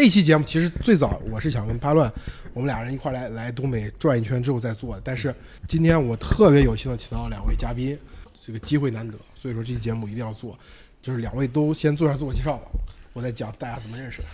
[0.00, 2.10] 这期节目其实最早我是想跟八乱，
[2.54, 5.02] 我们俩人一块来来东北转一圈之后再做的。
[5.04, 5.34] 但是
[5.68, 7.98] 今天我特别有幸的请到两位嘉宾，
[8.42, 10.58] 这个机会难得，所以说这期节目一定要做。
[11.02, 12.62] 就是两位都先做下自我介绍吧，
[13.12, 14.28] 我再讲大家怎么认识的。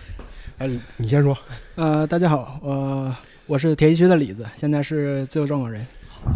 [0.58, 1.36] 哎，你先说。
[1.74, 5.84] 呃，大家好，我我是铁西区的李子，现在是自由撰稿人。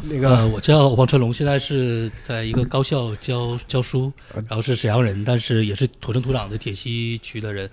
[0.03, 7.71] 那个我叫王春龙，现在是在一个高校教教书，然后是沈阳人，但是也是土生土长的铁西区的人。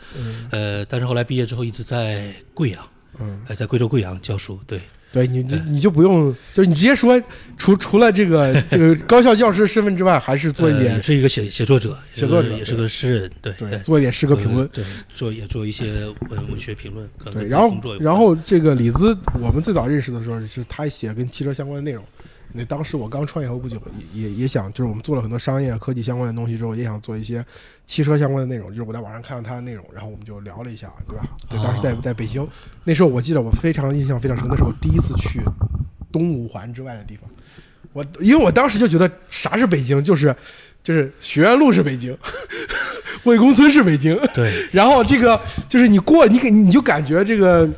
[0.51, 2.87] 呃，但是后来毕业之后一直在贵阳，
[3.19, 4.59] 嗯，在贵州贵阳教书。
[4.67, 7.19] 对，对你你你就不用，就是你直接说，
[7.57, 14.83] 除除了这个这个高校教师身份之外，还是做一点，是一个写写作者，写作者也是个诗人，对对，做一点诗歌评论，对，
[15.15, 15.85] 做也做一些
[16.29, 17.09] 文文学评论。
[17.33, 22.03] 对，然后然后这个李兹，我们最早认识的时候是他写跟汽车相关的内容。
[22.53, 23.77] 那当时我刚创业后不久，
[24.13, 27.45] 也也也想，就是我们做了很多商业科技相关的东西之后，也想做一些
[27.85, 28.69] 汽车相关的内容。
[28.69, 31.25] 就是我在网上看到他的内容，然后我们就聊了一下，对吧？
[31.49, 32.47] 对，当时在在北京，
[32.83, 35.41] 那时候我记得我非常印象非常深，那是我第一次去
[36.11, 37.29] 东五环之外的地方。
[37.93, 40.35] 我因为我当时就觉得啥是北京，就是
[40.81, 42.17] 就是学院路是北京，
[43.25, 44.51] 魏公村是北京，对。
[44.71, 47.69] 然后这个就是你过你给你就感觉这个。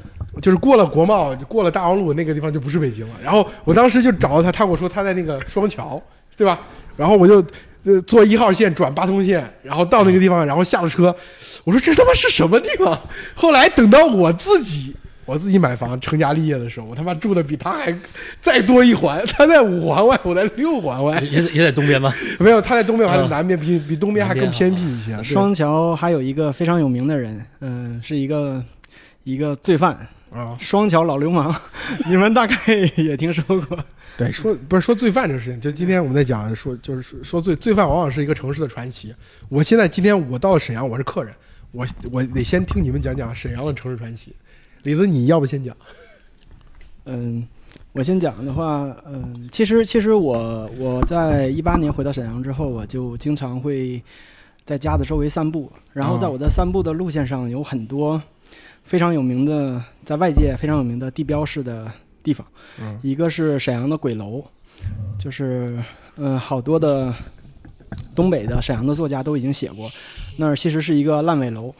[0.42, 3.14] 就是过了国贸，过了大望路那个地方就不是北京了。
[3.24, 6.02] 然后我当时就找到他，他跟我说他在那个双桥，
[6.38, 6.60] 对吧？
[6.96, 7.44] 然后我就
[7.84, 11.16] 呃坐一号线转八通线，然后到那个地方，然后下了车，
[11.64, 13.00] 我说这他妈是什么地方？
[13.34, 17.96] 后来等到我自己我自己买房成家立业的时候，我他妈住的比他还
[18.40, 22.14] 再多一环，他在五环外，我在六环外，也也在东边吗？
[22.40, 25.22] 没有，他在东边，还在南边，比比东边还更偏僻一些。
[25.24, 28.64] 双桥还有一个非常有名的人，嗯，是一个
[29.24, 29.98] 一个罪犯。
[30.32, 31.56] 啊，双桥老流氓，
[32.08, 32.56] 你们大概
[32.96, 33.78] 也听说过。
[34.18, 39.14] 对，说不是说罪犯这个事情，就今天我们在讲说，就是说说罪罪犯往往是一个城市的传奇。
[39.48, 41.34] 我现在今天我到了沈阳，我是客人，
[41.72, 44.36] 我我得先听你们讲讲沈阳的城市传奇。
[44.84, 45.76] 李子，你要不先讲？
[47.06, 47.48] 嗯，
[47.94, 54.04] 我先讲的话，嗯，其实其实我我在一八年回到沈阳之后，我就经常会
[54.64, 58.22] 在家的周围散步，然后在我的散步的路线上有很多。
[58.90, 61.88] 非常有名的，在外界非常有名的地标式的
[62.24, 62.44] 地方，
[63.04, 64.44] 一个是沈阳的鬼楼，
[65.20, 65.78] 就是
[66.16, 67.14] 嗯，好多的
[68.16, 69.88] 东北的沈阳的作家都已经写过，
[70.38, 71.72] 那儿其实是一个烂尾楼，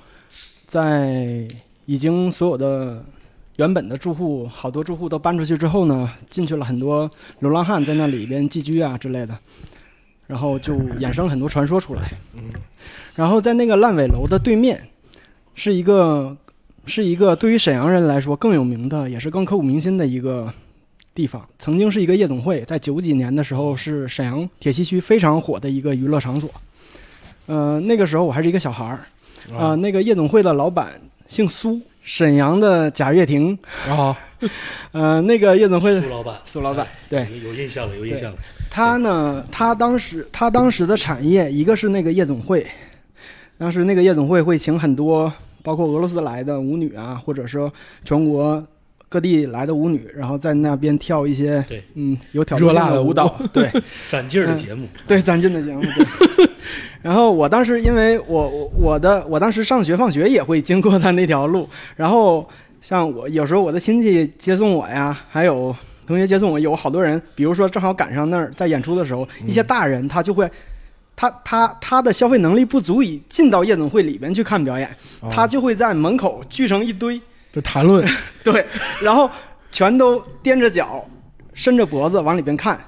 [0.68, 1.48] 在
[1.88, 3.04] 已经所有的
[3.58, 7.10] 原本的住户，好多住户都搬出去之后呢，进去了很多
[7.40, 9.36] 流浪汉在那里边寄居啊之类的，
[10.28, 12.04] 然后就衍生很多传说出来，
[12.36, 12.44] 嗯，
[13.16, 14.90] 然后在那个烂尾楼的对面
[15.56, 16.38] 是一个。
[16.90, 20.52] 是一个对于沈阳人来说更有名的，也是更刻骨铭心的一个
[21.14, 21.48] 地方。
[21.60, 26.50] 曾经是一个夜总会，在九几年的时候是沈阳铁西区非常火的一个娱乐场所。
[27.46, 29.00] 呃，那个时候我还是一个小孩儿，
[29.56, 33.58] 啊，那个夜总会的老板姓苏，沈阳的贾跃亭
[33.88, 34.18] 啊，
[34.92, 38.38] 呃，那个夜总会苏老板，苏老板，对，有印象了，有印象了。
[38.70, 42.66] 他呢，他当时他当时的产业，一个是那个夜总会，
[43.58, 45.32] 当时那个夜总会会请很多。
[45.64, 47.72] 包括俄罗斯来的舞女啊，或者说
[48.04, 48.64] 全国
[49.08, 53.72] 各地来的舞女，然后在那边跳一些对，嗯，有挑战性的舞蹈， 对，
[54.08, 55.82] 攒劲儿的节目，对，攒劲的节目。
[55.82, 56.50] 对。
[57.02, 62.48] 然后我当时因为我我的我当时上学放学也会经过他那条路，然后
[62.82, 65.76] 像我有时候我的亲戚接送我呀，还有
[66.06, 70.50] 同学接送我，有好多人，比如说正好赶上那儿在演出的时候，一些大人他就会。
[71.20, 74.90] 他他他的消费能力不足以进到夜总会里边去看表演，
[75.30, 77.22] 他就会在门口聚成一堆，
[77.52, 78.08] 就谈论，
[78.42, 78.66] 对，
[79.04, 79.30] 然后
[79.70, 81.06] 全都踮着脚，
[81.54, 82.80] 伸着脖子往里边看。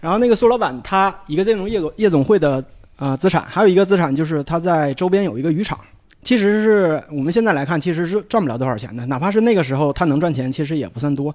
[0.00, 2.64] 然后那个苏老板，他一个这种夜总夜总会的
[2.96, 5.78] 啊资产，还有一个资产就是他在周边有一个渔场。
[6.22, 11.34] 其实是我们现在来看，其实是赚不了多少钱的，哪怕是那个时候他能赚钱，其实也不算多。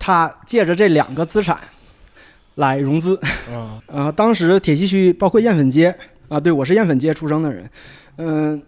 [0.00, 1.56] 他借着这两个资产。
[2.56, 3.16] 来融资，
[3.52, 5.94] 啊， 呃，当时铁西区包括燕粉街
[6.28, 7.68] 啊，对我是燕粉街出生的人，
[8.16, 8.62] 嗯，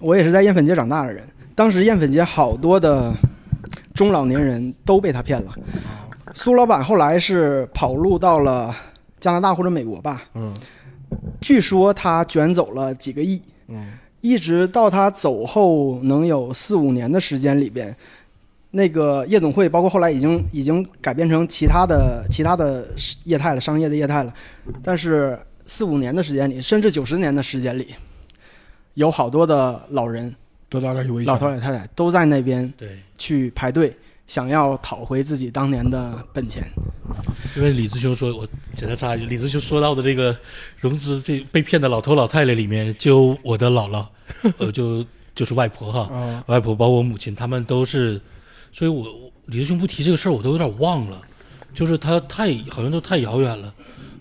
[0.00, 1.22] 我也是在燕粉街长大的人。
[1.54, 3.12] 当时燕粉街好多的
[3.94, 5.52] 中老年人都被他骗了。
[6.34, 8.74] 苏老板后来是跑路到了
[9.18, 10.52] 加拿大或者美国吧，嗯，
[11.40, 17.96] 据说他卷走了几个亿，嗯，一直到他走后能有四五年的时间里边。
[18.78, 22.86] 那个夜总会，包括后来已经已经改变成其他的其他的
[23.24, 24.32] 业态了，商业的业态了。
[24.84, 25.36] 但是
[25.66, 27.88] 四五年的时间里，甚至九十年的时间里，
[28.94, 30.32] 有好多的老人，
[30.68, 33.92] 都到那去老头老太太都在那边对去排队，
[34.28, 36.62] 想要讨回自己当年的本钱。
[37.56, 38.46] 因为李志兄说，我
[38.76, 40.36] 简单插一句，李志兄说到的这个
[40.76, 44.06] 融资这被骗的老头老太太里面，就我的姥姥，
[44.58, 45.04] 呃就。
[45.38, 48.20] 就是外婆哈，外婆包括我母亲，他们都是，
[48.72, 51.20] 所以我李志兄不提这个事儿，我都有点忘了，
[51.74, 53.72] 就是他太好像都太遥远了，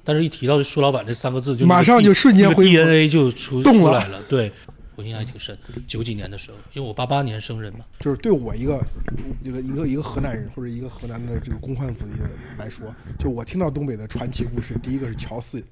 [0.04, 4.52] 但是一提到苏老板这三个字，就马上就瞬间 DNA 就出出来了，对。
[4.96, 5.56] 我印象还挺深，
[5.86, 7.82] 九几年的时候，因为我八八年生人嘛。
[8.00, 8.84] 就是对我一个
[9.44, 12.14] 一个一个一个河南人或者一个河南的这个公汉子弟
[12.58, 15.64] 来说，就我听到东北的传奇故事，第一个是乔四，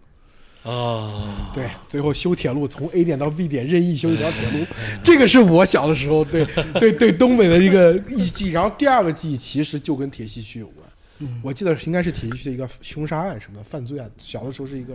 [0.66, 4.66] 啊，对，最后修铁路从 A 点到 B 点任意修一条铁路，
[5.04, 8.50] 这个是我小的时候对对对东北的一个记忆。
[8.50, 14.94] 然后第二个记忆其实就跟铁西区有关，我记得应该是铁西区的一个凶杀案什么的犯罪案，小的时候是一个。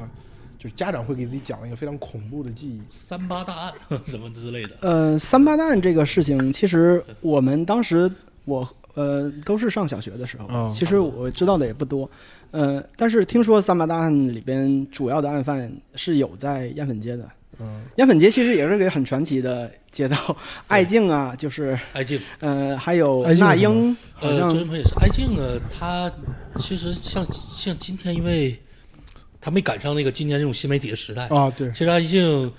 [0.62, 3.72] 就是家长会给自己讲一个非常恐怖的记忆，三八大案
[4.04, 4.76] 什么之类的。
[4.82, 8.12] 呃，三八大案这个事情，其实我们当时
[8.44, 8.62] 我
[8.92, 12.10] 呃都是上小学的时候，其实我知道的也不多。
[12.50, 17.28] 呃，但是听说三八大案里边主要的案犯是有在烟粉街的。
[17.60, 20.16] 嗯，烟粉街其实也是个很传奇的街道，
[20.66, 25.60] 爱静啊，就是爱静，呃，还有那英，好像周云鹏也是爱静呢。
[25.70, 26.10] 他
[26.58, 28.58] 其实像像今天因为。
[29.42, 31.70] 他没赶上那个今年这种新媒体的时代啊，对。
[31.70, 32.52] 其实爱静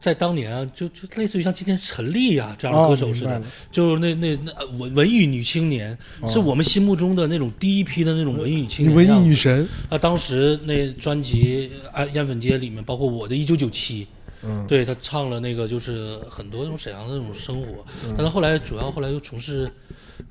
[0.00, 3.42] 在当年啊，就就类似于像今天陈粒啊这样的歌手似的，
[3.72, 5.96] 就是那那那文文艺女青年，
[6.28, 9.68] 是我们心目中的那种第一批的那种文艺女青年，文艺女神。
[9.88, 14.06] 啊，当时那专辑《啊烟粉街》里面，包括我的一九九七，
[14.42, 17.84] 嗯，对他唱了那个就是很多那种沈阳的那种生活，
[18.16, 19.70] 但他后来主要后来又从事。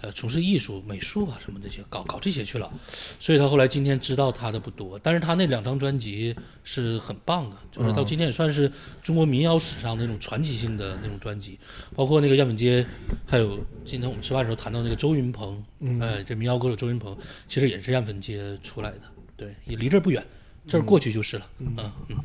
[0.01, 2.72] 呃，从事艺术、美术啊什么这些，搞搞这些去了，
[3.19, 11.57] 所以他后来今天知道他的不多，但是他那两张专辑是很棒的，就是到今天也算是中国民谣史上那种传奇性的那种专辑，
[11.95, 12.84] 包括那个《样本街》，
[13.25, 15.63] 还有今天我们吃饭的时候谈到那个周云鹏，
[16.01, 17.18] 哎，这民谣歌手周云鹏，
[17.48, 19.01] 其实也是样本街出来的，
[19.36, 20.24] 对，也离这儿不远，
[20.68, 21.75] 这儿过去就是了，嗯
[22.10, 22.18] 嗯。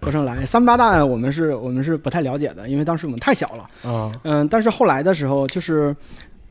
[0.00, 5.94] 歌声来三八大案，我们是我们是不太了解的，因为当时我们太小了啊，嗯，但是后来的时候就是。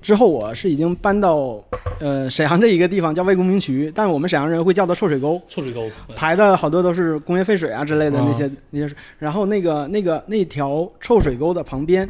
[0.03, 1.63] 之后我是已经搬到，
[1.99, 5.41] 呃，沈阳这一个地方叫魏公明渠，但我们沈阳人会叫它臭水沟。
[5.47, 8.93] 臭水沟排的好多都是工业废水啊之类的那些那些。
[9.17, 12.07] 然后那个那个那条臭水沟的旁边，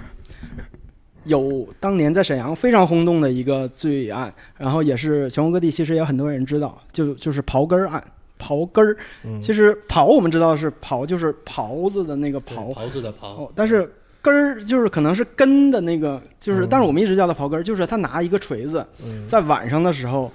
[1.25, 8.03] 有当年在沈阳非常轰动的一个罪案，然后也是全国各地其实也有很多人知道，就就是刨根儿案。
[8.39, 8.97] 刨根儿，
[9.39, 12.73] 其实刨我们知道是刨，就是刨子的那个刨。
[12.73, 13.47] 刨子的刨。
[13.55, 13.87] 但是。
[14.23, 18.83] 根儿就是可能是根的那个，就是，但是我们一直叫它刨根儿，就是他拿一个锤子，
[19.27, 20.31] 在晚上的时候，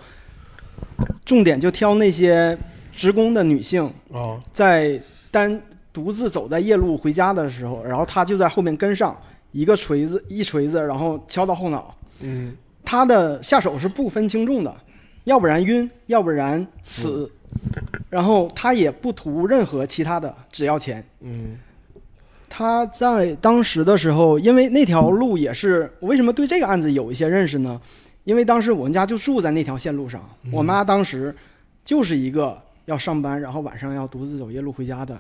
[1.24, 2.56] 重点就挑那些
[2.94, 3.90] 职工的女性，
[4.52, 5.00] 在
[5.30, 5.58] 单
[5.90, 9.16] 独自走在夜路回家的时候，然后他就在后面跟上
[9.52, 14.76] 一个锤子，一锤子，然后敲到后脑，嗯，他的下手是不分轻重的，
[15.24, 17.30] 要不然晕，要不然死，
[18.10, 21.56] 然后他也不图任何其他的，只要钱，嗯。
[22.48, 27.80] 他在当时的时候，因为那条路也是我为什么对这个案子有一些认识呢？
[28.24, 31.34] 因为当时我们家就住在那条线路上，我妈当时
[31.84, 35.18] 就是一个要上班，然后晚上要独自走夜路回家的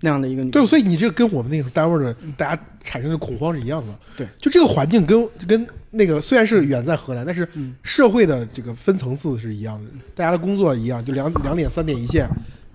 [0.00, 0.50] 那样的一个女。
[0.50, 3.92] 对，所以你这跟我们那个单位的大家产生的恐慌是一样的。
[4.16, 7.46] 对，就这个环境跟跟那个虽然是远在河南，但是
[7.82, 12.26] 社会的这个分层次是一样的，大家的工作一样，就两两点三点一线。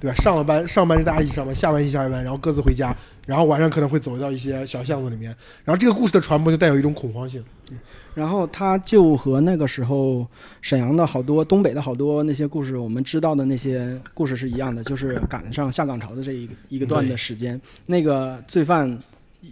[0.04, 0.16] 对吧？
[0.16, 2.94] 上了班，上班是大家一起上班，下班一起下班，然后各自回家，
[3.26, 5.34] 然后晚上可能会走到一些小巷子里面，
[5.64, 7.42] 然后这个故事的传播就带有一种恐慌性。
[8.14, 10.28] 然后他就和那个时候
[10.62, 19.00] 沈阳的好多、东北的好多那些故事，我们知道的那些故事是一样的，就是赶上下岗潮的这一一个段的时间，那个罪犯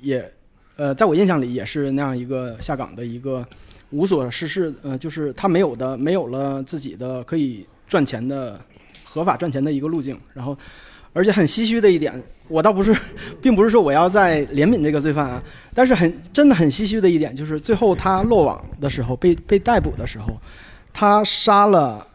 [0.02, 0.30] 也，
[0.76, 3.48] 呃，在我印象里也是那样一个下岗的一个
[3.92, 8.60] 无所事事，呃，就是他没有的，没有了自己的可以赚钱的。
[9.14, 10.58] 合法赚钱的一个路径，然后，
[11.12, 12.14] 而且很唏嘘的一点，
[12.48, 12.96] 我倒不是，
[13.42, 15.44] 并不是说我要在怜悯这个罪犯啊，
[15.76, 20.40] 但是很真的很唏嘘的一点，就是最后他落网的时候，被被逮捕的时候，
[20.94, 22.08] 他杀了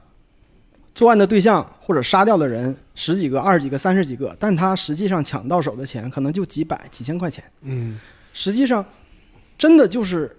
[0.94, 7.44] 作案的对象或者杀掉的人十几个、二十几个、三十几个，但他实际上抢到手的钱可能就几百、几千块钱。
[7.60, 8.00] 嗯，
[8.32, 8.82] 实际上，
[9.58, 10.34] 真的就是。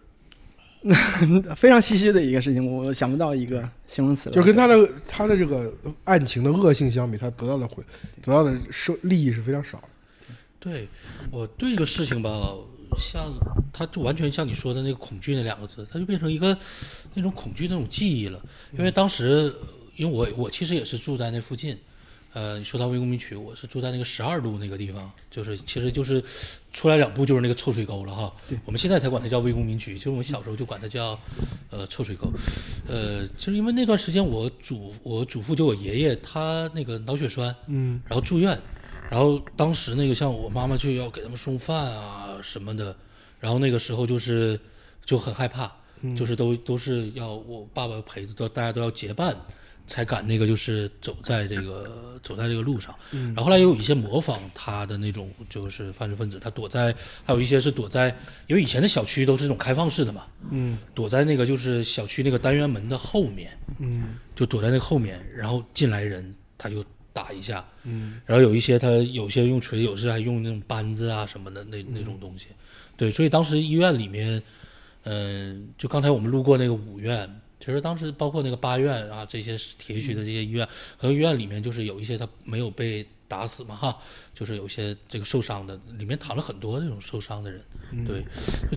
[1.55, 4.29] 非常唏嘘的一个事情，我想不到一个形容词。
[4.29, 5.73] 就跟他的他的这个
[6.05, 7.83] 案情的恶性相比，他得到的回
[8.21, 9.87] 得到的收利益是非常少的。
[10.59, 10.87] 对，
[11.31, 12.29] 我对这个事情吧，
[12.97, 13.25] 像
[13.73, 16.57] 他就完全像你说的那个恐惧那两个字，他就变成一个
[17.15, 18.41] 那种恐惧那种记忆了。
[18.77, 19.53] 因为当时，
[19.95, 21.77] 因为我我其实也是住在那附近。
[22.37, 26.23] 呃，说到魏公民区，我是住在那个十二路那个地方，就是其实就是
[26.71, 28.31] 出来两步就是那个臭水沟了哈。
[28.63, 31.19] 我们现在才管它叫魏公民区，其实我们小时候就管它叫
[31.71, 32.31] 呃臭水沟。
[32.87, 38.55] 呃，就是因为那段时间我祖我祖父就我爷爷他那个脑血栓，嗯，然后住院，
[39.09, 42.95] 然后当时那个像我妈妈就要给他们送饭啊什么的，
[43.39, 44.59] 然后那个时候就是
[45.03, 45.71] 就很害怕，
[46.15, 49.35] 就是都都是要我爸爸陪着，都大家都要结伴。
[49.87, 58.15] 才敢那个，就是走在这个 走在这个路上，然后后来也有一些模仿他的那种，就是犯罪分子，他躲在，还有一些是躲在，
[58.47, 72.47] 因为以前的小区都是那种开放式的嘛，嗯，躲在那个就是小区那个单元门的后面，嗯，就躲在那个后面，然后进来人他就打一下，嗯，然后有一些他有些用锤，有时还用那种扳子啊什么的那那种东西，
[72.97, 74.41] 对，所以当时医院里面，
[75.03, 77.41] 嗯，就刚才我们路过那个五院。
[77.67, 80.65] 其实当时包括那个八院啊，这些铁区的这些医院，
[80.97, 83.97] 很多医院里面就是有一些他没有被打死嘛哈，
[84.33, 87.61] 就是有一些这个受伤的，里面躺了很多那种受伤的人。
[88.05, 88.23] 对，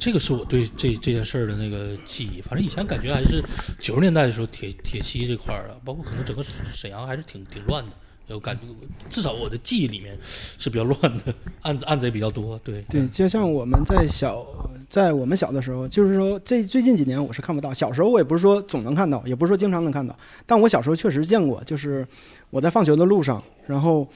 [0.00, 2.42] 这个是我对这这件事儿的那个记忆。
[2.42, 3.40] 反正以前感觉还是
[3.78, 7.92] 九十年代的时候，铁铁西这块儿啊，包括可能整个沈阳还是挺挺乱的。
[8.30, 8.62] 有感觉，
[9.08, 10.16] 至少我的记忆里面
[10.56, 12.58] 是比较乱的，案子案子也比较多。
[12.64, 14.46] 对对，就像我们在小，
[14.88, 17.74] 在我们小的时候，就是说这最近几年我是看不到。
[17.74, 21.62] 小时候我也不是说总能看到，也不是说经常能看到，但我小时候确实见过。
[21.64, 22.06] 就是
[22.50, 24.06] 我在放学的路上，然后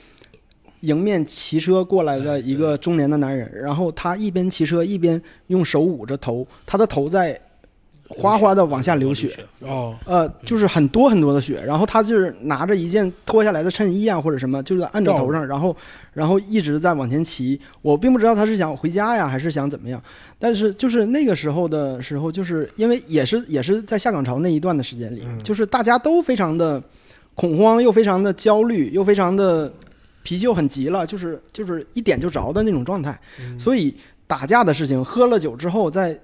[0.80, 7.40] 迎面骑车过来的一个中年的男人，然后他一边骑车一边用手捂着头，他的头在。
[8.16, 9.28] 哗哗的往下流血，
[9.60, 15.76] 哦，呃，就是很多很多的血，然后他就是拿着一件脱下来的衬衣啊或者什么，就是按着头上，然后，
[16.12, 17.60] 然后一直在往前骑。
[17.82, 20.02] 我并不知道他是想回家呀，还是想怎么样。
[20.38, 26.82] 但是就是那个时候的时候，就是因为也是也是在下岗潮那一段的时间里，就是大家都非常的
[27.34, 29.72] 恐慌，又非常的焦虑，又非常的
[30.22, 33.18] 脾气又很急了，就是就是一点就着的那种状态。
[33.58, 33.94] 所以
[34.26, 36.18] 打架的事情，喝了酒之后在。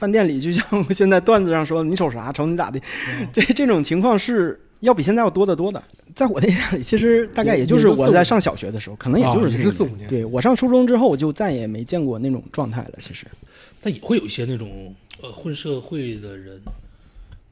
[0.00, 2.32] 饭店里就像现在段子上说，你瞅啥？
[2.32, 2.80] 瞅你咋的？
[3.30, 5.82] 这这种情况是要比现在要多得多的。
[6.14, 10.08] 在我的印象里，其实大概也就是我在上小学的时候，可能也就是四五年。
[10.08, 12.92] 对我上初中之后，我就再也没见过那种状态了。
[12.98, 13.26] 其实，
[13.82, 16.58] 但也会有一些那种呃混社会的人，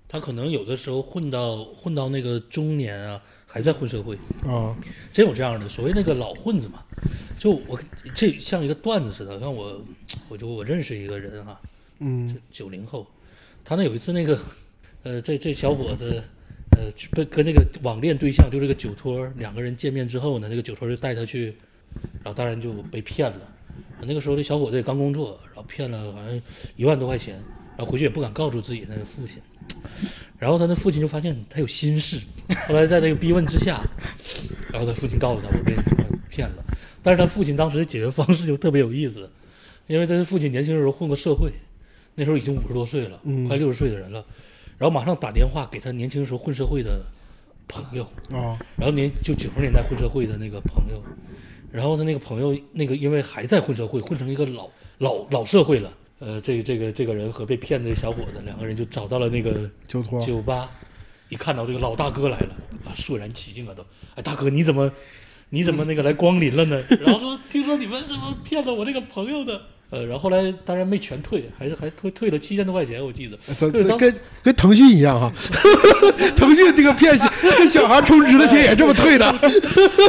[0.09, 4.75] 他可能有的时候混到混到那个中年啊，还在混社会啊，
[5.13, 5.69] 真有这样的。
[5.69, 6.83] 所谓那个老混子嘛，
[7.39, 7.79] 就我
[8.15, 9.39] 这像一个段子似的。
[9.39, 9.85] 像我，
[10.31, 11.61] 我就我认识一个人哈。
[12.01, 13.07] 嗯，九零后，
[13.65, 14.39] 他那有一次那个，
[15.03, 16.23] 呃，这这小伙子，
[16.71, 21.47] 呃，跟跟那个网恋对象就这个酒托两个人见面之后呢，那个酒托就带他去，
[22.23, 23.55] 然后当然就被骗了。
[24.01, 26.41] 那个时候这小伙子也刚工作，然后骗了好像
[26.77, 27.35] 一万多块钱，
[27.77, 29.43] 然后回去也不敢告诉自己那个父亲，
[30.39, 32.21] 然后他的父亲就发现他有心事，
[32.69, 33.83] 后来在那个逼问之下，
[34.71, 35.75] 然后他父亲告诉他我被
[36.31, 36.65] 骗了，
[37.03, 39.29] 但是他父亲当时的解决方式就特别有意思，
[39.89, 41.53] 因为他的父亲年轻的时候混过社会。
[42.19, 44.25] 那时候已经五十多岁了，快六十岁的人了，
[44.77, 47.01] 然后马上打电话给他年轻时候混社会的
[47.69, 51.01] 朋友啊，然后年就九十年代混社会的那个朋友，
[51.71, 60.69] 然后他那个朋友那个因为还在混社会，混成一个老老老社会了，呃，这个这个这个人和被骗的小伙子两个人就找到了那个酒托酒吧，
[61.29, 64.91] 一看到这个老大哥来了啊，肃然起敬啊都，哎大哥你怎么
[65.51, 66.83] 你怎么那个来光临了呢？
[67.01, 69.63] 然后说听说你们怎么骗了我这个朋友的。
[69.91, 73.39] 呃，然后后来当然没全退，还是还退退了七千多块钱，我记得。
[73.59, 75.33] 这这跟跟腾讯一样哈，
[76.37, 77.17] 腾讯这个骗
[77.57, 79.35] 这小孩充值的钱也这么退的。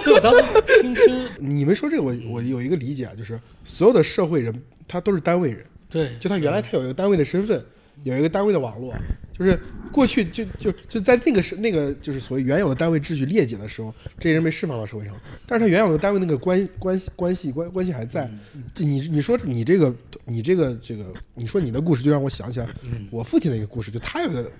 [1.40, 4.54] 你们说这个，我我有一个理解啊，就是所有的社会人
[4.88, 7.64] 他都是单位人，对，就他原来他有一个单位的身份。
[8.04, 8.94] 有一个单位的网络，
[9.38, 9.60] 就是
[9.92, 15.14] 过去就就就在那个是那个就是所谓原有的单位秩序裂解的时候，这些人被释放到社会上，
[15.46, 18.30] 但是他原有的单位那个关关系关系关关系还在。
[18.74, 19.94] 这你你说你这个
[20.26, 22.68] 你这个这个你说你的故事就让我想起来
[23.12, 24.52] 我父亲的一个故事，就他有个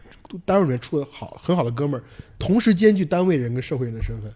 [0.46, 2.04] 单位里面出的好很好的哥们儿，
[2.38, 4.32] 同时兼具单位人跟社会人的身份，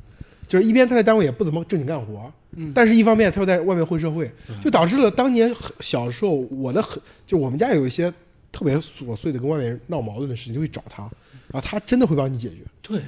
[0.47, 2.31] 就是一边他在单位也不怎么正经干活，
[2.73, 4.31] 但是一方面他又在外面混社会，
[4.63, 8.13] 就导致了当年小时候我的很就我们家有一些。
[8.53, 11.01] 特别琐碎的跟外面人闹矛盾的事情，就会找他，
[11.51, 12.57] 然后他真的会帮你解决。
[12.81, 13.01] 对，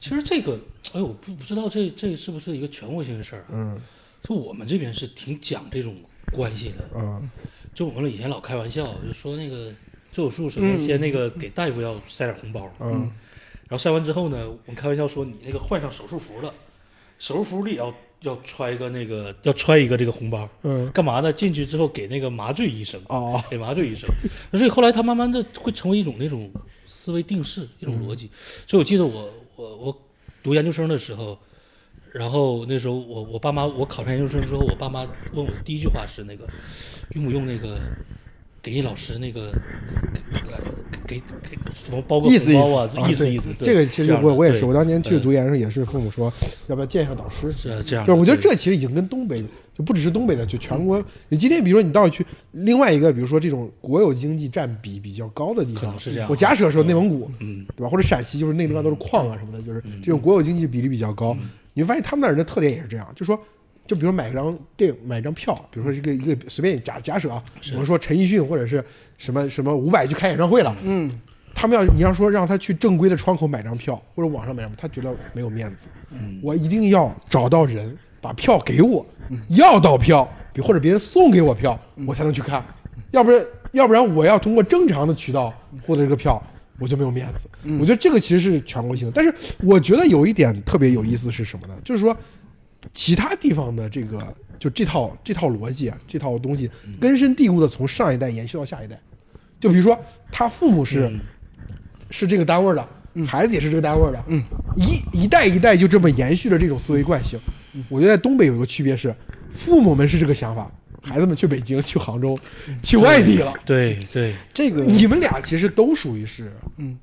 [0.00, 0.58] 其实这个，
[0.92, 3.44] 哎，我不不知道这这是不是一个全国性的事儿。
[3.50, 3.78] 嗯，
[4.22, 5.96] 就我们这边是挺讲这种
[6.32, 6.88] 关系的。
[6.94, 7.28] 嗯，
[7.74, 9.74] 就我们以前老开玩笑，就说那个
[10.12, 12.72] 做手术首先先那个给大夫要塞点红包。
[12.78, 13.10] 嗯，
[13.68, 16.54] 然后塞完之后呢，我们开玩笑说你那个换上手术服了，
[17.18, 17.92] 手术服里要。
[18.20, 21.32] 要揣一个那个，要揣一个这个红包，嗯，干嘛呢？
[21.32, 24.08] 进去之后给那个麻醉医生，哦，给麻醉医生。
[24.52, 26.50] 所以后来他慢慢的会成为一种那种
[26.86, 28.30] 思维定式，一种逻辑。
[28.66, 30.02] 所以我记得我我我
[30.42, 31.38] 读研究生的时候，
[32.12, 36.48] 然后那时候我我爸妈我考上研究生之后，我爸妈问我第一句话是那个
[37.10, 37.78] 用不用那个
[38.72, 39.52] 给老师那个
[41.06, 43.52] 给给什么包个意思红包啊，意思意思。
[43.54, 46.32] 对这个其实我我也是，我当年去读研的时候也是父母说
[46.66, 48.12] 要不要见一下导师，是这样的。
[48.12, 49.40] 就我觉得这其实已经跟东北
[49.72, 51.00] 就不只是东北的，就全国。
[51.28, 56.28] 你今天比如说你到去另外一个，比如说这种国有经济占比比较高的地方可能，是这样。
[56.28, 57.88] 我假设说内蒙古，嗯，对吧？
[57.88, 61.36] 或者陕西，就是那个地方都是矿啊什么的，就是这种国有经济比例比较高。
[61.74, 63.38] 你会发现他们那儿人的特点也是这样，就说，
[63.86, 68.84] 就比如买一张电影，买一张票，比如说一个一个随便假假设啊，我们说陈奕迅或者是
[69.18, 71.10] 什么什么伍佰去开演唱会了，嗯，
[71.54, 75.88] 他们要你要说让他去正规的窗口买张票或者网上买张票，他觉得没有面子。
[76.10, 79.04] 嗯我一定要找到人把票给我，
[79.50, 82.64] 要到票，比或者别人送给我票，我才能去看，
[83.12, 85.52] 要不然要不然我要通过正常的渠道
[85.82, 86.42] 获得这个票，
[86.78, 87.48] 我就没有面子。
[87.78, 91.74] 我觉得这个其实是全国性的，但是我觉得有一点特别有意思是什么呢？
[91.84, 92.16] 就是说
[92.92, 98.98] 其他地方的这个就这套这套逻辑啊，这套东西根深蒂固的从上一代延续到下一代。
[99.58, 99.98] 就比如说
[100.30, 101.20] 他父母是、嗯。
[102.08, 102.88] 是这个单位的，
[103.26, 104.40] 孩子也是这个单位的，嗯，
[104.76, 107.36] 一一代一代就这么延续着这种思维惯性。
[107.88, 109.12] 我觉得在东北有一个区别是，
[109.50, 110.70] 父母们是这个想法，
[111.02, 112.38] 孩子们去北京、去杭州、
[112.80, 113.52] 去外地了。
[113.64, 116.96] 对对，这个你们俩其实都属于是，嗯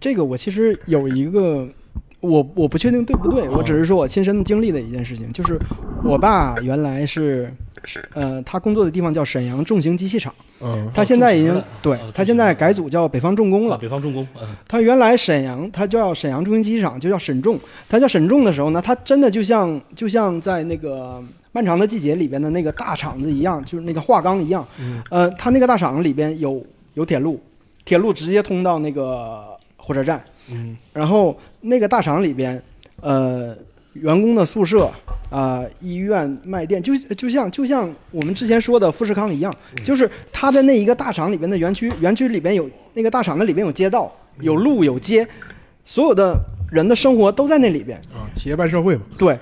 [0.00, 1.68] 这个我其实有一个，
[2.20, 5.58] 我我不确定对不对，我只是说我亲身经历的一件事情，就是
[6.02, 7.52] 我爸原来是
[7.84, 13.76] 是呃，他工作的地方叫沈阳重型机器厂，嗯他现在已经对哦他现在改组叫北方重工了。
[13.76, 17.58] 啊北方重工，嗯他原来沈阳，他叫沈阳重型机器厂，就叫沈重。
[17.88, 24.66] 他叫沈重的时候呢，他真的就像就像在那个漫长的季节里边的那个大厂子一样，就是那个化钢一样。
[24.80, 27.40] 嗯呃，他那个大厂里边有有铁路，
[27.84, 29.44] 铁路直接通到那个
[29.76, 30.20] 火车站。
[30.50, 30.76] 嗯。
[30.92, 32.60] 然后那个大厂里边，
[33.00, 33.56] 呃，
[33.94, 34.90] 员工的宿舍
[35.30, 39.52] 啊、医院、卖店，就就像就像我们之前说的富士康一样，
[39.84, 44.10] 就是它的那一个大厂里边的园区，园区里边有那个大厂的里边有街道、
[44.40, 45.26] 有路、有街，
[45.84, 46.38] 所有的
[46.70, 47.98] 人的生活都在那里边。
[48.14, 49.36] 啊，企业办社会嘛，对，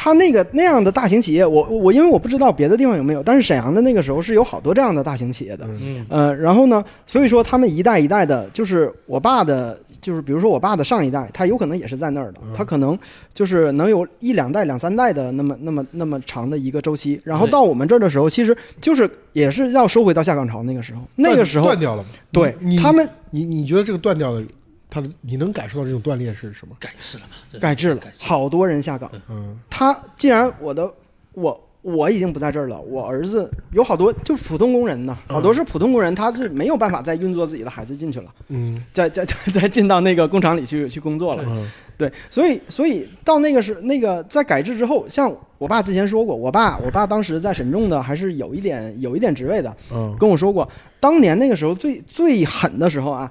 [0.00, 5.66] 他那个那样的大型企业，我我因为我不知道别的地方有没有，但是沈阳的那个时候是有好多这样的大型企业的。
[5.66, 12.96] 嗯呃，然后呢，所以说他们一代一代的，就是我爸的，就是比如说我爸的上一代，他有可能也是在那儿的，他可能
[13.34, 17.20] 就是能有一两代、两三代的那么那么那么长的一个周期。
[17.24, 22.08] 然后到我们这儿的时候，其实就是也是要收回到下岗潮那个时候，那个时候断掉了嘛。
[22.30, 24.44] 对你他们你你觉得这个断掉的，
[24.90, 26.74] 他的你能感受到这种断裂是什么？
[26.80, 29.10] 改制了嘛，这改制了好多人下岗。
[29.28, 30.92] 嗯他既然我的
[31.32, 41.44] 我我已经不在这儿了，我儿子有好多就是普通工人呢，好多是普通工人，他是没有办法再运作自己的孩子进去了，嗯 再再再再进到那个工厂里去去工作了。
[41.46, 50.68] 嗯对，所以所以到那个是那个在改制之后，像我爸之前说过，我爸我爸当时在沈重的还是有一点有一点职位的，嗯跟我说过，
[51.00, 53.28] 当年那个时候最最狠的时候啊，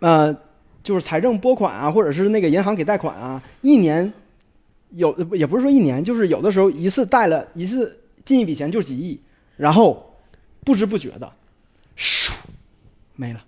[0.00, 0.36] 呃，
[0.82, 4.12] 就是财政拨款啊，或者是那个银行给贷款啊，一年
[4.90, 9.20] 有也不是说一年，就是有的时候一次贷了一次进一笔钱就几亿，
[9.56, 10.16] 然后
[10.64, 11.32] 不知不觉的，
[11.96, 12.32] 唰
[13.16, 13.44] 没了。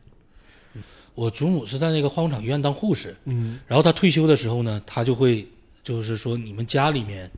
[1.15, 5.47] 我祖母是在那个化工厂医院当护士，嗯然后她退休的时候呢，她就会
[5.83, 7.31] 就是说你们家里面，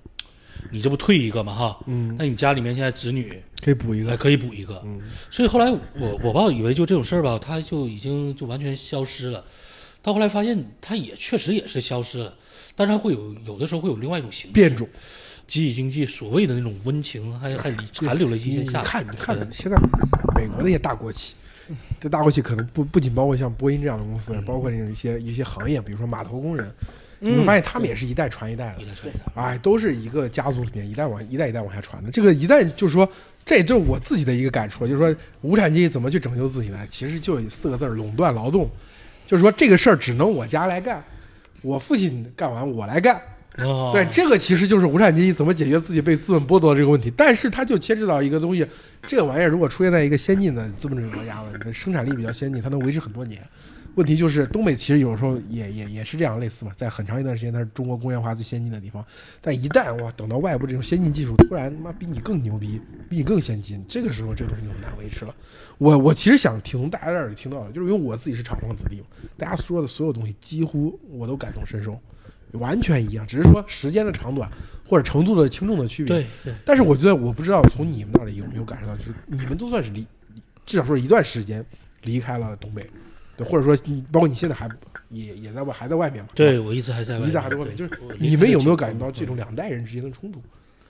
[0.71, 4.11] 你这不退一个嘛哈，嗯，那你家里面现在子女可以补一个。
[4.11, 9.45] 还可以补一个，嗯所以后来我我爸以为就这种事儿吧，他就已经就完全消失了，
[10.05, 12.35] 到后来发现它也确实也是消失了，
[12.77, 14.87] 但是它会有有的时候会有另外一种形式变种，
[15.49, 18.85] 集体经济所谓的那种温情还还 残留了一你你些下来。
[18.85, 19.79] 看，你看，现在
[20.37, 21.33] 美国那些大国企，
[21.99, 26.71] 这大国企可能不不仅包括像波音这样的公司，包括这种一些一些行业，比如说码头工人，
[27.21, 32.11] 你会发现他们也是一代传一代的一，代传一代，哎，都是一个家族里面一代往一代一代往下传的。
[32.11, 33.09] 这个一代就是说，
[33.43, 36.79] 这也就是我自己的一个感触，就是说无产阶级怎么去拯救自己呢？
[36.91, 38.71] 其实就四个字儿：垄断劳动。
[39.27, 41.03] 就是说这个事儿只能我家来干，
[41.63, 43.21] 我父亲干完我来干。
[43.59, 47.13] 哦，对，这个其实就是无产阶级怎么解决自己被资本剥夺的这个问题。
[47.17, 48.67] 但是它就牵扯到一个东西，
[49.07, 53.41] 这个玩意儿如果出现在一个先进的资本主义国家了，你的生产力比较先进，它能维持很多年。
[53.95, 59.05] 问题就是东北其实有时候也也也是这样类似嘛，在很长一段时间它是中国工业化最先进的地方，
[59.41, 65.35] 但一旦哇等到外部这种先进技术突然他妈比你更牛逼，比你更先进，这个时候这个东西就很难维持了。
[65.79, 71.99] 我我其实想听从大家这儿听到的，就是因为我自己是厂矿子弟嘛，大家说的所有东西几乎我都感同身受，
[72.53, 74.51] 完全一样，只是说时间的长短
[74.89, 76.17] 或者程度的轻重的区别。
[76.17, 80.07] 对对，但是我觉得我不知道从你们那里有没有感受到，就是你们都算是离，
[80.67, 81.65] 至少说一段时间
[82.03, 82.89] 离开了东北，
[83.37, 84.69] 对，或者说你包括你现在还
[85.11, 90.41] 也也在外还在外面嘛，对我一直还在外面，你在还在外面，就是你们有没有感觉到这种两代人之间的冲突？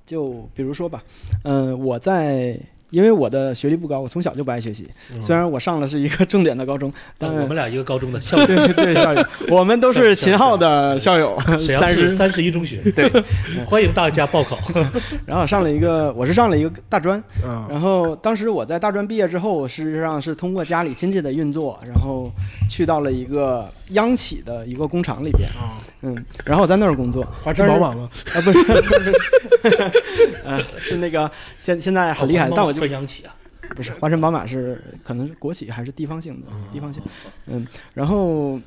[0.06, 1.02] 就比如说吧，
[1.44, 2.58] 嗯、我在
[2.94, 4.88] 因为我的学历不高，我从小就不爱学习。
[5.20, 13.10] 虽然我上的是一个重点的高中，但我们俩一个高中的校友，对对校友， 我们都是秦昊的校友，沈阳市三十一中学，对，
[13.66, 14.58] 欢迎大家报考。
[15.26, 17.22] 然后上了一个，我是上了一个大专，
[17.68, 22.30] 然后当时我在大专毕业之后，事实上是通过家里亲戚的运作，然后
[22.68, 28.08] 去到了一个央企的一个工厂里边啊，嗯，然后我在那儿工作，华晨宝马吗？
[28.34, 28.58] 啊，不是，
[30.44, 33.34] 呃，是那个现现在很厉害，但我就央企啊，
[33.74, 37.02] 不是华晨宝马是可能是国企还是地方性的地方性，
[37.46, 38.60] 嗯，然后，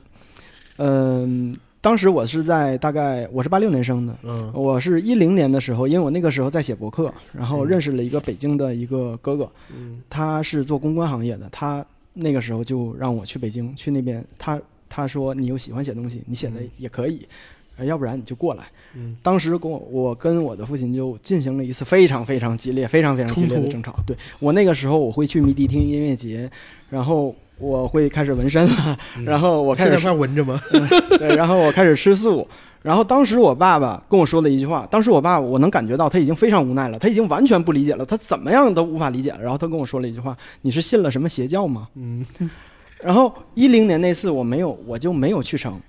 [0.78, 17.28] 嗯，当时我是在大概我是八六年生的，嗯，我是一零年的时候，因为我那个时候在写博客，然后认识了一个北京的一个哥哥，嗯，他是做公关行业的，他那个时候就让我去北京去那边，他他说你又喜欢写东西，你写的也可以。
[17.86, 18.64] 要不然你就过来。
[18.96, 23.96] 嗯，当时跟我我跟我的父亲就进行了一次非常非常激烈、非常非常激烈的争吵。
[24.06, 26.50] 对我那个时候我会去迷笛听音乐节，
[26.90, 30.60] 然后我会开始纹身了，然后我开始还纹着吗？
[31.20, 32.48] 对，然后我开始吃素。
[32.82, 39.42] 然后当时我爸爸跟我说了一句话，当时我爸我能感觉到他已经非常无奈了，他已经完全不理解了，他怎么样都无法理解了。
[39.42, 42.26] 然后他跟我说了一句话：“你是信了什么邪教吗？”嗯。
[43.02, 45.80] 然后一零年那次我没有，我就没有去成。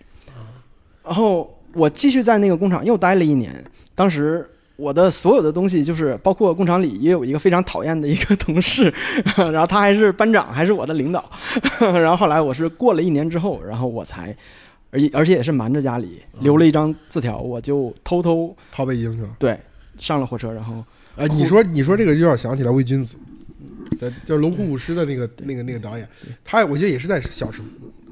[1.04, 1.54] 然后。
[1.78, 3.64] 我继续在那个工厂又待了一年，
[3.94, 8.92] 当时我的所有的东西就是包括工厂里也有一个非常讨厌的一个同事，
[9.36, 11.30] 然后他还是班长，还是我的领导。
[11.80, 14.36] 然后后来我是过了一年之后，然后我才，
[14.90, 19.28] 而且而且也是瞒着家里留了一张字条，我就偷偷跑北京去了。
[19.38, 19.58] 对，
[19.96, 20.84] 上了火车，然后
[21.16, 23.16] 啊，你说你说这个就让想起来魏君子，
[24.24, 26.08] 就是龙虎舞狮的那个那个那个导演，
[26.44, 27.64] 他我记得也是在小城。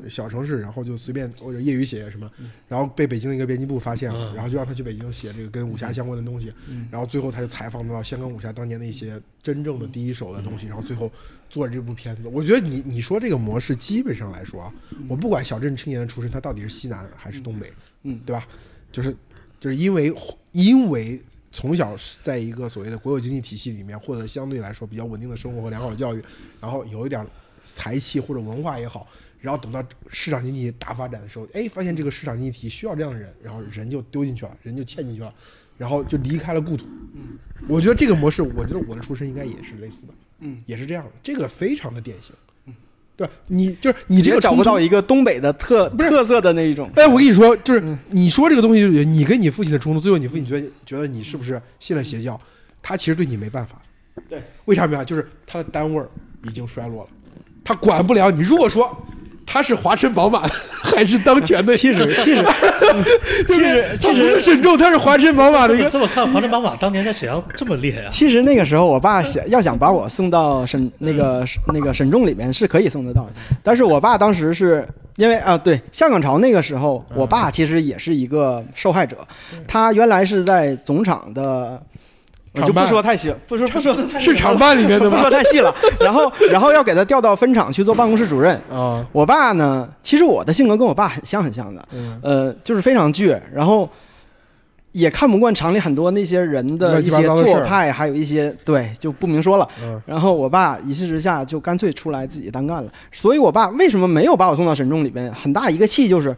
[0.08, 2.30] 小城市，然后就随便或者业余写什么，
[2.68, 6.52] 然后被北京的一个编辑部发现了，然后就让他去北京写这个跟武侠相关的东西，
[6.92, 11.10] 然后最后他就采访到香港武侠当年的一些真正的第一手的东西，然后最后
[11.50, 12.28] 做了这部片子。
[12.28, 14.72] 我觉得你你说这个模式基本上来说啊，
[15.08, 17.72] 我不管小镇青年的出身他到底是西南还是东北，
[18.04, 18.46] 嗯，对吧？
[18.92, 19.10] 就是
[19.58, 20.14] 就是因为
[20.52, 21.20] 因为
[21.56, 26.22] 从小在一个所谓的国有经济体系里面，获得相对来说比较稳定的生活和良好的教育，
[26.60, 27.26] 然后有一点
[27.64, 29.08] 才气或者文化也好。
[29.40, 35.32] 然后等到市场经济大发展的时候，哎，发现这个市场经济体需要这样的人，然后人就丢进去了，人就嵌进去了，
[35.78, 36.84] 然后就离开了故土。
[37.14, 42.34] 嗯，我觉得这个模式，我觉得我的出身应该也是类似的，嗯，也是这样的，这个非常的典型。
[43.16, 46.90] 嗯，对，你就是你这个找不到一个东北的特特色的那一种。
[46.96, 52.38] 哎，我跟你说，就是你说这个东西，你跟你父亲的冲突，最后你父亲觉得觉得你是不是信了邪教？
[52.82, 53.80] 他其实对你没办法。
[54.28, 55.04] 对，为啥没办法？
[55.04, 56.02] 就是他的单位
[56.44, 57.10] 已经衰落了，
[57.64, 58.42] 他管不了你。
[58.42, 58.96] 如果说
[59.46, 60.42] 他是华晨宝马
[60.82, 61.74] 还是当权的？
[61.76, 62.44] 其实 其实
[63.48, 65.88] 其实其实沈重，他是华晨宝马的一个。
[65.88, 68.08] 这么看，华晨宝马 当年在沈阳这么厉害啊？
[68.10, 73.32] 其实那个时候，我爸想要想把我送到沈那个那个沈重里面是可以送得到的，
[73.62, 79.16] 但是我爸当时是因为啊，对香港潮那个时候，我爸其实也是一个受害者，
[79.68, 81.80] 他原来是在总厂的。
[82.64, 85.74] 就不说太细，不说不说是厂办里面的，不说太细了。
[86.00, 88.54] 然后，然后要给他调到分厂去做办公室主任。
[88.70, 91.88] 啊，我爸呢，其实我的性格跟我爸很像很像的，
[92.22, 93.88] 呃，就是非常倔，然后
[94.92, 99.68] 也看不惯厂里很多那些人的一些做派，还有一些对就不明说了。
[100.06, 102.90] 然后我爸一气之下就干脆出来自己单干了。
[103.12, 105.30] 所以我爸为什么没有把我送到沈重里边？
[105.34, 106.34] 很大一个气就是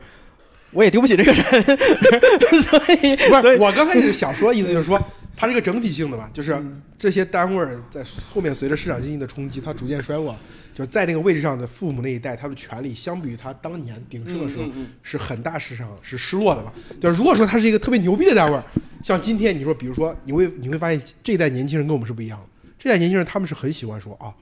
[0.72, 1.42] 我也丢不起这个人。
[2.62, 5.00] 所以不是我刚开始想说的意思就是说。
[5.38, 6.60] 它是一个整体性的吧，就是
[6.98, 10.36] 这些单位在后面随着市场经济的冲击，它逐渐衰落。
[10.74, 14.64] 就是在那个位置上的父母那一代，他的权利相比于他当年鼎盛的时候，
[15.02, 16.72] 是很大市场是失落的嘛。
[17.00, 18.60] 就如果说他是一个特别牛逼的单位，
[19.02, 22.46] 像今天你说，比如说你会你会发现这一代年轻人跟我们是不一样的。
[22.78, 24.32] 这代年轻人他们是很喜欢说啊，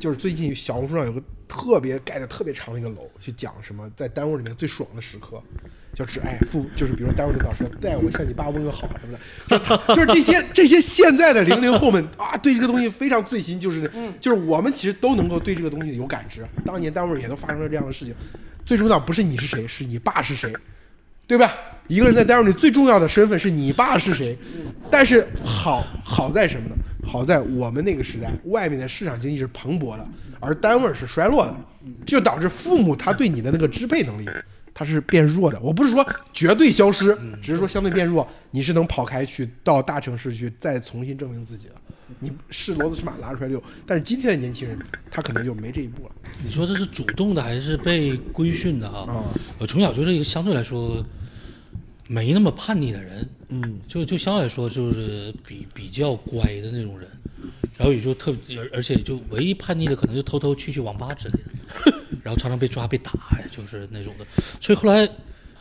[0.00, 5.40] 就是最近小红书上有个特别盖的特别长的一个楼，去讲什么在单位里面最爽的时刻。
[5.94, 9.16] 就是哎，父就是比如单位领导说带我向你爸问个好什么
[9.48, 16.44] 的，就是这些这些现在的零零后们啊，对这个东西非常醉心，就是就是我们其实都能够对这个东西有感知。
[16.64, 18.14] 当年单位也都发生了这样的事情，
[18.66, 20.52] 最重要不是你是谁，是你爸是谁，
[21.26, 21.52] 对吧？
[21.86, 24.36] 一个人在单位里最重要的身份是你爸是谁。
[24.90, 26.74] 但是好好在什么呢？
[27.06, 30.08] 好在我们那个时代，外面的市场经济是蓬勃的，
[30.40, 31.54] 而单位是衰落的，
[32.06, 34.26] 就导致父母他对你的那个支配能力。
[34.74, 38.28] 它是变弱的，我不是说绝对消失，只是说相对变弱。
[38.50, 41.74] 你是能跑开去到大城市去再重新证明自己的，
[42.18, 43.62] 你是骡子是马拉出来遛。
[43.86, 44.76] 但是今天的年轻人，
[45.10, 46.10] 他可能就没这一步了。
[46.44, 49.24] 你说这是主动的还是被规训的啊？
[49.58, 51.04] 我从小就是一个相对来说
[52.06, 57.08] 没那么叛逆的人，嗯，就就相对来说就是比比较乖的那种人。
[57.76, 63.12] 然后也就特而而且就唯一叛逆的可能就偷偷去去网吧之类的， 然后常常被抓被打，
[63.50, 64.24] 就是那种的。
[64.60, 65.04] 所以后来，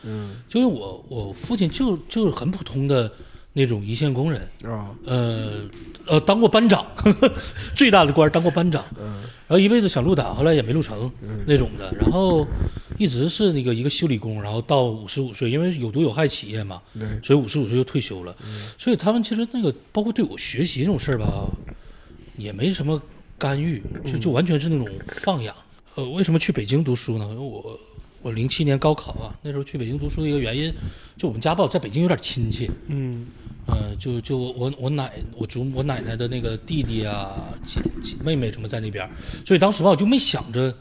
[0.04, 3.12] 嗯，就是我我父亲就就是很普通的
[3.54, 4.42] 那种一线工人。
[4.66, 5.70] 啊，呃
[6.06, 6.86] 呃，当过班长，
[7.78, 11.10] 最大的官当过班长，嗯，然后一辈子想入党，后来也没入成
[11.48, 12.46] 那种的，然后
[12.98, 18.36] 一直是那个一个修理工，然后到五十五岁，因为有毒有害企业嘛，对，所以五十五岁就退休了。
[18.78, 21.48] 所以他们其实那个包括对我学习这种事儿吧，
[22.38, 23.02] 也没什么
[23.38, 24.86] 干预，就就完全是那种
[25.22, 25.56] 放养。
[25.96, 27.26] 呃，为什么去北京读书呢？
[27.30, 27.80] 因为我
[28.24, 30.74] 我零七年高考啊，那时候去北京读书的一个原因，
[31.16, 32.72] 就我们家吧，在北京有点亲戚。
[32.88, 33.28] 嗯
[33.66, 37.32] 呃，就就我我我奶我祖我奶奶的那个弟弟啊、
[37.66, 39.10] 姐姐妹妹什么在那边，
[39.46, 40.76] 所以当时吧我就没想着，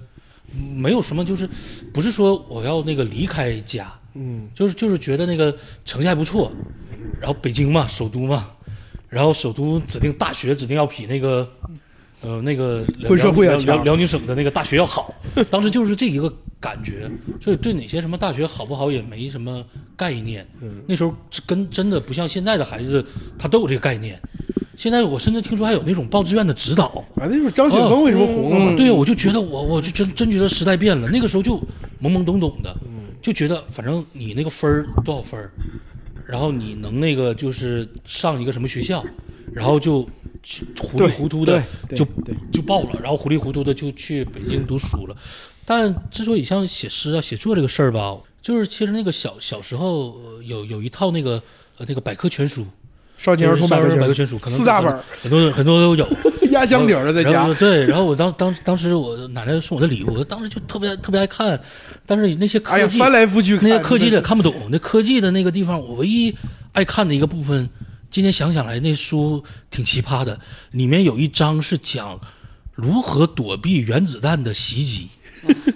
[0.75, 1.49] 没有什么就是，
[1.93, 6.51] 不是说我要那个离开家，嗯就是就是觉得那个成绩还不错，
[7.21, 8.51] 然后北京嘛，首都嘛，
[9.09, 11.49] 然后首都指定大学指定要比那个，
[12.23, 15.15] 呃那个混社会啊辽辽辽宁省的那个大学要好，
[15.51, 19.65] 当时就是这一个感觉，所以对哪些什么大学好不好也没什么
[19.97, 20.47] 概念。
[20.61, 21.15] 嗯那时候
[21.47, 23.05] 跟真的不像现在的孩子，
[23.39, 24.21] 他都有这个概念。
[24.77, 28.75] 现在我甚至听说还有那种报志愿的指导，啊，那就是张雪峰为什么红了嘛？
[28.77, 31.57] 对，我就觉得我我就真真觉得时代变了，那个时候就
[32.01, 35.53] 懵懵懂懂的，嗯就觉得反正你那个分儿多少分儿，
[36.27, 39.05] 然后你能那个就是上一个什么学校，
[39.53, 40.09] 然后就去
[40.79, 41.63] 糊里糊涂的
[41.95, 42.07] 就
[42.53, 45.17] 就报了，然后糊里糊涂的就去北京读书了。
[45.65, 51.43] 但之所以像写诗啊、写作这个事儿吧，就是其实那个小小时候呃有有一套那个
[51.79, 52.67] 呃那个百科全书，
[53.17, 56.09] 少年儿童就是少儿童百科全全书，可能四大本，很多很多都有。
[56.53, 61.59] 压箱底儿的在家，对，然后我当当当时我奶奶送我的礼物，我当时就特别特别爱看，
[62.05, 66.35] 但是那些科技、翻来覆去那些科技的看不懂，那科技的那个地方，我唯一
[66.73, 67.71] 爱看的一个部分，
[68.13, 70.39] 今天想想来，那书挺奇葩的，
[70.73, 72.21] 里面有一章是讲
[72.75, 75.09] 如何躲避原子弹的袭击。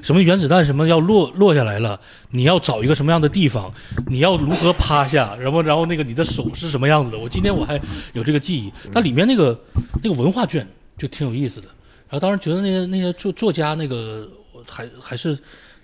[0.03, 1.99] 什么原子弹什么要落落下来了，
[2.33, 3.73] 你要找一个什么样的地方，
[4.09, 7.19] 你要如何趴下，然后然后那个你的手是什么样子的？
[7.19, 7.81] 我今天我还
[8.13, 9.59] 有这个记忆，它里面那个
[10.03, 10.69] 那个文化卷
[10.99, 11.69] 就挺有意思的。
[12.09, 14.29] 然后当时觉得那些那些作作家那个
[14.69, 15.37] 还还是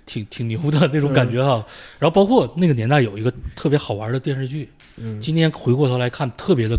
[0.04, 1.64] 挺挺牛的那种感觉哈。
[1.98, 6.78] 然后包括那个年代有一个特别好玩的电视剧，嗯今天回过头来看特别的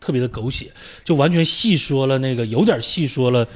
[0.00, 0.70] 特别的狗血，
[1.04, 3.46] 就完全细说了那个有点细说了。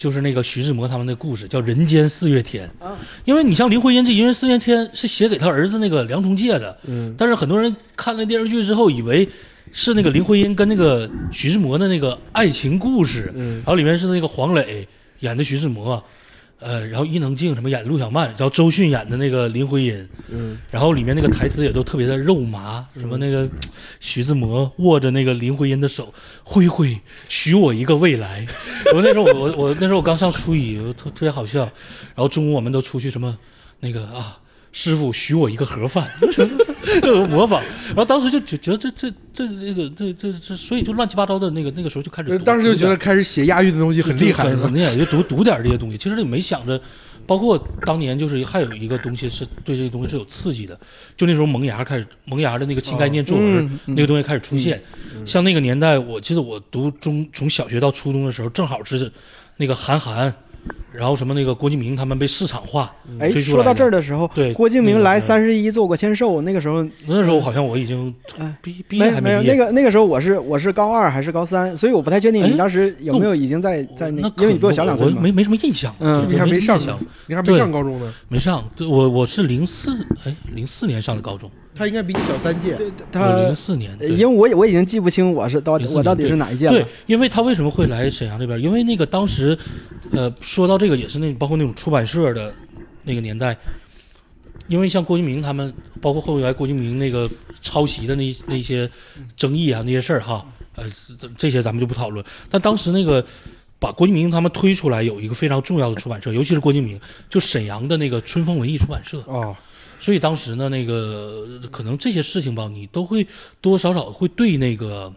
[0.00, 2.66] 就是那个徐志摩他们的故事，叫《人间四月天》。
[2.82, 9.28] 啊因为你像林徽因这《人间四月天》是写给他儿子那个梁从诫的，嗯但是很多人看了电视剧之后，以为
[9.72, 16.02] 是那个林徽因跟那个徐志摩的那个爱情故事，嗯然后里面是那个黄磊演的徐志摩，
[16.60, 23.48] 呃，然后伊能静什么演的陆小曼，然后周迅演的那个林徽因，嗯然后里面那个台词也都特别的肉麻，什么那个
[23.98, 26.12] 徐志摩握着那个林徽因的手，
[26.44, 28.46] 挥挥，许我一个未来。
[28.94, 31.60] 我那时候我我我那时候我刚上初一，我特特别好笑。
[31.60, 33.38] 然后中午我们都出去什么
[33.80, 34.38] 那个啊，
[34.72, 36.08] 师傅许我一个盒饭，
[37.28, 37.62] 模仿。
[37.88, 45.98] 然后当时就觉觉得这这这这个这这这，所以就乱七八糟的那个那个时候就开始，当时就觉得开始写押韵的东西很厉害，很很厉害，就读读点这些东西。
[45.98, 46.80] 其实也没想着，
[47.26, 50.78] 包括当年就是还有一个东西是对这个东西是有刺激的，
[51.16, 54.80] 就那时候萌芽开始萌芽的那个新概念作文、那个东西开始出现。
[55.26, 59.10] 像那个年代，我记得我读中从小学到初中的时候，正好是
[59.56, 60.34] 那个韩寒，
[60.92, 64.02] 然后什么那个郭敬明他们被市场化哎，说到这儿的。
[64.02, 76.80] 时候，对郭敬明来三十一做过签售，那个时候那时候好像我已经哎毕毕业没没有那个那个时候我是我是高二还是高三，所以我不太确定哎你当时有没有已经在在那那，因为你比我小两岁没没什么印象，嗯你还没上
[77.26, 78.64] 你还没上高中呢，没上。
[78.74, 79.92] 对我我是零四
[80.24, 82.78] 哎零四年上的高中，他应该比你小三届。
[83.10, 88.60] 他零四年，因为我也我已经记不清我是到底我到底是哪一届了对了。，因为他为什么会来沈阳这边？
[88.60, 89.56] 因为那个当时，
[90.12, 92.52] 呃，说到这个也是那包括那种出版社的
[93.04, 93.56] 那个年代，
[94.68, 97.28] 因为像郭敬明他们，包括后来郭敬明那个
[97.62, 98.88] 抄袭的那那些
[99.36, 100.44] 争议啊那些事儿哈，
[100.76, 100.84] 呃，
[101.18, 102.24] 这这些咱们就不讨论。
[102.50, 103.24] 但当时那个
[103.78, 109.22] 把郭敬明他们推出来，有一个非常重要的出版社，尤其是郭敬明，就沈阳的那个春风文艺出版社。
[109.26, 109.56] 哦，
[110.00, 113.22] 所以当时呢，那个可能这些事情吧，你都会
[113.60, 115.12] 多多少少会对那个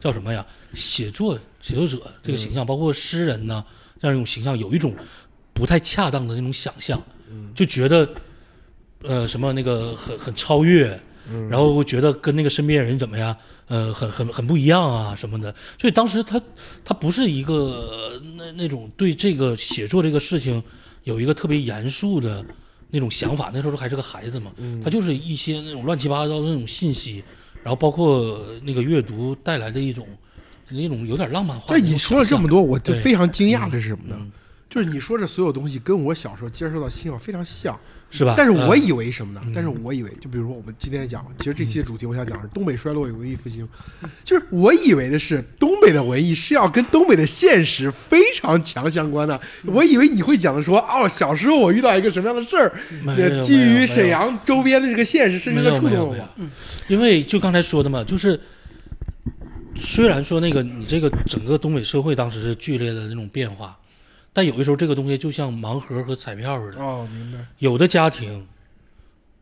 [0.00, 3.64] 叫什么呀，写作写作者这个形象，包括诗人呢
[4.00, 4.94] 这样一种形象，有一种
[5.52, 7.02] 不太恰当的那种想象，
[7.54, 8.08] 就觉得
[9.02, 10.88] 呃什么那个很很超越，
[11.50, 15.52] 然后会觉得跟那个身边人怎么样，呃，很很很不一样啊什么的。
[15.78, 16.40] 所以当时他
[16.84, 20.62] 他不是一个呃那那种对这个写作这个事情
[21.02, 22.44] 有一个特别严肃的
[22.90, 27.22] 那种想法，那时候还是个孩子嘛，他就是一些那种乱七八糟的那种信息，
[27.62, 30.06] 然后包括那个阅读带来的一种
[30.68, 31.68] 那种有点浪漫化。
[31.68, 34.16] 对，你说了这么多，我就非常惊讶的是什么呢？
[34.18, 34.32] 嗯
[34.70, 37.74] 就是你说这所有东西跟我小时候接受到信号非常像，
[38.10, 38.34] 是吧？
[38.36, 39.40] 但是我嗯以为什么呢？
[39.44, 43.68] 嗯但是我以为，就比如说我们今天讲，其实这期的主题我想讲是东北衰落与文艺复兴，
[44.24, 49.38] 就是我以为的是东北的文艺是要跟东北的现实非常强相关的。
[49.66, 52.72] 我以为你会讲的说，哦，小时候我遇到一个什么样的事儿，
[53.42, 56.46] 基于沈阳周边的这个现实，深深的触动了我。，
[56.88, 58.38] 因为就刚才说的嘛，就是
[59.76, 63.78] 虽然说那个你这个整个东北社会当时是剧烈的那种变化，
[64.38, 68.46] 但有的时候这个东西就像盲盒和彩票似的，哦，明白，有的家庭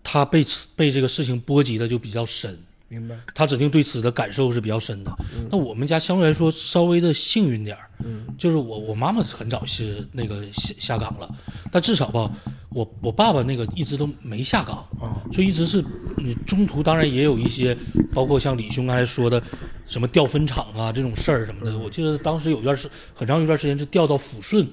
[0.03, 5.15] 他被此被这个事情波及的就比较深，明白，他指定对此的感受是比较深的。
[5.37, 5.47] 嗯。
[5.51, 8.25] 那我们家相对来说稍微的幸运点儿，嗯。
[8.39, 11.31] 就是我我妈妈很早是那个下下岗了，
[11.71, 12.33] 但至少吧，
[12.71, 15.85] 我我爸爸那个一直都没下岗，哦，就一直是
[16.17, 17.77] 你中途当然也有一些，
[18.15, 19.43] 包括像李兄刚才说的
[19.87, 24.67] 什么调分厂啊这种事儿什么的，我记得当时有一段时很长一段时间是调到抚顺。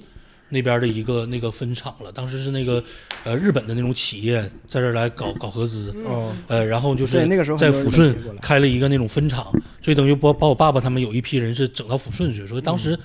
[0.54, 2.82] 那边的一个那个分厂了，当时是那个
[3.26, 7.18] 呃日本的那种企业在这儿来搞搞合资，哦，呃，然后就是
[7.58, 12.80] 在抚顺开了一个那种分厂，所以等于把把我爸爸他们有一批人是整到抚顺去，所以当嗯。
[12.80, 13.00] 时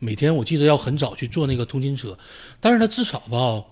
[0.00, 2.18] 每天我记得要很早去坐那个通勤车，
[2.60, 3.62] 但是他至少吧，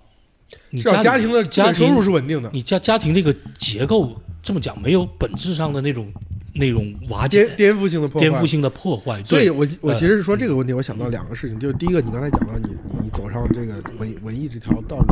[0.71, 6.11] 你家家庭的家庭收入是稳定的，你家家庭这个结构这么讲没有本质上的那种
[6.55, 9.99] 那种瓦解颠颠覆性的破坏，颠覆性的破坏，对，所以我我呃。
[9.99, 15.07] 其实是说这个问题，我想到两个事情，就是第一个，你刚才讲到你你你走上这个文文艺这条道路，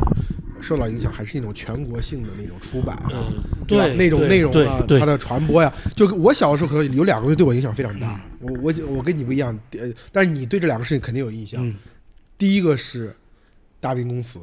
[0.60, 3.94] 受到影响还是那种全国性的那种出版啊，嗯，对，吧？
[3.94, 8.00] 那种内容啊，它的传播呀，就我小的时候可能有两个东西对我影响非常嗯。
[8.00, 11.66] 大，我我我跟你不一样，呃，但是你对这两个事情肯定有印象。
[11.66, 11.74] 嗯。
[12.36, 13.14] 第一个是
[13.80, 14.38] 大兵公祠，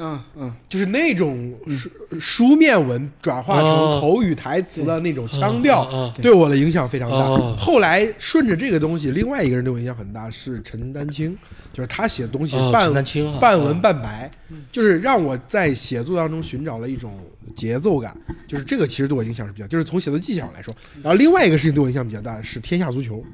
[0.00, 3.98] 嗯嗯，就是那种书书面文转化成哦。
[4.00, 7.16] 口语台词的那种腔调，对我的影响非常大。
[7.16, 7.56] 哦。
[7.58, 11.36] 后来顺着这个东西，另外一个人对我影响很大，是陈丹青，
[11.72, 12.92] 就是他写的东西哦半、
[13.40, 14.30] 半文啊半白，
[14.70, 17.18] 就是让我在写作当中寻找了一种
[17.56, 20.74] 节奏感，就是这个其实对我影响是比较，就是从写作技巧来说。
[21.02, 23.32] 然后另外一个事情对我影响比较大的是《天下足球》，嗯，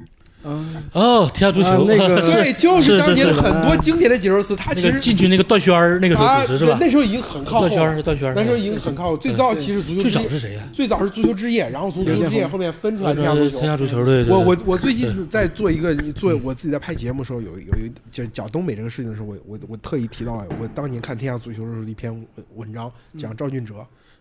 [0.93, 6.77] 哦，天下足球啊那个 对，就是是当年很多经典的解说词，他那个其实进去那个段轩儿那个时候啊主持是吧？
[6.81, 9.17] 那时候已经很靠后段轩了儿，段轩儿，那时候已经很靠后。
[9.17, 10.63] 最早其实足球最早是谁呀？
[10.73, 13.67] 最早是足球之夜，然后从足球之夜后面分出来天下足球天。
[13.71, 14.25] 下足球，对对。
[14.25, 22.27] 对我我我最近在做一个做我自己在拍节目的时候，有有一讲讲东北这个事情的时候，我我我特意提到了我当年看天下足球的时候一篇文
[22.57, 23.77] 文章，讲赵俊哲。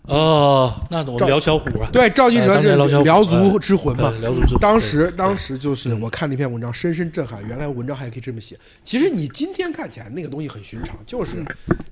[0.07, 4.13] 哦，那我们辽小虎啊，对，赵金哲是年辽小虎辽足之魂嘛。
[4.59, 6.01] 当时当时就是嗯。
[6.01, 7.41] 我看那篇文章，深深震撼。
[7.47, 8.59] 原来文章还可以这么写。
[8.83, 11.37] 其实你今天看起来那个东西很寻常，就是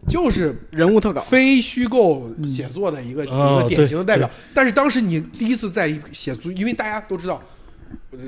[0.10, 4.30] 就是人物特稿，非虚构写作的一个、哦一个典型的代表。
[4.54, 7.42] 但是当时你第一次在写足，因为大家都知道，呃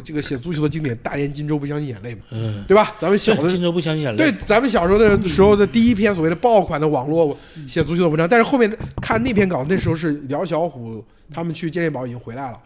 [0.03, 2.95] 这个写足球的经典“大连金州不相信眼泪”嘛，嗯，对吧？
[2.97, 8.71] 咱们小的 金州不相信眼泪，对，咱们小时候的时候的第一篇所谓的爆款的网络写足球的文章，但是后面
[9.01, 12.59] 看那篇稿，那时候是辽小虎他们去健力宝已经回来了。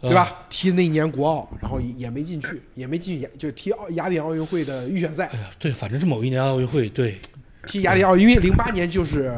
[0.00, 0.36] 对吧？
[0.50, 5.26] 踢那一年国奥，然后也也没进去，也没进去，就踢奥雅典奥运会的预选赛。
[5.32, 7.16] 哎呀，对，反正是某一年奥运会，对，
[7.64, 9.32] 踢雅典奥，因为零八年就是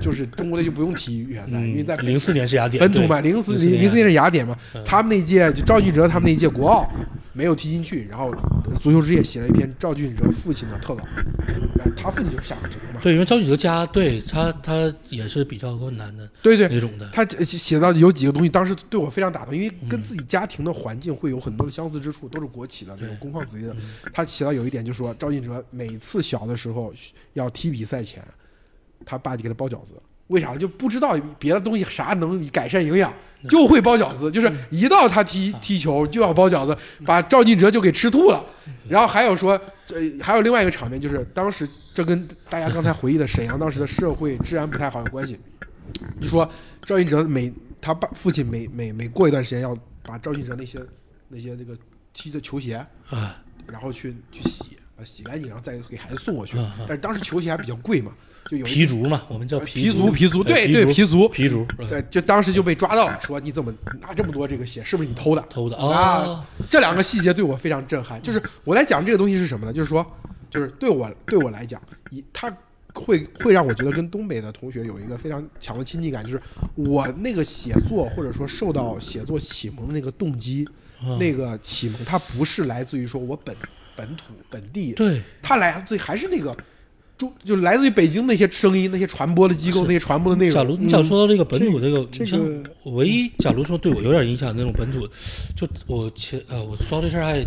[0.00, 4.82] 就是中国队就不用踢预选赛，因为在零四年是雅典本土嘛，零四04零四年是雅典嘛，嗯。
[4.84, 6.90] 他们那届就赵俊哲他们那届国奥
[7.32, 8.32] 没有踢进去，然后
[8.80, 11.02] 足球之夜写了一篇赵俊哲父亲的特稿，
[11.46, 16.28] 哎他父亲就是下岗职工嘛，对，因为赵俊哲家对他他也是比较困难的。
[16.42, 23.72] 对对，那种的，他呃写到有几个东西，当时对我非常打动，因为跟嗯自己家庭的环境会有很多的相似之处，都是国企的那种工矿子弟的。
[23.72, 23.80] 嗯。
[24.12, 26.92] 他写到有一点，就是说赵俊哲每次小的时候
[27.32, 28.22] 要踢比赛前，
[29.04, 29.94] 他爸就给他包饺子。
[30.28, 30.56] 为啥？
[30.56, 33.12] 就不知道别的东西啥能改善营养，
[33.46, 34.30] 就会包饺子。
[34.30, 38.42] 就是一到他踢踢球就要包饺子，把赵俊哲就给吃吐了。
[38.88, 39.52] 然后还有说，
[39.88, 45.38] 呃，还有另外一个场面，就是当时这跟大家刚才回忆的沈阳当时的社会治安不太好有关系。
[46.18, 46.50] 就说
[46.86, 50.80] 赵俊哲每他爸父亲每每每过一段时间要把赵俊哲那些
[51.28, 51.76] 那些那个
[52.14, 52.76] 踢的球鞋，
[53.10, 53.36] 啊，
[53.66, 56.56] 然后去去洗，呃洗干净，然后再给孩子送过去。
[56.78, 58.12] 但是当时球鞋还比较贵嘛，
[58.50, 61.28] 就有皮足嘛，我们叫呃皮足足皮对对皮足。
[61.28, 65.42] 皮足，嗯对，就当时就被抓到了，说你怎么拿这么多这个血，是不是你偷的？
[65.48, 68.20] 偷的啊啊，这两个细节对我非常震撼。
[68.20, 69.72] 就是我来讲这个东西是什么呢？
[69.72, 70.06] 就是说，
[70.50, 71.80] 就是对我对我来讲，
[72.10, 72.54] 以他
[72.92, 76.40] 会会让我觉得跟东北的同学有一个非常强的亲近感，就是
[76.74, 80.68] 我那个写作或者说受到写作启蒙的那个动机，
[81.00, 83.56] 啊那个启蒙它不是来自于说我本
[83.96, 86.54] 本土本地，对，它来自于还是那个。
[87.16, 90.54] 中就来自于北京那些声音、那些传播的机构、那些传播的内容。
[90.54, 95.06] 假如你想说到这个本土这个，这你像个唯一假如说对我有点影响那种本土，
[95.56, 97.46] 就我前呃我说到这事儿还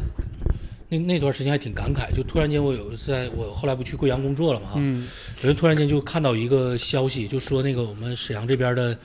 [0.89, 5.05] 那那段时间还挺感慨，就突然间我有一次在我后来不去贵阳工作了嘛哈，嗯
[5.41, 8.97] 有人突然间就看到一个消息，就说那个我们沈阳这边的，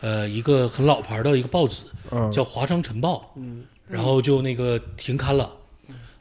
[0.00, 5.48] 呃，一个很老牌的一个报纸嗯叫《华商晨报》，嗯，然后就那个停刊了，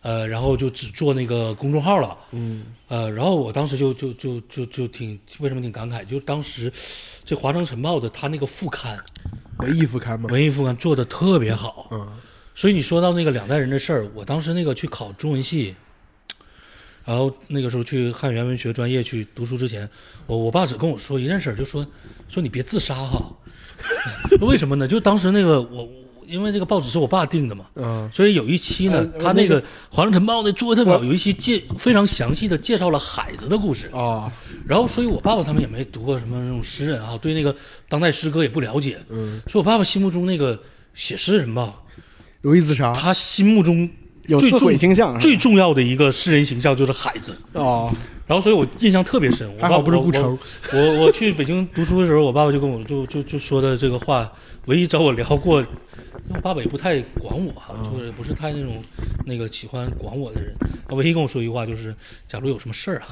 [0.01, 6.71] 呃，然后就只做那个公众号了，嗯呃，然后我当时就就就就就挺为什么挺感慨，就当时
[7.25, 8.97] 这《华商晨报》的他那个副刊
[9.57, 12.07] 文艺副刊嘛，文艺副刊做的特别好，嗯
[12.55, 15.75] 所以你说到那个两代人的事儿，我当时那个去考中文系，
[17.05, 19.89] 然后那个时候去汉语言文学专业去读书之前，
[20.27, 21.85] 我我爸只跟我说一件事儿，就说
[22.27, 23.31] 说你别自杀哈。
[24.41, 24.85] 为什么呢？
[24.85, 25.89] 就当时那个我我
[26.29, 33.87] 因为这个报纸是我爸订的嘛，嗯所以有一期呢呃，他那个《华龙晨报》那做的特别好，有一期介非常详细的介绍了海子的故事。
[33.93, 34.31] 啊
[34.67, 37.55] 然后，所以我爸爸他们也没读过什么那种诗人啊，对那个
[37.87, 38.99] 当代诗歌也不了解。
[39.09, 40.61] 嗯，所以我爸爸心目中那个
[40.93, 41.73] 写诗人吧，
[42.41, 43.89] 容易自杀他心目中
[44.29, 47.35] 有自最重毁倾向，最重要的一个诗人形象就是孩子。
[47.53, 47.91] 哦，
[48.27, 49.51] 然后，所以我印象特别深。
[49.57, 50.37] 我还好爸不是顾城
[50.71, 54.31] 我我我去北京读书的时候，我爸爸就跟我就就就说的这个话，
[54.67, 58.81] 唯一找我聊过，因为我爸爸也不太管我哈，嗯就是也不是太那种
[59.25, 60.53] 那个喜欢管我的人。
[60.91, 61.93] 唯一跟我说一句话就是，
[62.27, 63.07] 假如有什么事儿啊，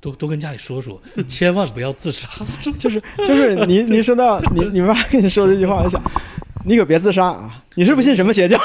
[0.00, 2.28] 都都跟家里说说，千万不要自杀。
[2.78, 6.00] 就是就是您您说到你你爸跟你说这句话，我想，
[6.64, 7.64] 你可别自杀啊！
[7.74, 8.58] 你是不信什么邪教？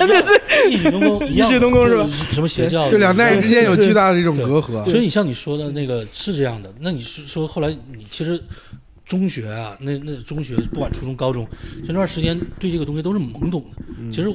[0.00, 2.90] 就是异曲同工，一样异曲同工是吧什么邪教？
[2.90, 4.84] 就两代人之间有巨大的这种隔阂。
[4.84, 8.42] 所以你像你说的那个是这样的，那你是说后来你其实
[9.04, 11.46] 中学啊，那那中学不管初中、高中，
[11.86, 14.12] 这段时间对这个东西都是懵懂的。
[14.12, 14.28] 其实，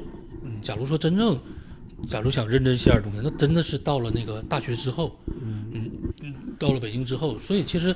[0.44, 1.38] 嗯，假如说真正，
[2.08, 5.66] 假如想认真写点东西，那真的是到了那个大学之后，嗯
[6.22, 7.96] 嗯，到了北京之后，所以其实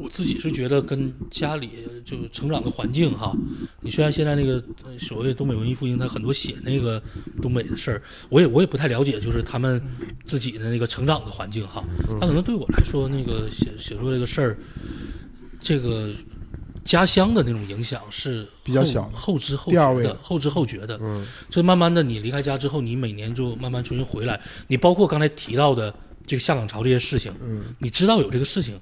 [0.00, 1.70] 我自己是觉得跟家里
[2.04, 3.34] 就成长的环境哈，
[3.80, 7.02] 你虽然现在那个呃所谓东北文艺复兴，他很多写那个
[7.40, 9.82] 东北的事儿，我也我也不太了解，就是他们
[10.24, 11.82] 自己的那个成长的环境哈。
[12.20, 14.58] 但可能对我来说，那个写写作这个事儿，
[15.60, 16.12] 这个
[16.84, 20.98] 家乡的那种影响是比较小后知后觉的后知后觉的。
[21.02, 24.40] 嗯就慢慢的，你离开家之后，你每年就慢慢重新回来。
[24.68, 25.92] 你包括刚才提到的
[26.26, 28.78] 这个下岗潮这些事情，嗯，你知道有这个事情，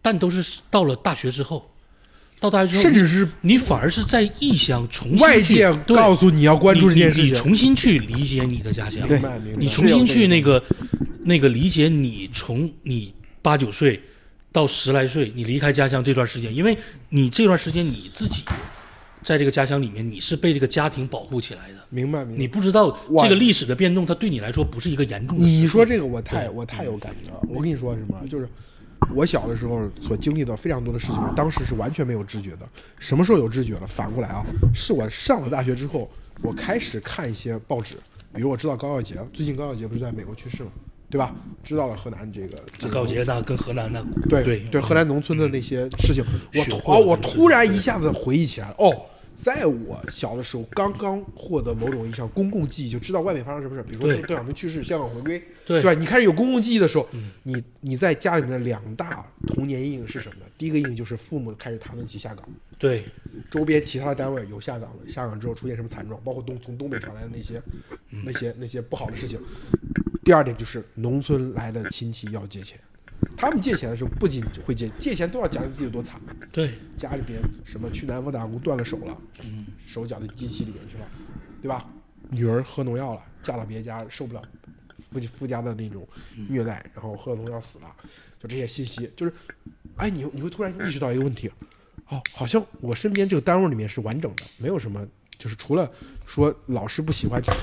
[0.00, 1.70] 但都是到了大学之后，
[2.40, 7.42] 到大学之后，甚至是你反而是在异乡重新外去界告诉你要关注这件你你你事情。
[7.42, 9.06] 重新去理解你的家乡。
[9.58, 10.62] 你重新去那个
[11.24, 14.00] 那个理解你从你八九岁
[14.50, 16.76] 到十来岁，你离开家乡这段时间，因为
[17.10, 18.42] 你这段时间你自己
[19.22, 22.38] 在这个家乡里面，你是被这个家庭保护起来的，明白明白。
[22.38, 25.52] 你不知道这个历史的变动，它对你来说不是一个严重的事。
[25.52, 27.40] 你说这个我太我太有感觉了。
[27.48, 28.48] 我跟你说什么，就是
[29.14, 32.68] 我小的时候所经历的非常多的事情，我当时是完全没有知觉的。
[32.98, 33.86] 什么时候有知觉了？
[33.86, 34.44] 反过来啊，
[34.74, 36.10] 是我上了大学之后，
[36.42, 37.96] 我开始看一些报纸，
[38.34, 40.70] 比如我知道高耀杰，最近高耀杰不是在美国去世了，
[41.08, 41.34] 对吧？
[41.64, 46.24] 知道了河南这个这个高杰那跟河南那对对对河南农村的那些事情，
[46.54, 49.06] 我突哦，我突然一下子回忆起来了，哦，
[49.38, 55.94] 在我小的时候，刚刚获得某种意义上公共记忆，就知道外面发生什么事儿，比如说邓小平去世、香港回归，对吧？
[55.94, 57.08] 你开始有公共记忆的时候，
[57.44, 60.46] 你你在家里面的两大童年阴影是什么呢？
[60.58, 63.04] 第一个阴影就是父母开始谈论起下岗，对
[63.48, 67.62] 周边其他的单位有下岗了，下岗之后出现什么惨状，包括东从东北传来的那些
[68.24, 69.40] 那些那些不好的事情。
[70.24, 72.76] 第二点就是农村来的亲戚要借钱，
[73.36, 79.16] 他们借钱的时候不仅会借，借钱都要讲你自己有多惨，对家里边什么去南方打工断了手了，
[79.86, 81.06] 手脚的机器里面去了，
[81.62, 81.88] 对吧？
[82.30, 84.42] 女儿喝农药了，嫁到别家受不了
[84.98, 86.06] 夫夫家的那种
[86.48, 87.86] 虐待，然后喝了农药死了，
[88.40, 89.32] 就这些信息，就是，
[89.96, 91.50] 哎，你你会突然意识到一个问题，
[92.08, 95.06] 哦，好像我身边这个单位里面是完整的，没有什么，
[95.38, 95.90] 就是除了
[96.26, 97.56] 说老师不喜欢你啊，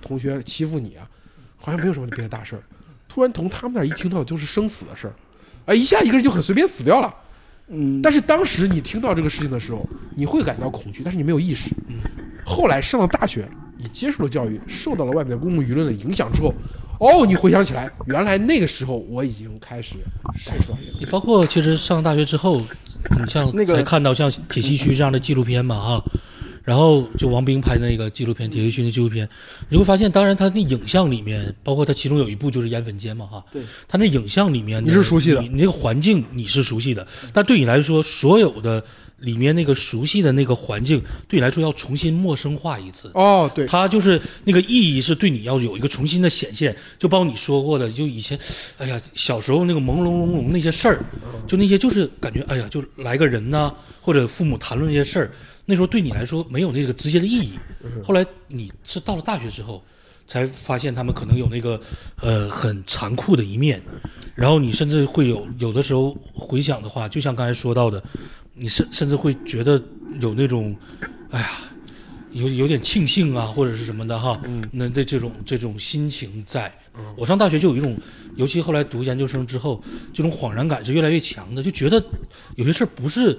[0.00, 1.08] 同学欺负你啊，
[1.56, 2.62] 好像没有什么别的大事儿。
[3.12, 5.14] 突然从他们那儿一听到的都是生死的事儿，
[5.66, 7.12] 哎，一下一个人就很随便死掉了。
[7.68, 9.84] 嗯，但是当时你听到这个事情的时候，
[10.16, 11.70] 你会感到恐惧，但是你没有意识。
[11.88, 11.96] 嗯
[12.42, 16.52] 后来上了大学，你接受了教育，受到了外面的公共舆论的影响之后，
[16.98, 19.98] 哦，你回想起来，原来那个时候我已经开始
[20.46, 26.04] 感受到这个你包括其实上大学之后，你像那个才看到像铁西区这样的纪录片嘛哈，
[26.70, 29.28] 然后就王冰拍的那个纪录片《铁血军》的纪录片，
[29.70, 35.42] 你会发现，当然他那影像里面，包括他其中有一部就是烟粉间嘛哈，对，他那影像里面你是熟悉的。
[35.42, 38.80] 你你那个环境你是熟悉的，但对你来说，所有的
[39.18, 43.10] 里面那个熟悉的那个环境，对你来说要重新陌生化一次。
[43.14, 48.38] 哦，对，他就是那个意义是对你要有一个重新的显现，就包括你说过的，就以前，
[48.78, 51.04] 哎呀，小时候那个朦胧胧胧那些事儿，
[51.48, 55.32] 就那些就是感觉，哎呀，就来个人呐、或者父母谈论这些事儿，
[55.66, 57.58] 那时候对你来说没有那个直接的意义。
[58.04, 59.82] 后来你是到了大学之后，
[60.26, 61.80] 才发现他们可能有那个
[62.20, 63.82] 呃很残酷的一面。
[64.34, 68.02] 然后你甚至会有有的时候回想的话，就像刚才说到的，
[68.54, 69.82] 你甚甚至会觉得
[70.20, 70.74] 有那种，
[71.30, 71.50] 哎呀，
[72.32, 74.40] 有有点庆幸啊，或者是什么的哈。
[74.44, 74.68] 嗯。
[74.72, 76.72] 那的这种这种心情在。
[77.16, 77.96] 我上大学就有一种，
[78.36, 79.82] 尤其后来读研究生之后，
[80.12, 82.02] 这种恍然感是越来越强的，就觉得
[82.56, 83.38] 有些事儿不是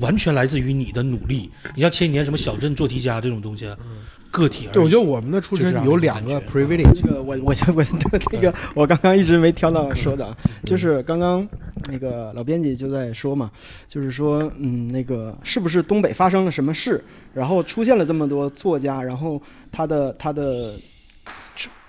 [0.00, 1.50] 完全来自于你的努力。
[1.74, 3.66] 你像前几年什么小镇做题家这种东西。
[4.30, 6.92] 个体对，我觉得我们的出身有两个 privilege。
[6.92, 7.84] 这个我我我
[8.32, 11.48] 那 个我刚刚一直没挑到说的，就是刚刚
[11.88, 13.48] 那个老编辑就在说嘛，
[13.86, 17.00] 就是说嗯，那个是不是东北发生了什么事，
[17.32, 19.40] 然后出现了这么多作家，然后
[19.70, 20.74] 他的他的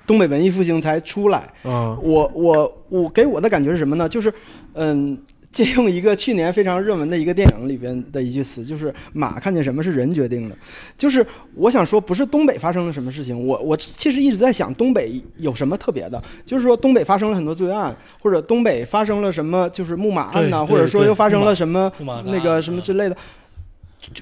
[0.06, 1.52] 东北文艺复兴才出来。
[1.64, 4.08] 啊，我我我给我的感觉是什么呢？
[4.08, 4.32] 就是
[4.74, 5.18] 嗯。
[5.56, 10.56] 借用一个去年非常热门的一个电影里边的一句词，就是“马看见什么是人决定的”。
[10.98, 16.22] 就是我想说，不是东北发生了什么事情，我我其实一直在想，东北有什么特别的？
[16.46, 21.90] 就是说，东北发生了很多罪案，或者东北发生了什么，就是木马案呐，或者说又发生了什么
[22.26, 23.16] 那个什么之类的，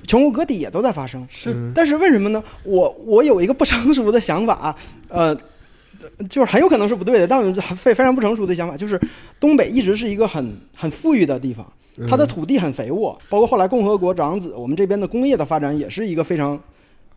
[0.05, 1.25] 全国各地也都在发生。
[1.27, 2.43] 是，但是为什么呢？
[2.63, 4.75] 我我有一个不成熟的想法，
[5.07, 5.35] 呃。
[6.29, 8.99] 就是很有可能是不对的，但我非非常不成熟的想法，就是
[9.39, 11.65] 东北一直是一个很很富裕的地方，
[12.07, 16.59] 它的土地很肥沃，包括后来共和国长子，我们这边的工业的发展也是一个非常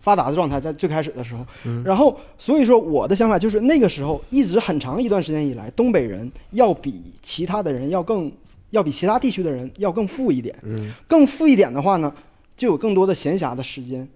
[0.01, 1.45] 发达的状态，在最开始的时候。
[1.85, 8.31] 然后，所以说我的想法就是那个时候一直很长一段时间以来，东北人要比其他的人要更，
[8.71, 10.55] 要比其他地区的人要更富一点。
[11.09, 12.13] 更富一点的话呢，
[12.57, 14.09] 就有更多的闲暇的时间，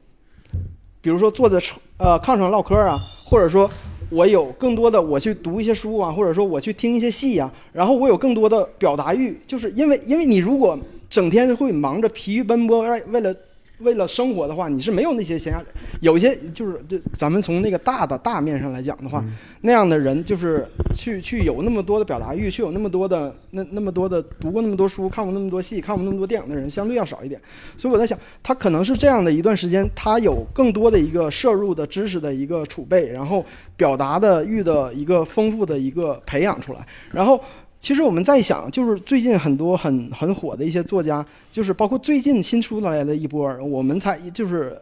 [1.01, 1.59] 比如说坐在
[1.97, 3.69] 呃炕上唠嗑啊，或者说。
[4.11, 13.35] 我有更多的我去读一些书啊，或者说我去听一些戏呀，然后我有更多的表达欲，就是因为因为你如果整天会忙着疲于奔波，为为了。
[13.81, 15.63] 为了生活的话，你是没有那些闲暇。
[16.01, 19.25] 有些就是，就咱们从那个大的大面上来讲的话，
[19.63, 27.41] 那样的人就是去去有那么多的表达欲，去有那么多的那那么多的读过那么多书，看过那么多戏，看过那么多电影的人，相对要少一点。
[27.77, 33.45] 所以我在想，他可能是这样的一段时间，他有更多的一个摄入的知识的一个储备，然后
[33.77, 37.41] 表达的欲的一个丰富的一个培养出来，然后。
[37.81, 44.81] 其实我们在想，就是最近很多很很火的一些作家，就是包括最近新出来的一波，我们才就是。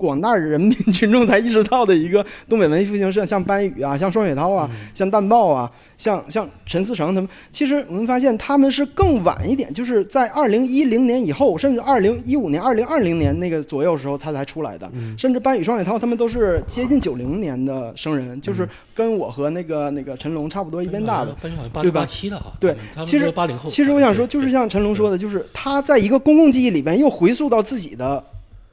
[0.00, 7.28] 广大人民群众才意识到的一个东北文艺复兴，是像班宇啊，像双雪涛啊，像淡豹啊，像像陈思成他们。
[7.50, 14.90] 其实我们发现他们是更晚一点，就是在二零一零年以后，甚至二零一五年、二零二零年那个左右时候他才出来的。
[15.18, 21.36] 甚至班宇、双雪涛他们都是接近九零年的生人，就是跟我和那个那个陈龙差不多一边大的，
[21.82, 22.06] 对吧？
[22.06, 23.32] 七的对，其实。
[23.68, 28.22] 其实我想说，就是像陈龙说的，就是他在一个公共记忆里边又回溯到自己的。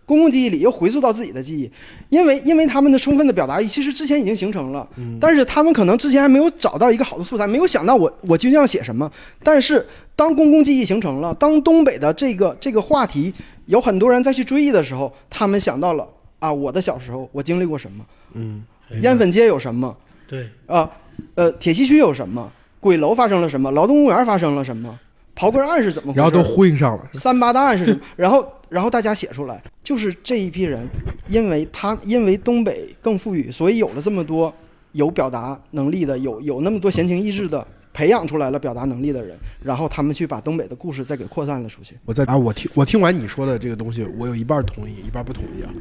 [0.07, 1.69] 公共记忆里又回溯到自己的记忆，
[2.07, 4.87] 因为因为他们的充分的表达欲其实之前已经形成了，
[5.19, 9.11] 但是他们可能之前还没有找到一个好的素材，没有想到我我究竟要写什么。
[9.43, 9.85] 但是
[10.15, 13.33] 当公共记忆形成了，当东北的这个这个话题
[13.65, 16.07] 有很多人再去追忆的时候，他们想到了
[16.39, 18.05] 啊，我的小时候我经历过什么？
[18.31, 18.63] 嗯，
[19.01, 19.93] 烟粉街有什么？
[20.25, 20.89] 对啊，
[21.35, 22.49] 呃，铁西区有什么？
[22.79, 23.69] 鬼楼发生了什么？
[23.71, 24.97] 劳动公园发生了什么？
[25.35, 26.13] 刨根案是怎么？
[26.15, 27.03] 然后都呼应上了。
[27.11, 27.99] 三八大案是什么？
[28.15, 28.53] 然后。
[28.69, 30.87] 然后大家写出来，就是这一批人，
[31.27, 34.53] 因为他因为东北更富裕，所以有了这么多
[34.91, 41.95] 有表达能力的，有有那么多闲情逸致的，培养出来了表达能力的人，然后他们去把东北的故事再给扩散了出去。
[42.05, 45.71] 我在啊，我听我听完你说的这个东西，我有一半同意，一半不同意啊。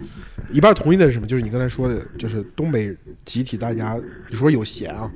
[0.51, 1.27] 一半同意的是什么？
[1.27, 5.11] 就是你刚才说的，就是东北集体大家，你说有闲啊，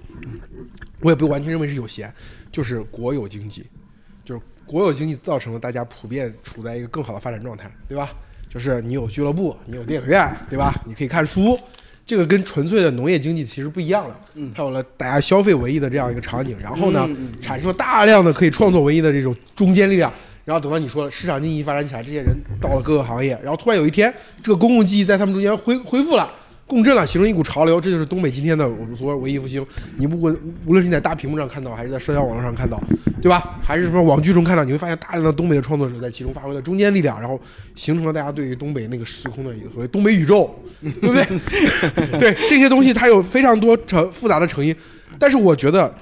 [1.00, 2.12] 我也不完全认为是有闲，
[2.50, 3.64] 就是国有经济。
[4.22, 4.40] 就是
[4.70, 8.08] 国有经济造成了大家普遍处在一个更好的发展状态，对吧？
[8.48, 10.72] 就是你有俱乐部，你有电影院，对吧？
[10.86, 11.58] 你可以看书，
[12.06, 14.20] 这个跟纯粹的农业经济其实不一样了。
[14.34, 17.08] 嗯，它有了大家消费文艺的这样一个场景，然后呢，
[17.40, 20.12] 产生了大量的可以创作文艺的这种中坚力量。
[20.44, 24.12] 然后等到你说市场经济发展起来，这些人到了各个行业，然后突然有一天，
[24.42, 26.28] 这个公共记忆在他们中间恢恢复了。
[26.70, 29.66] 共振了，形成一股潮流，这就是东北今天的我们说文艺复兴。
[29.96, 30.32] 你不管
[30.64, 32.80] 无论是你在大屏幕上看到，还是在社交网络上看到，
[33.20, 33.58] 对吧？
[33.60, 37.40] 还是说网剧中看到，你会发现大量的东北的创作者在其中发挥了中坚力量，然后
[37.74, 41.26] 形成了大家对于东北那个时空的一个所谓东北宇宙，对不对？
[42.20, 44.72] 对这些东西，它有非常多成复杂的成因。
[45.18, 45.92] 但是我觉得，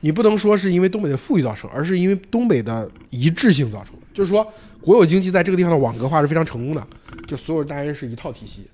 [0.00, 4.00] 你不能说是因为东北的富裕造成，而是因为东北的一致性造成的。
[4.14, 4.50] 就是说，
[4.80, 6.86] 国有经济在这个地方的网格化是非常成功的，
[7.26, 8.66] 就所有大家是一套体系。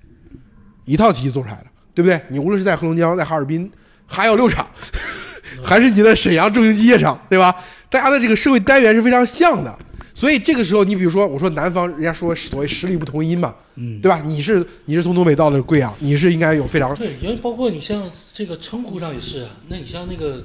[0.84, 2.20] 一套体系做出来的，对不对？
[2.28, 3.70] 你无论是在黑龙江，在哈尔滨，
[4.06, 4.66] 还有六厂，
[5.62, 7.54] 还是你在沈阳重型机械厂，对吧？
[7.88, 9.78] 大家的这个社会单元是非常像的，
[10.14, 14.22] 所以这个时候，你比如说，我说南方，人家说所谓实力不同音嘛，嗯，对吧？
[14.24, 20.42] 你是你是从东北到的贵阳，你是应该有非常对，因为包括你像这个称呼上也是啊，那你像那个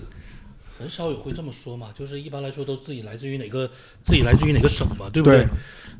[0.77, 3.69] 很少有会这么说嘛，就是一般来说都自己来自于哪个
[4.03, 5.39] 自己来自于哪个省嘛，对不对？
[5.39, 5.47] 对。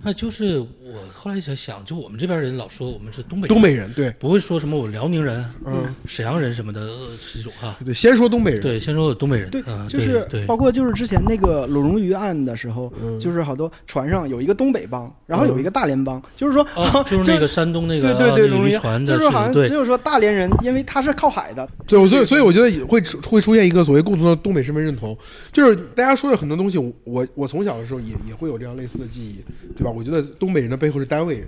[0.03, 0.67] 那就是我
[1.11, 4.11] 后来想想，就我们这边人老说我们是东北东北人，对。
[4.19, 7.75] 不会说什么我辽宁人、嗯沈阳人什么的呃这种哈。
[7.83, 10.41] 对，先说东北人，对，先说我东北人，对啊，就是对。
[10.41, 18.71] 对包括就是之前那个鲁荣鱼案的时候，嗯就是好多船上有一个东北帮，然后有一个大连帮，就是说，啊， 就是那个山东那个对对对，
[19.03, 25.17] 就是好像对只有说大连人，因为他是靠海的，对，我所以所以我觉得也会出会出现一个所谓共同的东北身份认同，
[25.51, 29.37] 就是大家说的很多东西，我我从小的时候也也会有这样类似的记忆，
[29.75, 29.89] 对吧？
[29.89, 31.47] 我觉得东北人的背后是单位人，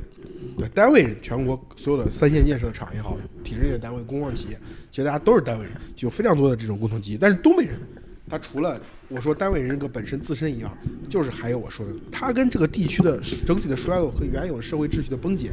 [0.58, 4.58] 对，单位人，全国所有的三线建设厂也好，体制内的单位、工矿企业，
[4.90, 7.18] 其实大家都是单位人，有非常多的这种共同记忆。
[7.18, 7.78] 但是东北人，
[8.30, 8.80] 他除了
[9.10, 10.72] 我说单位人格本身自身一样，
[11.10, 15.50] 就是还有我说的，他跟这个地区的整体的衰落和原有的社会秩序的崩解，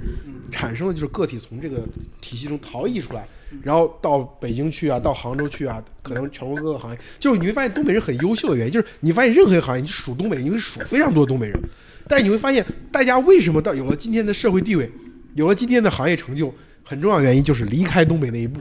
[0.50, 1.82] 产生的就是个体从这个
[2.20, 3.26] 体系中逃逸出来，
[3.62, 11.58] 然后到北京去啊，到杭州去啊，可能全国各个行业，就是你会发现东北人很优秀的原因，就是你发现任何一个行业，你数东北人，你会数非常多的东北人，
[12.06, 14.90] 但是你会发现大家为什么到有了今天的社会地位，
[15.34, 16.54] 有了今天的行业成就，
[16.84, 18.60] 很重要原因就是离开东北那一步。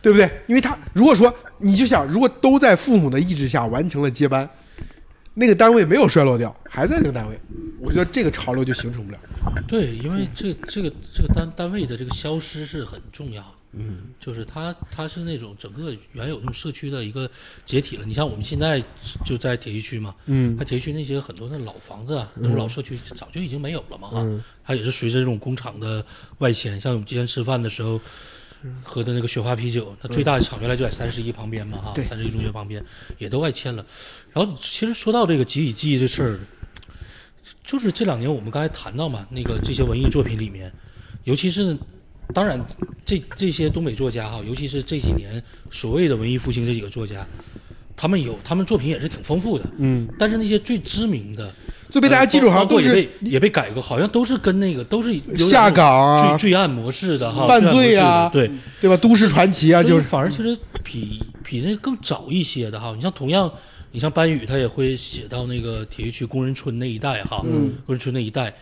[0.00, 0.28] 对不对？
[0.48, 4.48] 因为他如果说你就想，如果都在父母的意志下完成了接班，
[5.34, 7.40] 那个单位没有衰落掉，还在这个单位，
[7.80, 9.18] 我觉得这个潮流就形成不了。
[9.66, 13.42] 对，因为这这个这个单单位的这个消失是很重要，
[13.72, 17.30] 嗯，就是它它是那种整个原有那种社区的一个
[17.64, 18.04] 解体了。
[18.04, 18.82] 你像我们现在
[19.24, 26.04] 就在铁西区嘛，嗯它铁西区那些很多的老房子啊，那种老社区早就已经没有了嘛哈，嗯它也是随着这种工厂的
[26.38, 28.00] 外迁，像我们今天吃饭的时候。
[28.82, 32.82] 喝的那个雪花啤酒，它最大的厂原来就在三十一旁边嘛，哈，三十一中学旁边
[33.18, 33.84] 也都外迁了。
[34.32, 36.40] 然后其实说到这个集体记忆这事儿，
[37.64, 40.72] 就是这两年我们刚才谈到嘛，那个这些文艺作品里面，
[41.24, 41.76] 尤其是
[42.34, 42.64] 当然
[43.04, 47.26] 这这些东北作家哈，尤其是这几年所谓的文艺复兴这几个作家，
[47.96, 51.54] 他们有他们作品也是挺丰富的，嗯，但是那些最知名的。
[51.92, 58.96] 最被大家记住好像都也被也被改过，好像都是跟那个都是下岗啊罪罪案模式的哈，犯罪啊对，对吧？
[58.96, 63.52] 都市传奇啊，就是反而其实比比那个更早一些的哈，你像同样，
[63.90, 68.54] 你像班宇他也会写到那个铁西区工人村那一带哈，嗯工人村那一带，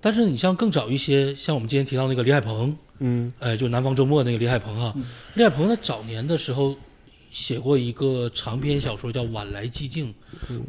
[0.00, 4.94] 但是你像更早一些，像我们今天提到那个李海鹏，嗯哎，就南方周末那个李海鹏哈，
[5.34, 6.76] 李海鹏他早年的时候
[7.32, 10.14] 写过一个长篇小说叫《晚来寂静》，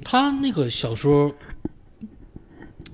[0.04, 1.32] 他那个小说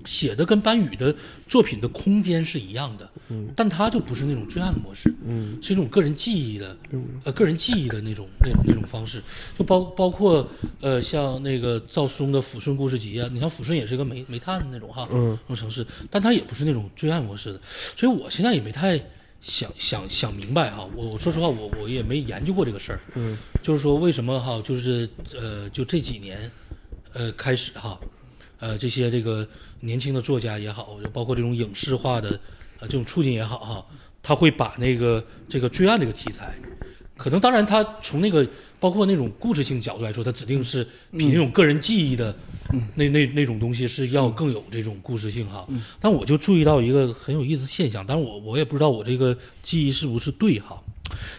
[0.05, 1.15] 写的跟班宇的
[1.47, 3.09] 作品的空间是一样的，
[3.55, 6.77] 但他就不是那种罪案的模式，嗯是一种个人记忆的，
[7.23, 9.21] 呃，个人记忆的那种那种那种方式，
[9.57, 10.47] 就包包括
[10.81, 17.59] 呃，像那个赵松的《抚顺故事集》啊，你像抚顺也是个煤煤炭的那种哈，嗯那种城市，但他也不是那种罪案模式的，
[17.95, 18.99] 所以我现在也没太
[19.41, 26.49] 想想想明白哈，我我说实话，我我也没研究过这个事儿，嗯，就是说为什么哈，就是呃，就这几年，
[27.13, 27.99] 呃，开始哈，
[28.63, 29.45] 呃，这些这个
[29.81, 32.29] 年轻的作家也好，就包括这种影视化的
[32.79, 33.85] 呃这种促进也好哈，
[34.21, 36.55] 他会把那个这个罪案这个题材，
[37.17, 38.47] 可能当然他从那个
[38.79, 42.33] 包括那种故事性角度来说，他指定是比那种个人记忆的。
[42.95, 45.67] 那那那种东西是要更有这种故事性哈，
[45.99, 50.81] 但我就注意到一个很有意思的现象，但是我我也不知道我这个记忆是不是对哈。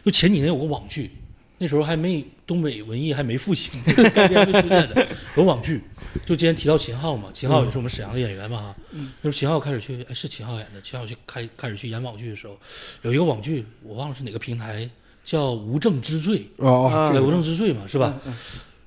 [0.04, 1.10] 就前几年有个网剧，
[1.56, 3.72] 那时候还没东北文艺还没复兴，
[4.14, 5.80] 概念没出现的，有网剧。
[6.24, 8.76] 就今天提到秦昊嘛，秦昊也是我们沈阳的演员嘛哈。
[8.92, 12.58] 那时候秦昊开始去，哎是秦昊演的，秦昊去开开始去演网剧的时候，
[13.02, 14.88] 有一个网剧我忘了是哪个平台，
[15.24, 16.38] 叫《无证之罪》。
[16.58, 18.14] 哦哦，啊对，无证之罪嘛，是吧？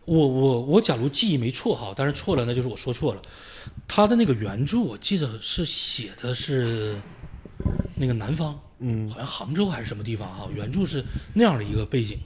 [0.06, 3.22] 我我我，假如记忆没错哈，但是错了那就是我说错了。
[3.90, 6.96] 他的那个原著我记得是写的是
[7.96, 11.04] 那个南方，嗯好像杭州还是什么地方哈，原著是
[11.34, 12.18] 那样的一个背景，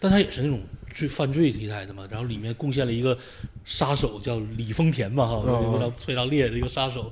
[0.00, 0.60] 但他也是那种
[0.92, 3.16] 罪犯罪题材的嘛，然后里面贡献了一个
[3.64, 7.10] 杀手叫李丰田嘛哈，哦非常非常厉害的一个杀手。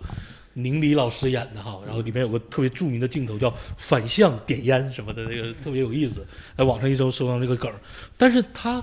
[0.55, 6.27] 宁理老师演的哈，然后里面有个特别著名的镜头叫反向点烟什么的，那个特别有意思，
[6.57, 7.81] 在网上一搜搜到这个梗儿。
[8.17, 8.83] 但是他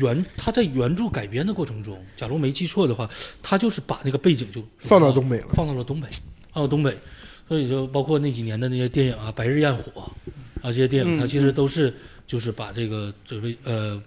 [0.00, 3.08] 原他在原著改编的过程中，假如没记错的话，
[3.40, 6.08] 他就是把那个背景就放到东北了放到了东北，
[6.52, 6.92] 放到东北，
[7.46, 9.92] 所以就包括那几年的那些电影啊，《白日焰火》
[10.60, 11.94] 啊这些电影，它其实都是
[12.26, 14.02] 就是把这个就是呃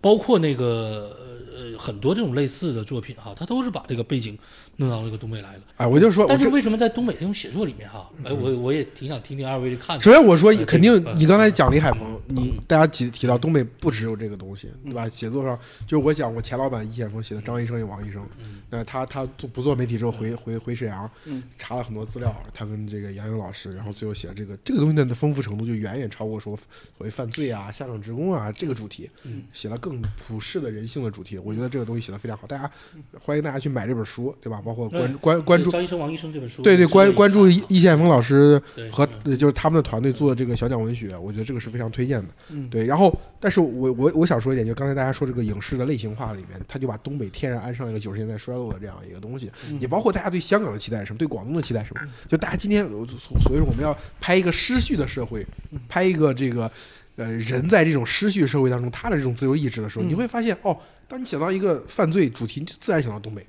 [0.00, 1.16] 包括那个
[1.54, 4.38] 呃很多这种类似的作品哈，它都是把这个背景
[4.76, 5.60] 弄到这个东北来了。
[5.76, 10.02] 哎，我就说，但是为什么在东北这种写作里面哈，哎，我我也挺想听听二位的看法。
[10.02, 15.08] 首先我说呃肯定，你刚才讲李海鹏，你大家提提到东北不只有这个东西，对吧？
[15.08, 18.26] 写作上就是我讲我前老板易先锋写的张医生与王医生，
[18.68, 21.10] 那他他做不做媒体之后回回回沈阳，
[21.58, 26.56] 查了很多资料，他跟这个杨颖老师，然后最后写了这个这个东西的丰富程度就远远超过说
[26.96, 29.10] 所谓犯罪啊、下岗职工啊这个主题，
[29.52, 31.38] 写了更普世的人性的主题。
[31.38, 32.70] 我觉得这个东西写的非常好，大家
[33.18, 34.59] 欢迎大家去买这本书，对吧？
[34.60, 39.06] 包括关关关注张医生、王医生这本书，对对，关关注易易先锋老师和
[39.36, 42.28] 就是他们的团队做的这个小讲文学，我觉得这个是非常推荐的。
[42.50, 49.50] 嗯对，然后但是我我我想说一点，就刚才大家说这个影视的类型化里面，他就把东北天然安上一个九十年代衰落的这样一个东西。
[49.78, 52.00] 也包括大家对香港的期待是什么，对广东的期待是什么？
[52.28, 53.06] 就大家今天所
[53.40, 55.46] 所以说我们要拍一个失序的社会，
[55.88, 56.70] 拍一个这个。
[57.16, 60.74] 呃，人在这种失序社会当中，他的这种自由意志的时候，你会发现，哦，
[61.06, 63.46] 当你想到一个犯罪主题，你就自然想到东北，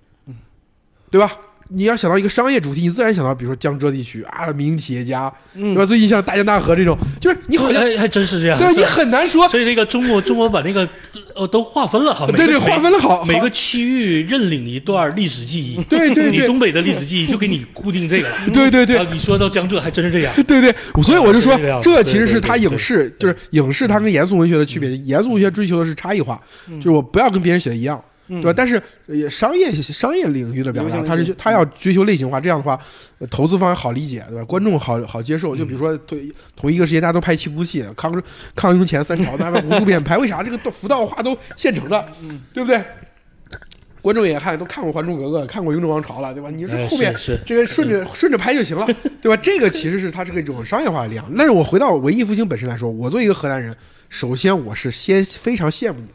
[1.11, 1.31] 对吧？
[1.73, 5.85] 你要想到一个商业主题，你自然想到，比如说江浙地区啊，民营企业家，对吧？
[5.85, 8.73] 最近像大江大河这种，就是你好像哎还真是这样，对吧？
[8.75, 10.85] 你很难说，所以那个中国中国把那个
[11.33, 15.81] 呃都划分了好，对对，划分了好，每个区域认领一段历史记忆。
[15.83, 18.35] 对对 对你东北的历史记忆就给你固定这个了。
[18.53, 20.33] 对对对啊你说到江浙还真是这样。
[20.45, 24.91] 对对，所以我就说是这其实是他影视，就是影视它跟严肃文学的区别。
[24.97, 26.37] 严肃文学追求的是差异化，
[26.67, 28.03] 就是我不要跟别人写的一样，
[28.39, 28.53] 对吧？
[28.55, 32.79] 但是也商业商业领域的表达，它是流行类型它要追求类型化，这样的话，
[33.19, 34.45] 呃投资方好理解，对吧？
[34.45, 35.55] 观众好好接受。
[35.55, 36.17] 就比如说，同
[36.55, 38.23] 同一个时间大家都拍七部戏，抗日
[38.55, 42.07] 抗英前三朝大家无数遍拍，为啥这个都服道化都现成的，
[42.53, 42.81] 对不对？
[44.01, 46.49] 观众也看都看过《还珠格格》，看过《雍正王朝》了，对吧？
[46.49, 48.87] 你说哎后面是是这个顺着顺着拍就行了，
[49.21, 49.39] 对吧？
[49.43, 51.31] 这个其实是它这个一种商业化的力量。
[51.37, 53.75] 但是我回到文艺复兴本身来说，我作为一个河南人，
[54.09, 56.07] 首先我是先非常羡慕你。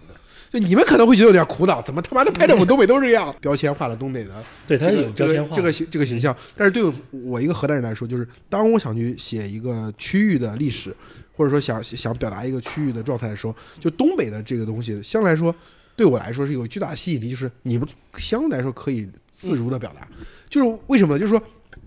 [0.50, 4.30] 就你们可能会觉得有点苦恼，怎么他妈的拍的我们东北都是这样，标签化了东北的
[4.66, 5.56] 对，他有标签化。
[5.56, 6.36] 这个这个形这个形象。
[6.56, 10.94] 但是对我一个河南人来说，就是当我想去写一个区域的历史，
[11.32, 15.54] 或者说想想表达一个区域的状态的时候，就东北的这个东西，相对来说
[15.94, 17.86] 对我来说是有巨大的吸引力，就是你们
[18.16, 20.06] 相对来说可以自如的表达。
[20.48, 21.20] 就是为什么呢？
[21.20, 21.42] 就是说。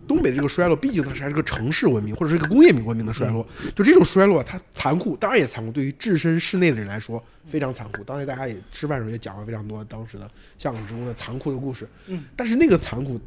[0.10, 5.72] 东北这个衰落，毕竟它是还是个城市文明或者是一个工业文明的衰落，就这种衰落，它残酷，当然也残酷。
[5.72, 8.03] 对于置身室内的人来说，非常残酷。
[8.03, 11.88] 当然，大家也吃饭的时候也讲了非常多当时的下岗职工的残酷的故事。
[12.07, 13.22] 嗯，但是那个残酷，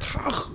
[0.00, 0.52] 它和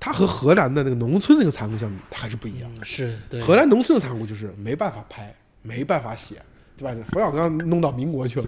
[0.00, 2.74] 它和河南的那个农村那个残酷相比，它还是不一样。
[2.74, 3.40] 的是对。
[3.40, 5.32] 河南农村的残酷就是没办法拍，
[5.62, 6.42] 没办法写，
[6.78, 6.96] 对吧？
[7.08, 8.46] 冯小刚弄到民国去了，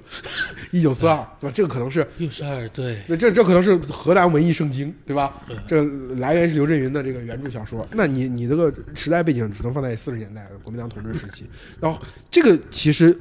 [0.70, 1.52] 一九四二，对吧？
[1.52, 3.02] 这个可能是六十二对。
[3.08, 5.34] 那这这可能是河南文艺圣经，对吧？
[5.66, 5.82] 这
[6.16, 7.86] 来源是刘震云的这个原著小说。
[7.92, 11.44] 那你你这个时代背景只能放在四十年代国民党统治时期，
[11.80, 12.00] 然后
[12.30, 13.18] 这个其实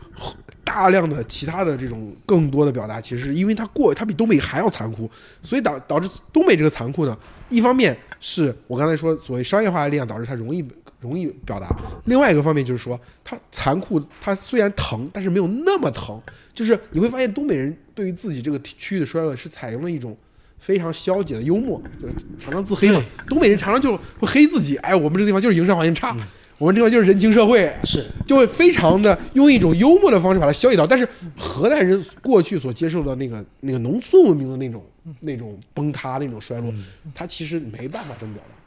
[0.63, 5.09] 大量的其他的这种更多的表达，其实是因为它过它比东北还要残酷，
[5.41, 7.17] 所以导导致东北这个残酷呢，
[7.49, 10.63] 一方面是我刚才说所谓商业化的力量导致它容易
[10.99, 11.75] 容易表达，
[12.05, 16.21] 另外一个方面就是说它残酷，它虽然疼，但是没有那么疼，
[16.53, 20.17] 就是你会发现东北人对于自己这个区域的衰落是采用了一种。
[20.61, 23.01] 非常消解的幽默，就是常常自黑嘛。
[23.29, 26.13] 东北人常常就会黑自己，哎，我们这个地方就是营商环境差，
[26.57, 30.85] 我们这个地方就是人情社会，是就会非常的用一种幽默的方式把它消解掉。
[30.85, 34.85] 但是河南人过去所接受的那个那个农村文明的那种
[35.21, 36.73] 那种崩塌、那种衰落，
[37.15, 38.58] 他其实没办法这么表达。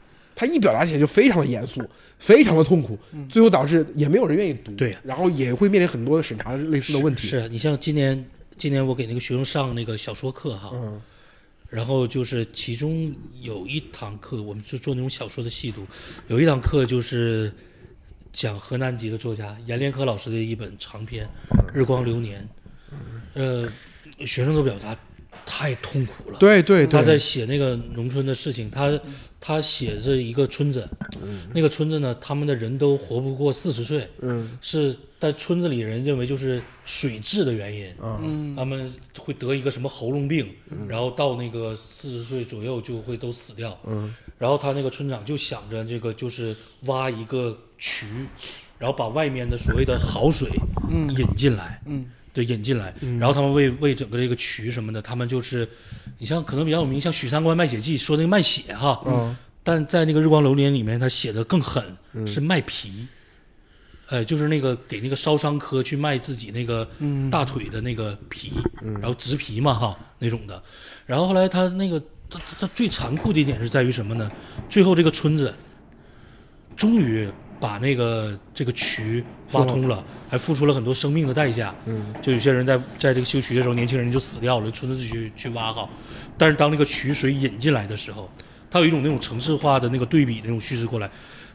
[0.43, 1.81] 他一表达起来就非常的严肃，
[2.19, 7.29] 非常的痛苦，最后导致也没有人愿意读，对然后也会面临很多的审查类似的问题。
[7.29, 8.29] 是你像今年
[8.59, 11.01] 今年我给那个学生上那个小说课哈，嗯
[11.71, 15.87] 然后就是其中有一堂课，我们就做那种小说的细读，
[16.27, 17.53] 有一堂课就是
[18.33, 21.25] 讲河南籍的作家阎连科老师的一本长篇
[21.73, 22.47] 《日光流年》，
[23.35, 23.73] 呃，
[24.27, 24.97] 学生的表达
[25.47, 26.39] 太痛苦了。
[26.41, 28.91] 对对对，他在写那个农村的事情，他
[29.45, 30.89] 他写着一个村子，
[31.53, 34.57] 那个村子呢，他们的人都活不过四十岁，嗯。
[34.61, 38.21] 是在村子里人认为就是水质的原因，啊
[38.57, 40.49] 他们会得一个什么喉咙病，
[40.87, 43.77] 然后到那个四十岁左右就会都死掉。
[43.85, 44.15] 嗯。
[44.39, 48.07] 然后他那个村长就想着这个就是挖一个渠，
[48.79, 50.49] 然后把外面的所谓的好水
[51.19, 52.95] 引进来，嗯，对，引进来。
[53.19, 55.69] 然后他们为为整个这个渠什么的，他们就是，
[56.19, 61.85] 你像可能比较有名，像许三观卖血记说那个卖血哈，嗯但在那个日光流年里面，他写的更狠，
[62.27, 63.07] 是卖皮。
[64.09, 66.87] 呃，就是那个给那个烧伤科去卖自己那个
[67.31, 68.53] 大腿的那个皮，
[69.01, 70.63] 然后植皮嘛哈那种的，
[71.07, 74.31] 然后后来他那个他他他最残酷的一点是在于什么呢？
[74.69, 75.55] 最后这个村子
[76.77, 77.27] 终于
[77.63, 81.73] 把那个这个渠挖通了，还付出了很多生命的代价。
[81.87, 85.89] 嗯，就有些人在在这个修渠的时候，年轻人就死掉了，村子自己去去挖好。
[86.37, 88.29] 但是当那个渠水引进来的时候，
[88.69, 91.09] 它有一种那种城市化的那个对比那种叙事过来，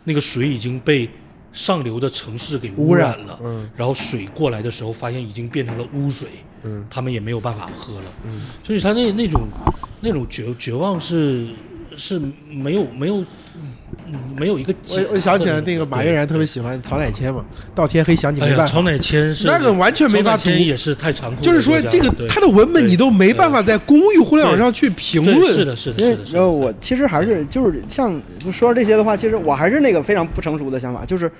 [0.05, 1.09] 那个水已经被
[1.51, 3.37] 上流的城市给污染了。
[3.43, 6.29] 嗯，然后水过来的时候，发现已经变成了污水。
[6.63, 8.05] 嗯，他们也没有办法喝了。
[8.23, 9.49] 嗯，所以他那那种
[9.99, 11.49] 那种绝绝望是
[11.97, 12.17] 是
[12.49, 13.25] 没有没有。
[14.35, 18.67] 没有一个，我我想起来那个马悦然特别喜欢曹乃谦嘛，到天黑想你没办法。
[18.67, 21.41] 曹乃谦是那个完全没法读，也是太残酷。
[21.41, 25.53] 就是说这个他的文本你都没办法在公域互联网上去评论。
[25.53, 26.23] 是的，是的，是的。
[26.31, 28.21] 然后我其实还是就是像
[28.51, 31.31] 说这些的话，其实我还是那个非常不成熟的想法，就是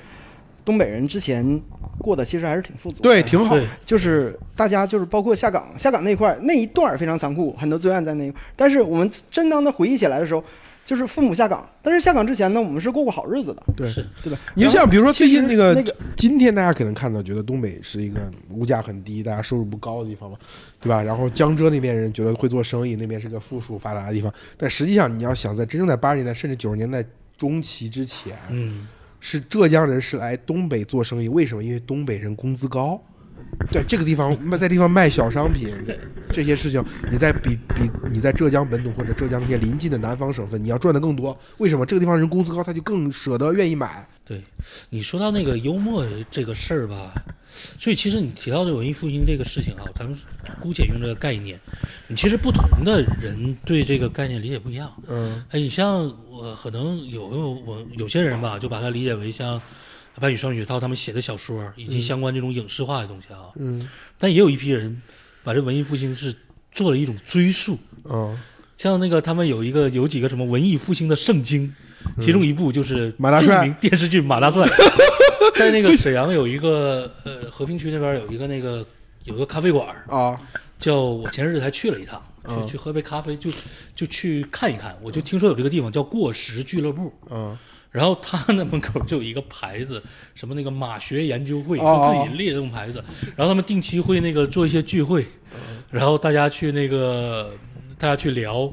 [0.66, 1.62] 东北人之前
[2.00, 3.58] 过得其实还是挺富足，对，挺好。
[3.86, 8.34] 就是大家就是包括下岗，下岗那块那一段非常残酷，很多罪案在那。
[8.56, 10.44] 但是我们真当他回忆起来的时候。
[10.88, 13.92] 就是父母下岗，但是下岗之前呢，我们是过过好日子的，对，
[14.24, 14.40] 对吧？
[14.56, 18.22] 你就像比如说最近那个，那个今天大家可能看到，觉得东北是一个
[18.52, 20.38] 物价很低、大家收入不高的地方嘛，
[20.80, 21.04] 对吧？
[21.04, 27.04] 然后江浙那边人觉得会做生意，那边是个富庶发达的地方，但实际上你要想在真正在八十年代甚至九十年代
[27.38, 28.88] 中期之前，嗯，
[29.20, 31.62] 是浙江人是来东北做生意，为什么？
[31.62, 32.98] 因为东北人工资高。
[33.72, 35.74] 对这个地方卖在地方卖小商品，
[36.32, 41.38] 这些事情你在比比你在浙江本土或者浙江那些临近的南方省份，你要赚的更多。
[41.58, 44.08] 为什么这个地方人工资高，他就更舍得愿意买？
[44.24, 44.42] 对，
[44.90, 47.14] 你说到那个幽默这个事儿吧，
[47.78, 50.18] 所以其实你提到的文艺复兴这个事情啊，咱们
[50.62, 51.60] 姑且用这个概念，
[52.08, 54.92] 你其实不同的人对这个概念理解不一样。
[55.08, 59.62] 嗯，哎，你像我可能有我有些人吧，就把它理解为像。
[60.20, 63.88] 白羽双雪涛他们写的小说以及相关这种影视化的东西啊，嗯，
[64.18, 65.02] 但也有一批人
[65.44, 66.36] 把这文艺复兴是
[66.72, 68.38] 做了一种追溯，嗯，
[68.76, 71.74] 像那个他们有一个有几个什么文艺复兴的圣经，
[72.20, 73.70] 其中一部就是马大帅。
[73.80, 74.68] 电视剧《马大帅》，
[75.56, 78.86] 在那个沈阳有一个呃和平区那边有一个那个
[79.24, 80.40] 有个咖啡馆啊，
[80.80, 83.52] 叫我前日子还去了一趟，去去喝杯咖啡，就
[83.96, 87.58] 就去看一看，我就听说有这个地方叫过时俱乐部，嗯。
[87.92, 90.02] 然后他那门口就有一个牌子，
[90.36, 93.04] 什么那个马学研究会，就自己列这种牌子。
[93.36, 95.26] 然后他们定期会那个做一些聚会，
[95.92, 97.52] 然后大家去那个
[97.98, 98.72] 大家去聊，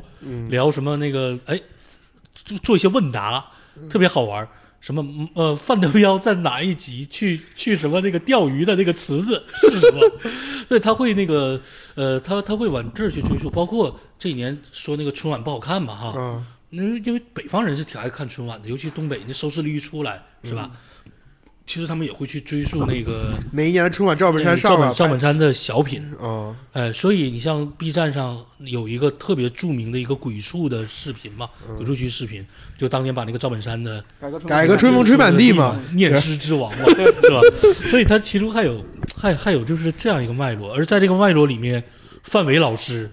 [0.48, 1.60] 聊什么那个哎，
[2.34, 3.44] 做做一些问答，
[3.88, 4.46] 特别好玩。
[4.80, 5.02] 什么
[5.34, 10.00] 呃，范德彪在哪一集去去什么那个钓鱼的那个池子 是什么？
[10.68, 11.58] 所以他会那个
[11.94, 13.48] 呃，他他会往这儿去追溯。
[13.48, 16.44] 包括这几年说那个春晚不好看嘛哈。
[16.75, 20.70] 那因为北方人是挺爱看春晚的，尤其东北那收视率一出来，是吧？
[21.66, 31.49] 其实他们也会去追溯那个 哪一年的春晚赵本山上了赵本山的小品啊，哎，所以你像 B 站上有一个特别著名的一个鬼畜的视频嘛，
[31.79, 32.47] 鬼畜区视频，
[32.77, 34.05] 就当年把那个赵本山的
[34.47, 37.41] 改个春风吹满地嘛，念诗之王嘛， 是吧？
[37.89, 38.85] 所以他其中还有
[39.16, 41.83] 还还有就是这样一个脉络，而在这个脉络里面，
[42.25, 43.11] 范伟老师。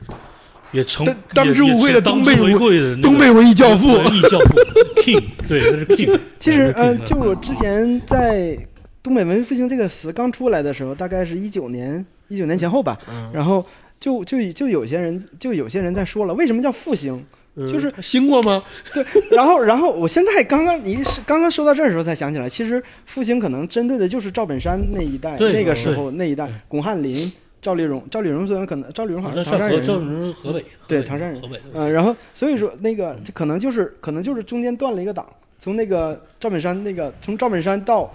[0.72, 4.56] 也成当之无愧的东北文东北文艺教父，文艺教父
[5.02, 6.20] King，对，他是 King。
[6.40, 8.58] 其实，嗯，就我之前在
[9.04, 12.98] 东北文艺复兴这个词刚出来的时候，大概是一九年，一九年前后吧。
[13.34, 13.66] 然后
[14.00, 17.24] 就就就有些人就有些人在说了，为什么叫复兴？
[17.70, 18.64] 就是兴过吗？
[18.94, 19.06] 对。
[19.32, 27.30] 然后，然后我现在刚刚你是刚刚说到这儿的时候才想起来，其实复兴可能针对的就是赵本山那一代，那个时候那一代，巩汉林。
[27.62, 31.42] 赵丽蓉，赵丽蓉虽然可能，赵丽蓉好像唐山人，赵丽蓉河北，对唐山人，
[31.74, 35.26] 嗯，然后所以说那个可能就是可能就是中间断了一个档，
[35.60, 38.12] 从那个赵本山那个从赵本山到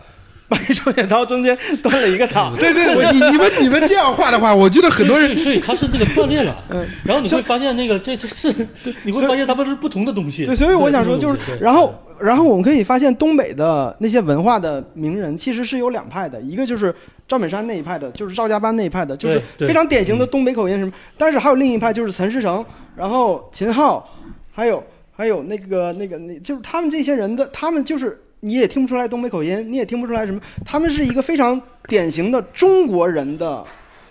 [0.49, 8.53] 白双眼刀中间断了一个档，对对，我你你们你们这样画的话，我觉得很多人所以他是那个断裂了， 嗯，然后你会发现那个这这是，
[9.05, 11.95] 你会发现他们是不同的东西，对，所以我想说就是，然后。
[12.19, 16.91] 然后我们可以发现，东北的那些文化的名人其实是有两派的，一个就是
[17.29, 20.91] 赵本山那一派的，就是赵家班那一派的，就是非常典型的东北口音什么。
[21.19, 22.65] 但是还有另一派，就是陈世成，
[22.97, 24.03] 然后秦昊，
[24.51, 24.83] 还有
[25.15, 33.65] 还有那个那个那，就是他们这些人的，他们就是你也听不出来东北口音，你也听不出来什么，他们是一个非常典型的中国人的。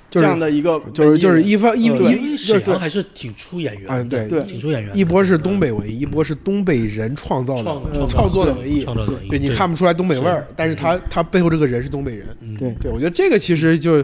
[0.08, 4.96] 这样的一个就是就是一方一一沈阳还是挺出演员，嗯对对，挺出演员。
[4.96, 9.28] 一波是东北文艺，一波是东北人创造的创作的文艺，创造的文艺。
[9.28, 12.28] 对你看不出来东北味儿，但是他他背后这个人是东北人。
[12.58, 14.02] 对对，我觉得这个其实就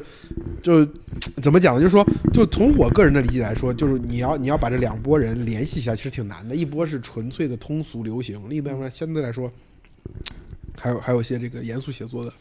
[0.62, 0.86] 就
[1.42, 1.80] 怎么讲呢？
[1.80, 6.54] 就是说，就从我个人的理解来说，就是你要你要把这两拨人联系起来，其实挺难的。
[6.54, 9.50] 一波是纯粹的通俗流行，另一边呢相对来说。
[10.80, 12.34] 还有还有一些这个严肃写作的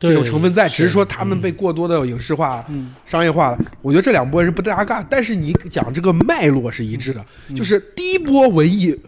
[0.00, 2.64] 这种成分在，只是说他们被过多的影视化、
[3.06, 3.58] 商业化了。
[3.82, 8.98] 我觉得这两波人不搭嘎，但是你讲这个脉络是一致的，就是第一波文艺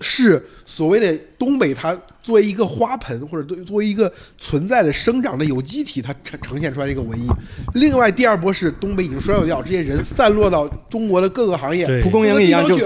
[0.00, 7.26] 是所谓的东北，它作为一个花盆或者作作为一个存在的生长的有机体，它呈呈现出来一个文艺。
[7.72, 12.78] 另外，第二波是东北已经衰落掉，这些人散落到中国的各个行业，对蒲公英一样就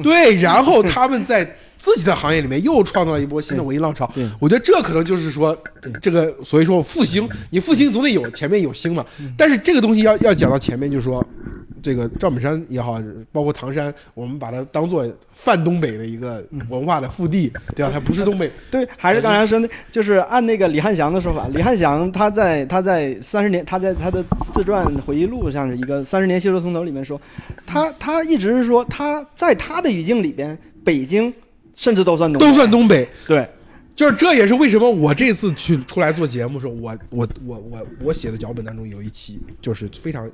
[0.00, 4.24] 对，然后他们在自己的行业里面又创造了一波新的文艺浪潮对。
[4.38, 5.56] 我觉得这可能就是说，
[6.00, 9.04] 这个所以说复兴，你复兴总得有前面有兴嘛。
[9.36, 11.26] 但是这个东西要要讲到前面，就是说。
[11.84, 13.02] 这个赵本山也好，
[13.32, 17.90] 包括唐山，我们把它当做泛东北的一个文化的腹地，对吧？
[17.92, 24.24] 它不是东北， 对，还是刚才说的，就是按那个李汉祥的说法，李汉祥他在他在三十年，他在他的
[24.54, 27.20] 自传回忆录上是一个三十年修罗从头里面说，
[27.66, 31.34] 他他一直是说他在他的语境里边，北京
[31.74, 33.08] 甚至都算东北都算东北。
[33.26, 33.48] 对，
[33.94, 40.30] 就是这也是为什么我这次去出来做节目的时候，我我我我我写的脚本当中有一期就是非常，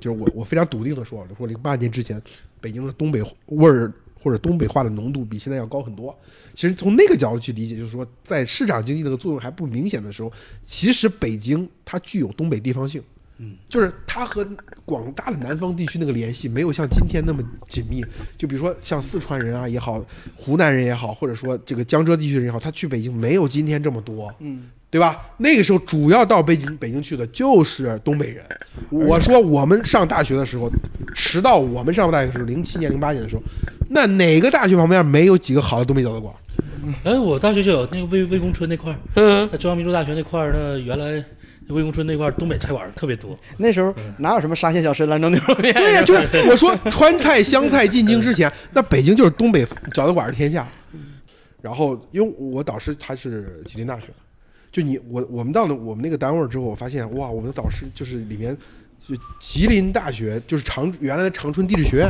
[0.00, 2.20] 就是我我非常笃定的说，说零八年之前
[2.60, 6.16] 北京的东北味儿或者东北话的浓度比现在要高很多。
[6.54, 10.32] 其实从那个角度去理解，就是说在市场经济那个作用还不明显的时候，
[10.66, 13.02] 其实北京它具有东北地方性。
[13.38, 14.46] 嗯，就是它和
[14.84, 18.04] 广大的南方地区那个联系没有像今天那么紧密。
[18.38, 20.02] 就比如说像四川人啊也好，
[20.34, 25.20] 湖南人也好，或者说这个江浙地区人也好，他去北京没有今天这么多，嗯，对吧？
[25.36, 28.44] 那个时候主要到北京北京去的就是东北人。
[28.90, 30.70] 我说我们上大学的时候，
[31.14, 33.42] 迟到我们上大学的时候，零七年零八年的时候，
[33.90, 36.34] 那哪个大学旁边没有几个好的东北饺子馆？
[37.02, 41.24] 哎，我大学就有那个魏魏公村那块儿，嗯，那中央民族大学那块儿，那原来
[41.68, 43.38] 魏公村那块儿东北菜馆特别多。
[43.58, 45.74] 那时候哪有什么沙县小吃、兰州牛肉面？
[45.74, 50.66] 对呀、就是我说川菜湘菜进京之前，那北京就是东北饺子馆的天下。
[51.60, 54.14] 然后，因为我导师他是吉林大学的，
[54.70, 58.56] 就你我我们到了我们那个单位之后，我发现哇，我们的导师就是里面
[59.08, 62.08] 就吉林大学就是长原来的长春地质学院。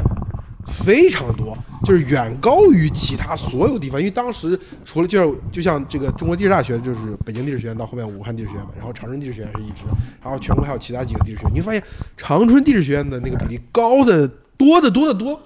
[0.66, 4.00] 非常多，就是远高于其他所有地方。
[4.00, 9.84] 因为当时除了就是就像这个中国地质大学，就是北京地质学院到后面武汉地质学院嘛，然后长春地质学院是一支，
[10.22, 11.52] 然后全国还有其他几个地质学院。
[11.54, 11.82] 你会发现
[12.16, 15.40] 长春地质学院的那个比例高的多得多得多，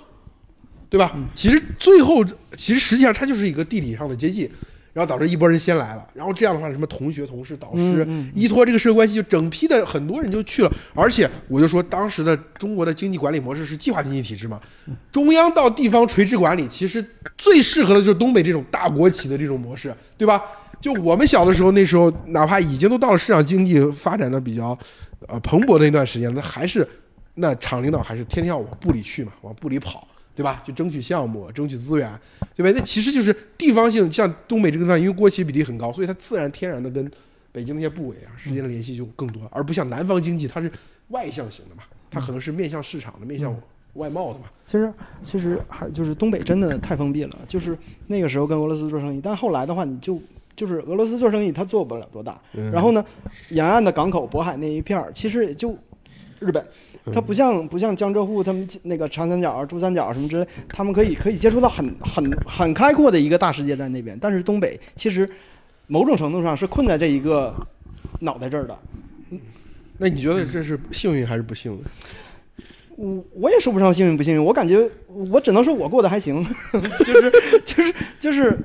[0.88, 1.12] 对吧？
[1.34, 2.24] 其实最后
[2.56, 4.50] 其实实际上它就是一个地理上的接近。
[4.92, 10.72] 然后导致一波人先来了，然后这样的话，什么同学、同事、导师，依托这个社会关系，就整批的很多人就去了。
[10.94, 14.60] 而且我就说，当时的中国的经济管理模式是计划经济体制嘛，
[15.12, 17.04] 中央到地方垂直管理，其实
[17.38, 20.42] 最适合的就是东北这种大国企的这种模式，对吧？
[20.80, 24.76] 就我们小的时候，那时候哪怕已经都到了市场经济发展的比较
[25.28, 26.86] 呃蓬勃的一段时间，那还是
[27.34, 30.08] 那厂领导还是天天要往部里去嘛，往部里跑。
[30.34, 30.62] 对吧？
[30.64, 32.08] 就争取项目，争取资源，
[32.54, 32.72] 对吧？
[32.78, 37.10] 那其实就是地方性，像东北这个地方，因为国企比例很高，所以它自然天然的跟
[37.52, 40.70] 北京那些部委啊之间的联系就更多，而不像南方经济，它是
[41.08, 43.54] 外向型的嘛，它可能是面向市场的，面向
[43.94, 44.46] 外贸的嘛。
[44.64, 47.76] 其实其实还就是东北真的太封闭了，就是
[48.06, 50.22] 那个时候跟俄罗斯做生意，但后来的话，你就
[50.54, 52.40] 就是俄罗斯做生意，它做不了多大。
[52.54, 53.04] 嗯然后呢，
[53.48, 55.76] 沿岸的港口、渤海那一片儿，其实也就
[56.38, 56.64] 日本。
[57.12, 64.18] 它不像不像江浙沪，他们那个长三角、珠三角什么之类，他们可以可以接触到很很很开阔的一个大世界在那边。
[64.20, 65.28] 但是东北其实
[65.86, 67.54] 某种程度上是困在这一个
[68.20, 68.78] 脑袋这儿的。
[69.98, 71.84] 那你觉得这是幸运还是不幸呢？
[72.96, 76.44] 我我也说不上幸运不幸运，我感觉我只能说我过得还行，
[77.00, 77.32] 就是
[77.64, 78.58] 就是就是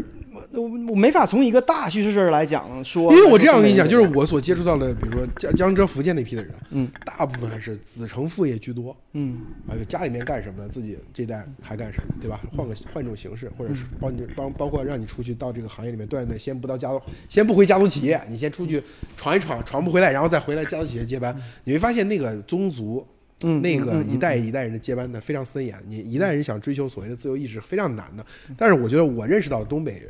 [0.56, 3.12] 我我没法从一个大叙事这儿来讲说。
[3.14, 10.70] 因为我这样跟你讲，就是我我所接触到的，比如说江江浙福建那批的人，嗯，大部分还是子承父业居多，嗯啊，家里面干什么呢？
[10.70, 12.42] 自己这一代还干什么，对吧？
[12.56, 18.82] 换个换一种形式，或者是帮你帮包括让你出去到这个行业里面锻炼，先不到家族，先不回家族企业，你先出去
[19.16, 23.06] 闯一闯，闯不回来，然后再回来家族企业接班，你会发现那个宗族。
[23.44, 28.26] 嗯那个一代一代人的接班的非常森严，你一代人想追求所谓的自由意志非常难的。
[28.58, 30.10] 但是我觉得我认识到的东北人，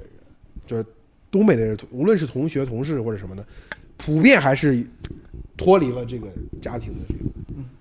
[0.66, 0.86] 就是
[1.32, 3.46] 东北的人，无论是同学、同事或者什么的，
[3.98, 4.86] 普遍还是
[5.58, 6.28] 脱离了这个
[6.62, 7.20] 家庭的这个。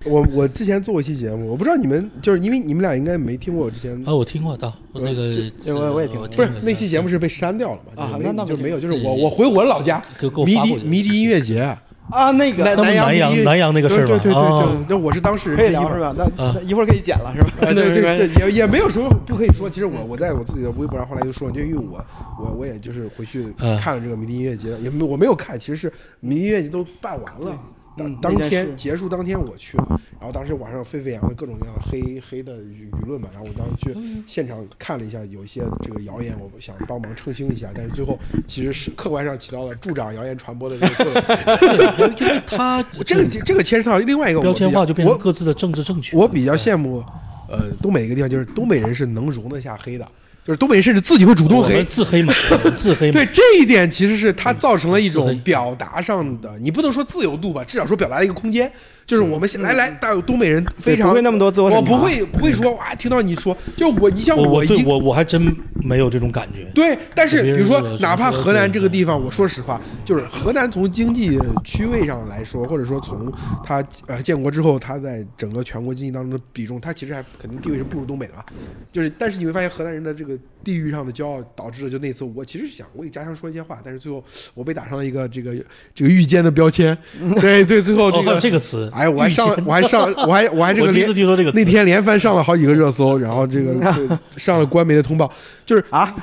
[0.05, 8.03] 我我之前做过一期节目，我不知道你们就是因为你们俩应该没听过我之前啊，我听过到那个，我我也听过不是那期节目是被删掉了嘛？
[8.03, 11.75] 啊就是没那那就没有，就是我我回我老家给给我迷笛迷笛音乐节，
[12.11, 16.13] 啊，那个南南阳南阳那个事儿吗对对对对那我是当事人可以聊是吧？
[16.17, 17.49] 那一会儿可以剪了是吧？
[17.61, 19.69] 哎，对对 对，也也没有什么不可以说。
[19.69, 22.03] 其实我我在我自己的微博上后来就说，就因为我
[22.39, 27.57] 我我也就是回去嗯看了这个迷笛音乐节，也没我没有看，其实是迷笛音乐节都办完了。
[27.97, 42.15] 当嗯当天结束当天我去了，然后当时网上沸沸扬扬各种各样的黑黑的舆舆论嘛，然后我当时去现场看了一下，有一些这个谣言，我想帮忙澄清一下，但是最后其实是客观上起到了助长谣言传播的这个作用。
[42.19, 46.17] 因为他这个这个牵扯到另外一个我标签化就变我成各自的政治正确。
[46.17, 47.03] 我比较羡慕，
[47.49, 50.07] 呃，东北一个地方就是东北人是能容得下黑的，
[50.45, 52.31] 就是东北人甚至自己会主动黑自黑嘛，
[52.77, 53.13] 自黑嘛。
[53.19, 58.71] 对这一点，其实是它造成了一种表达上的，你不能说自由度吧，至少说表达的一个空间。
[59.05, 66.65] 就是我们现来来，大有东北人非常不会那么多自我审查我不会不会说哇，听到你说，就我你像我我一我我还真没有这种感觉。
[66.73, 73.31] 对，但是比如说说，哪怕河南这个地方，我说实话，就是河南从经济区位上来说，或者说从
[73.63, 78.43] 它呃建国之后，它在整个全国经济当中的比重，它其实还肯定地位是不如东北的嘛。
[78.91, 84.23] 就是，但是你会发现河南人的这个地域上的骄傲，导致了就那次我其实是想为家乡说一些话，但是最后
[84.55, 85.55] 我被打上了一个这个
[85.93, 86.97] 这个遇奸的标签。
[87.39, 88.39] 对对，最后这个。
[88.39, 95.29] 这个词，哎，我还上我还上，我还我还这个我第一连次听说这个那天连番上了好几个热搜，然后这个 上了官媒的通报，
[95.65, 96.15] 就是啊，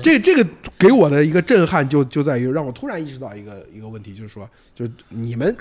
[0.00, 0.48] 这这个
[0.78, 5.54] 给我的一个震撼就就在于让我突然意识到一个一个问题，就是说，就你们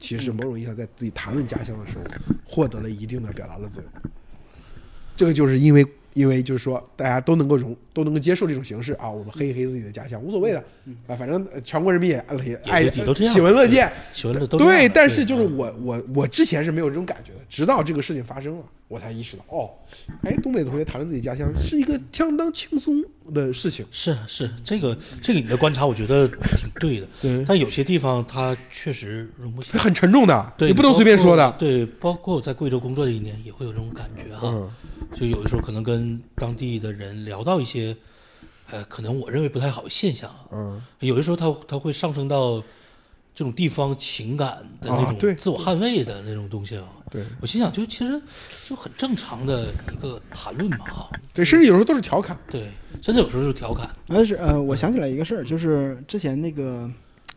[0.00, 2.04] 其实某种意义上在自己谈论家乡的时候，
[2.44, 3.86] 获得了一定的表达的自由。
[5.14, 10.58] 这个就是因为因为就是说大家都能够容都能够接受这种形式啊，我们黑一黑自己的家乡无所谓的
[11.06, 13.32] 啊，反正呃全国人民也也爱也都这样。
[13.32, 13.90] 喜闻乐见。
[14.12, 15.56] 喜闻乐都对，但是就是嗯。
[15.56, 19.70] 我我我之前是没有这种感觉的，直到这个事情发生了，我才意识到，哦，
[20.22, 23.02] 哎，东北同学谈论自己家乡是一个相当轻松
[23.32, 23.86] 的事情。
[23.90, 27.06] 是是这个这个你的观察，我觉得挺对的。
[27.20, 29.78] 对但有些地方它确实容不下。
[29.78, 31.50] 很沉重的，对，你不能随便说的。
[31.58, 34.48] 对，包括我在贵州工作的一年，也会有这种感觉哈。
[34.48, 34.70] 嗯
[35.12, 37.96] 就有的时候可能跟当地的人聊到一些，
[38.70, 40.46] 呃，可能我认为不太好的现象啊。
[40.52, 42.62] 嗯，有的时候它它会上升到
[43.40, 46.84] 这种地方情感的那种自我捍卫的那种东西啊。
[47.10, 48.20] 对我心想，就其实
[48.68, 51.08] 就很正常的一个谈论嘛哈。
[51.32, 52.38] 对，甚至有时候都是调侃。
[52.50, 52.70] 对，
[53.00, 53.88] 甚至有时候就是调侃。
[54.08, 56.86] 而是呃，我想起来一个事儿，就是之前那个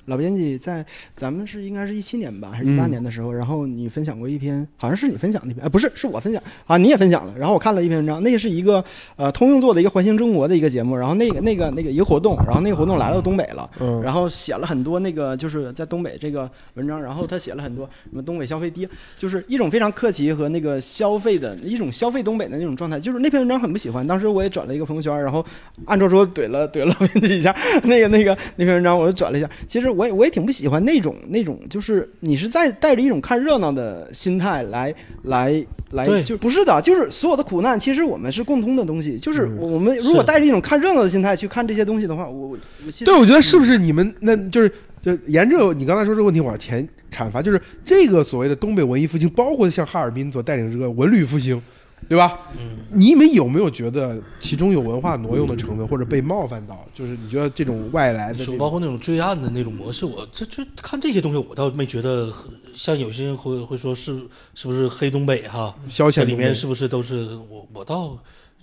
[0.05, 0.85] 老编辑在
[1.15, 7.33] 咱们是应该是一七年吧，还是一八嗯年的时候，然后你分享过一篇，好像是你分享的一篇，哎，不是，是我分享啊，你也分享了。
[7.37, 8.83] 然后我看了一篇文章，那个是一个
[9.15, 18.87] 呃通用做的一个环形中国的一个节目，然后那个那个那个一个活动，然后那个活动来到东北了，嗯然后写了很多那个就是在东北这个文章，然后他写了很多什么东北消费低，
[19.17, 22.99] 就是一种非常客气和那个消费的一种消费东北的那种状态。
[22.99, 25.45] 就是那篇文章很不喜欢，当时我也转了一个朋友圈，然后
[25.85, 29.49] 按照说怼了怼了编辑一下， 那个那个那篇文章我就转了一下。
[29.67, 44.71] 其实我也我也挺不喜欢那种那种，就是你是在带着一种看热闹的心态来来来，对就不是的，就是所有的苦难其实我们是共通的东西，就是嗯我们如果带着一种看热闹的心态去看这些东西的话，我我我对，我觉得是不是你们那就是
[45.01, 51.61] 就沿着你刚才说这个问题往前阐发，就是这个所谓的东北文艺复兴，包括像哈尔滨所带领这个文旅复兴，
[52.09, 52.39] 对吧？
[52.59, 56.85] 嗯，你们有没有觉得其中有文化挪用的成分，或者被冒犯到？
[56.93, 68.17] 就是你觉得这种外来的包括那种追案的那种模式，我这这看这些东西，我倒没觉得很像有些人会会说是是不是黑东北哈，消遣里面是不是都是我我倒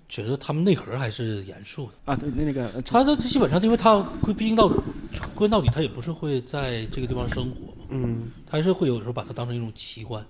[0.08, 1.92] 觉得他们内核还是严肃的。
[2.12, 4.68] 啊，对那那个他他的基本上，因为他会毕竟到
[5.34, 10.24] 归根到底，他也不是会在这个地方生活嘛，嗯他还是会有时候把它当成一种奇观。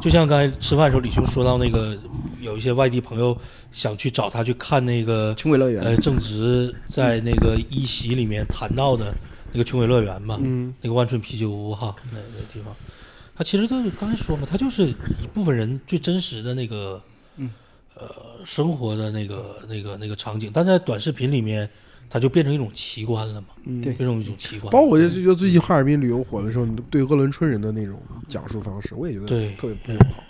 [0.00, 1.96] 就像刚才吃饭的时候，李兄说到那个
[2.40, 3.36] 有一些外地朋友
[3.70, 9.14] 想去找他去看那个穷鬼乐园，呃正值在那个一席里面谈到的
[9.52, 12.74] 那个穷鬼乐园嘛，嗯那个万春啤酒屋哈，那那个地方，
[13.36, 17.00] 他其实就是刚才说嘛，他就是一部分人最真实的那个，
[17.36, 17.50] 嗯，
[17.94, 18.10] 呃，
[18.44, 21.68] 生活的那个那个那个场景，但在短视频里面，
[22.12, 24.70] 它就变成一种奇观了嘛，嗯，对变成一种奇观。
[24.70, 27.98] 包括我就觉得最近哈尔滨旅游火的时候，你对鄂伦春人的那种
[28.28, 30.22] 讲述方式，我也觉得对特别不好。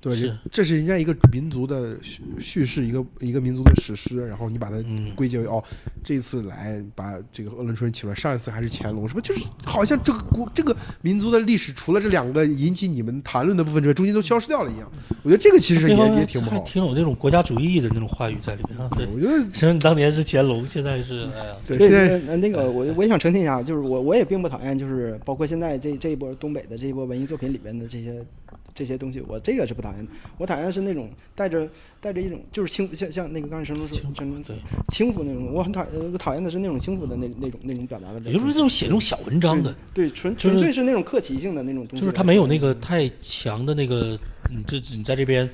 [0.00, 5.62] 对，是这这是人家一个民族的叙叙事，一个一个民族的史诗，然后你把它嗯，归结为哦，
[6.02, 9.20] 这次来把这个鄂伦春人请来，上一次还是乾隆，是不？
[9.20, 14.90] 就是好像这个国这个民族的历史，除了这两个引起你们谈论的部分之外，中间都消失掉了一样。
[15.22, 16.60] 我觉得这个其实也也挺不好。
[16.60, 18.88] 挺有那种国家主义的那种话语在里面啊。
[18.96, 28.24] 对，我觉得其实你当年是乾隆，现在是哎呀，对，对，现在呃那个我我也想澄清一下，就是我我也并不讨厌，就是包括现在这这一波东北的这一波文艺作品里边的这些
[28.72, 30.12] 这些东西，我这个是不讨厌的。
[30.38, 31.68] 我讨厌的是那种带着
[32.00, 34.44] 带着一种就是轻像像那个刚才陈叔说轻陈
[34.88, 44.18] 轻浮那种，我很讨厌我讨厌的是那种轻浮的那那种那种表达的也就是这种写那种小文章的，对纯纯粹是那种客气性的那种东西，就是他没有那个太强的那个，
[44.50, 45.48] 你这你在这边，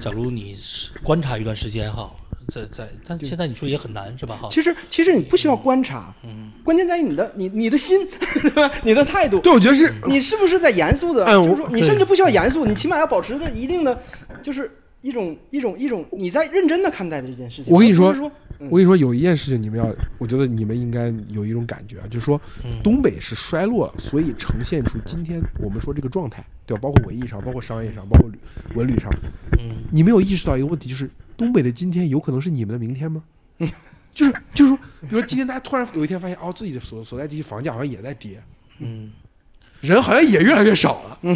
[0.00, 0.56] 假如你
[1.02, 2.10] 观察一段时间哈，
[2.48, 4.48] 在在，但现在你说也很难是吧哈？
[4.50, 8.06] 其实其实你不需要观察，嗯，关键在于你的你你的心，
[8.42, 8.70] 对吧？
[8.84, 9.38] 你的态度。
[9.40, 11.24] 对，我觉得是你是不是在严肃的？
[11.26, 13.98] 就是说，你甚至不需要严肃，你起码要保持着一定的，
[14.40, 14.70] 就是
[15.00, 17.72] 一种一种一种你在认真的看待的这件事情。
[17.72, 18.08] 我跟你说
[18.70, 26.80] 我跟你说，有一件事情你们要，我觉得你们应该有一种感觉啊，就是说嗯东北是衰落了，所以呈现出今天我们说这个状态，对吧？
[26.80, 28.38] 包括文艺上，包括商业上，包括旅
[28.76, 29.10] 文旅上，
[29.58, 33.22] 嗯，你没有意识到一个问题，就是东北的今天有可能是你们的明天吗？
[34.14, 38.42] 就是就是说，比如说今天大家突然有一天发现，哦，自己的所所在地区房价好像也在跌，
[38.78, 39.10] 嗯，
[39.80, 41.34] 人好像也越来越少了，嗯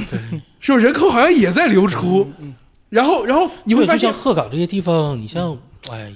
[0.60, 0.84] 是不是？
[0.84, 2.54] 人口好像也在流出，嗯
[2.88, 5.58] 然后然后你会发现就像，鹤岗这些地方，你像
[5.90, 6.12] 哎，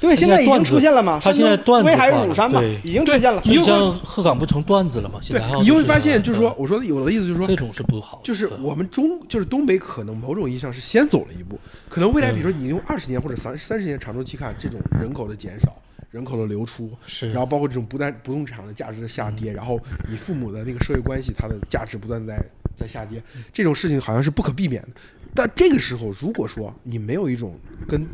[0.00, 1.20] 对，现在已经出现了嘛？
[1.22, 3.40] 他现在段子威海化了乳山嘛对，已经出现了。
[3.44, 5.18] 你就像鹤岗不成段子了吗？
[5.22, 11.58] 现对在你就会发现，就是说嗯，我说的有的意思就是说，这种是不好，就是嗯我们中就是东北可能某种意义上是先走了一步，
[11.88, 15.74] 可能未来比如说你用二十年或者三三十年长周期看，这种人口的减少、
[16.10, 19.78] 人口的流出，是，然后包括这种不但不动产的价值的下跌，然后
[20.08, 22.42] 你父母的那个社会关系它的价值不断在
[22.76, 23.22] 在下跌，
[23.52, 24.88] 这种事情好像是不可避免的。
[25.34, 27.58] 但这个时候，如果说你没有一种
[27.88, 28.06] 跟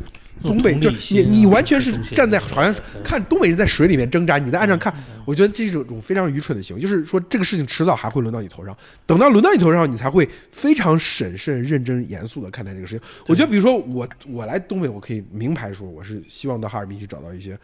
[0.42, 4.92] 东北，就你你完全是站在好像看东北人在水里面挣扎，你在岸上看，
[5.24, 6.82] 我觉得这是一种非常愚蠢的行为。
[6.82, 13.08] 就是说，这个事情迟早还会轮到你头上，等到轮到你头上，你才会非常审慎、认真、严肃的看待这个事情。
[13.26, 17.58] 我觉得，比如说我我来东北，我可以明牌说，我是希望到哈尔滨去找到一些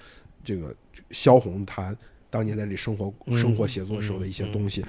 [0.44, 0.74] 这个
[1.10, 1.94] 萧红他
[2.30, 4.84] 当年在这里生活、嗯生活、写作时候的一些东西。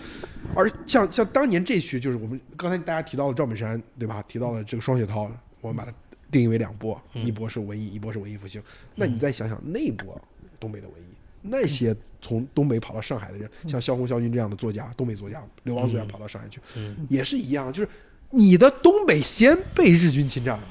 [0.56, 4.24] 而像像当年这区，就是我们刚才大家提到了赵本山，对吧？
[4.28, 5.32] 提到了这个双雪涛，
[5.62, 5.94] 我们把它
[6.32, 8.62] 定义为两波，一波是文艺，一波是文艺复兴。
[8.96, 10.20] 那你再想想那波
[10.60, 11.06] 东北的文艺，
[11.42, 16.96] 那些从东北跑到上海的人，像萧红、萧军这样的作家，东北作家，流亡作家跑到上海去，嗯。
[17.10, 17.90] 也是一样，就是
[18.32, 20.64] 你的东北先被日军侵占了，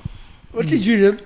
[0.52, 1.16] 而这群人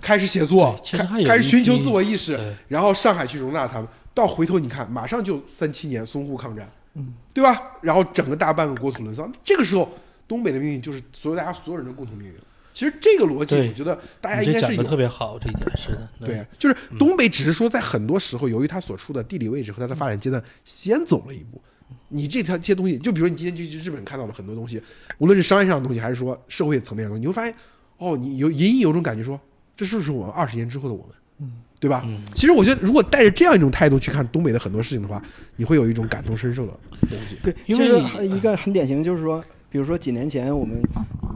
[0.00, 0.78] 开始写作
[1.26, 2.38] 开始寻求自我意识，
[2.68, 7.72] 然后上海去容纳他们，到回头你看，马上就三七年淞沪抗战，嗯，对吧？
[7.80, 9.90] 然后整个大半个国土沦丧，这个时候
[10.28, 12.34] 东北的命运就是所有大家所有人的共同命运。
[12.74, 21.62] 其实这个逻辑，我觉得大家应该是有特别好，这一点是的，对，就是东北只是说在很多时候，由于它所处的地理位置和它的发展阶段，先走了一步。
[22.08, 24.82] 你这条这些东西，就比如你今天去去日本看到了很多东西，
[25.18, 27.54] 无论是商业上的东西，还是说社会层面的东西，你会发现，
[27.98, 29.40] 哦，你有隐隐有种感觉说，
[29.76, 31.14] 这是不是我们二十年之后的我们？
[31.40, 32.04] 嗯，对吧？
[32.34, 35.22] 其实我觉得，如果带着这样一种态度去看东北的很多事情的话，
[35.56, 36.72] 你会有一种感同身受的
[37.08, 37.36] 东西。
[37.42, 39.44] 对，因其实为一个很典型就是说，
[39.74, 40.80] 比如说几年前我们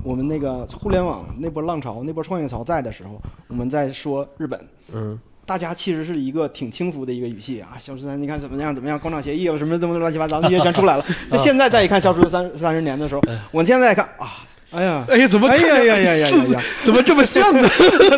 [0.04, 4.56] 我们那个互联网那波浪潮、那波创业潮在的时候，我们在说日本，
[4.92, 11.04] 嗯，大家其实是一个挺轻浮的一个语气啊，消失三，你看怎么样怎么样，广场协议啊什么什么乱七八糟这些全出来了。
[11.28, 13.20] 那 现在再一看消失三 三十年的时候，
[13.50, 17.68] 我现在看啊，哎呀，哎呀，怎么哎呀呀呀呀呀呀 怎么这么像呢？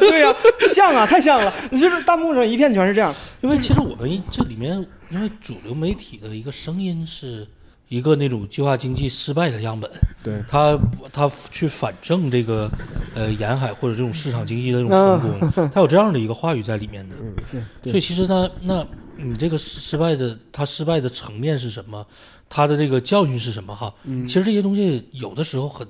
[0.01, 0.37] 对呀、
[0.69, 3.11] 像啊，太像了，你就是弹幕上一片全是这样。
[3.41, 7.47] 因为其实我们这里面，因为主流媒体的一个声音是
[7.91, 9.91] 一个那种计划经济失败的样本，
[10.23, 10.79] 对，他
[11.13, 12.71] 他去反证这个
[13.17, 17.17] 呃沿海或者这种市场经济的这种成功， 他有这样的一个话语在里面的。
[17.83, 18.87] 对所以其实他，那
[19.17, 22.07] 你这个失败的，他失败的层面是什么？
[22.49, 23.75] 他的这个教训是什么？
[23.75, 23.93] 哈，
[24.29, 25.85] 其实这些东西有的时候很，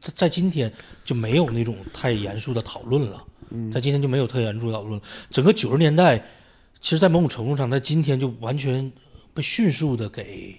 [0.00, 0.72] 在在今天
[1.04, 3.22] 就没有那种太严肃的讨论了。
[3.70, 4.98] 在今天就没有太严肃的讨论。
[5.30, 6.16] 整个九十年代，
[6.80, 8.90] 其实，在某种程度上，在今天就完全
[9.34, 10.58] 被迅速的给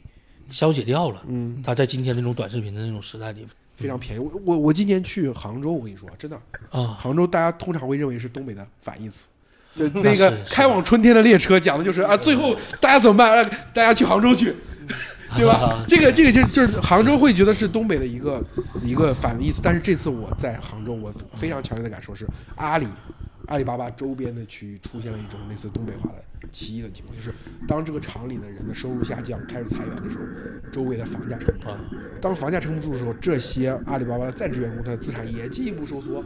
[0.54, 1.22] 消解掉了。
[1.28, 4.20] 嗯，他在今天那种短视频的那种时代里非常便宜。
[4.20, 6.38] 我我我今年去杭州，我跟你说，真的，
[6.70, 9.28] 啊，杭州大家通常会认为是东北的反义词。
[9.76, 13.36] 就那那个是是开往春天的列车，讲的就是啊，最后大家怎么办？
[13.36, 13.44] 让
[13.74, 14.56] 大家去杭州去，
[15.36, 15.84] 对吧？
[15.88, 18.40] 这个这个就就是杭州会觉得是东北的一个
[18.84, 22.86] 一个反义词，但是这次我在杭州，我非常强烈的感受是阿里
[23.48, 27.34] 阿里巴巴周边的区域出现了一种类似东北化的奇异的情况，就是
[27.68, 30.24] 当这个厂里的人的收入下降，开始裁员的时候，
[30.72, 31.70] 周围的房价撑不住。
[32.22, 36.24] 当房价撑不住的时候，这些阿里巴巴的在职员工他的资产也进一步收缩，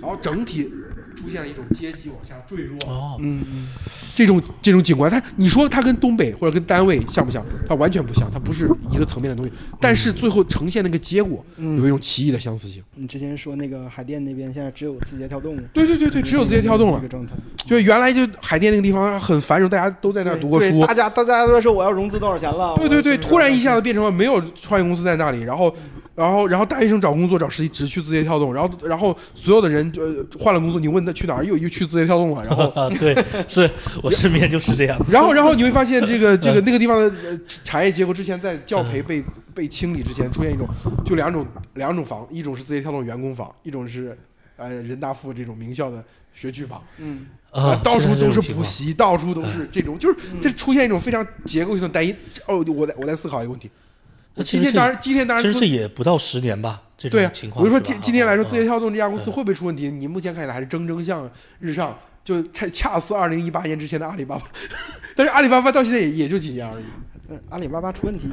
[0.00, 0.72] 然后整体
[1.14, 2.78] 出现了一种阶级往下坠落。
[2.86, 3.68] 哦，嗯嗯，
[4.14, 7.44] 这种这种景观，它你说它跟东北或者跟单位像不像？
[7.68, 9.52] 它完全不像，它不是一个层面的东西。
[9.78, 12.82] 但是最后呈现那个结果，有一种奇异的相似性。
[12.94, 17.08] 你之前说那个海淀那边现在只有字节跳动，对对对对，只有字节跳动了这个。
[17.10, 17.32] 状态。
[17.66, 20.94] 就原来就海淀那个地方很繁荣，大家都在那儿读过书对大。
[20.94, 22.74] 家大家都在说我要融资多少钱了。
[22.76, 25.74] 对对对，突然一下子变成了没有创业公司在那里，然后，
[26.20, 33.16] 然后，然后大学生找工作找实习只去字节跳动，然后，然后所有的人就呃换了工作，你问他去哪儿，又又去字节跳动了，然后，啊，对，
[33.48, 33.68] 是
[34.02, 35.00] 我身边就是这样。
[35.10, 39.24] 然后，然后你会发现这个 这个那个地方的呃产业结构之前在教培 被
[39.54, 40.68] 被清理之前出现一种
[41.06, 44.16] 就两种两种房，一种是字节跳动员工房，一种是
[44.56, 46.82] 呃人大附这种名校的学区房。
[46.98, 52.14] 嗯，啊，到处都是补习，到处都是这种， 就是嗯这出现一种非常结构性的单一。
[52.46, 53.89] 哦，我在我在思考一个问题，我
[54.42, 59.90] 今天当然今天当然其实这也不到十年吧，这种对啊情，况我就说今今天来说，啊字节跳动这家公司会不会出问题？
[59.90, 64.46] 你目前看起来还是蒸蒸向日上，就恰恰似二零一八年之前的阿里巴巴。
[65.16, 66.84] 但是阿里巴巴到现在也也就几年而已。
[67.28, 68.28] 但是阿里巴巴出问题，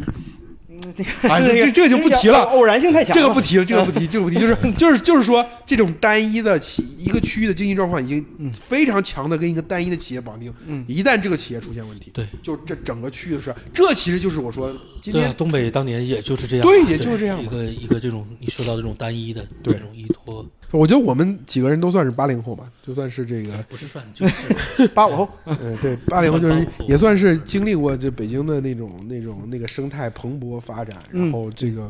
[1.30, 20.46] 啊， 这这这个就不提了， 偶然性太强，这个不提了，这个不提， 这个不提，就是就是就是说，这种单一的企一个区域的经济状况已经非常强的跟一个单一的企业绑定，嗯，一旦这个企业出现问题，对，就这整个区域的事，这其实就是我说今天东北当年也就是这样，对，也就是这样，一个一个这种你说到这种单一的这种依托。
[20.72, 31.90] 我觉得我们几个人都算是八零后吧，就算是这个不是算就是八五后，嗯，对，八零后就是也算是经历过这北京的那种那种那个生态蓬勃发展，然后这个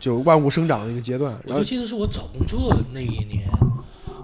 [0.00, 1.32] 就万物生长的一个阶段。
[1.46, 3.48] 我就记得是我找工作那一年，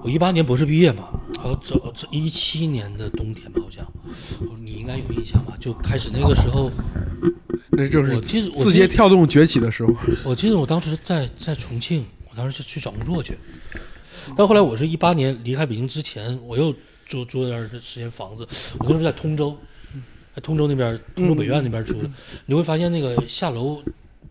[0.02, 1.80] 我一八年博士毕业嘛，然后找
[2.10, 3.86] 一七年的冬天吧，好像
[4.60, 5.56] 你应该有印象吧？
[5.60, 6.70] 就开始那个时候，
[7.70, 9.94] 那就是我记得字节跳动崛起的时候。
[10.24, 12.04] 我记得我当时在在重庆，
[12.34, 13.38] 我当时就去找工作去。
[14.36, 16.74] 但后来我是一八年离开北京之前，我又
[17.06, 18.44] 租租了段时间房子。
[18.80, 19.56] 我那时候在通州，
[20.34, 22.10] 在通州那边，通州北苑那边住的。
[22.46, 23.80] 你会发现那个下楼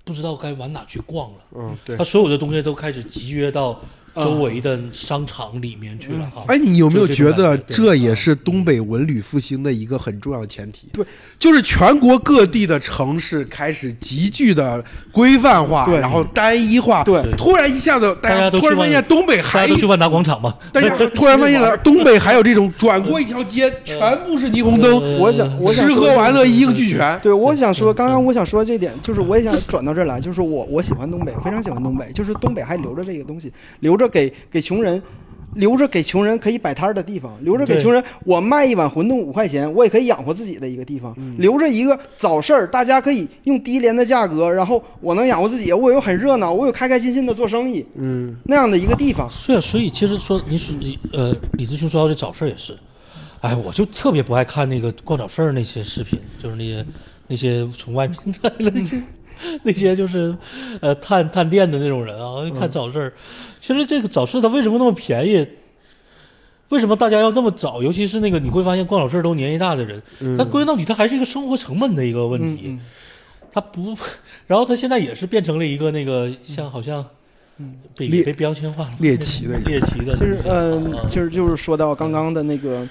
[0.03, 1.37] 不知道该往哪去逛了。
[1.55, 1.95] 嗯，对。
[1.95, 3.81] 他所有的东西都开始集约到。
[4.15, 6.45] 周围的商场里面去了啊！
[6.47, 10.87] 哎，你有没有觉得这也是东北文旅复兴的一个很重要的前提？
[10.93, 11.05] 对，
[11.39, 17.03] 就是全国各地的城市开始急剧的规范化，然后单一化。
[17.03, 20.55] 对，突然一下子，大家突然发现东北还都去万达广场嘛？
[20.71, 24.93] 大家突然发现了东北还有这种转过一条街全部是霓虹灯。
[25.19, 27.19] 我想，我想吃喝玩乐一应俱全。
[27.21, 34.83] 对，我想说，刚刚我想说这点，就是我也想转到这儿来，就是我我喜欢东北，非常喜欢东北，就是东北还留着这个东西，留着给给穷。
[34.83, 35.01] 人
[35.55, 49.29] 留着给穷人可以摆摊儿的地方，留着给穷人我卖一碗馄饨五块钱，我也可以养活自己的一个地方，留着一个早市儿，大家可以用低廉的价格，然后我能养活自己，我又很热闹，我有开开心心的做生意，嗯，那样的一个地方。
[49.29, 52.75] 是啊，所以其实说你说你呃，李志雄说到这早市也是，
[53.41, 56.85] 哎，我就特别不爱看那个逛早市儿那些视频，就是那些
[57.27, 58.99] 那些从外面来的那些。
[59.63, 60.35] 那些就是，
[60.81, 63.13] 呃，探探店的那种人啊，看早市儿。
[63.59, 65.47] 其实这个早市它为什么那么便宜？
[66.69, 67.83] 为什么大家要那么早？
[67.83, 70.01] 尤其是那个你会发现逛早市都年纪大的人，
[70.37, 72.77] 但归根到底它还是一个生活成本的一个问题。
[73.51, 73.95] 他不，
[74.47, 77.05] 然后他现在也是变成了一个那个像好像，
[77.95, 80.15] 被被标签化了猎奇的猎奇的。
[80.15, 82.87] 其实，嗯，其实就是说到刚刚的那个。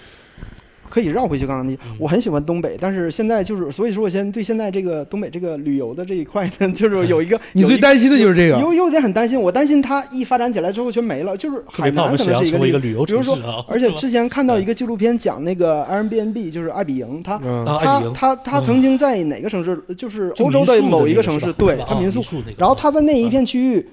[0.93, 13.65] 可以绕回去刚刚那，我很喜欢东北，但是现在就是，所以说我现在对现在这个东北这个旅游的这一块呢， 就是有一个， 你最担心的就是这个，有有点很担心，我担心它一发展起来之后全没了，就是海南可能是一个旅游城市啊。
[13.67, 22.23] 而且之前看到一个纪录片讲那个 Airbnb，就是爱彼迎，他他他他曾经在哪个城市，就是欧洲的某一个城市，对他民宿，
[22.59, 23.89] 然后他在那一片区域。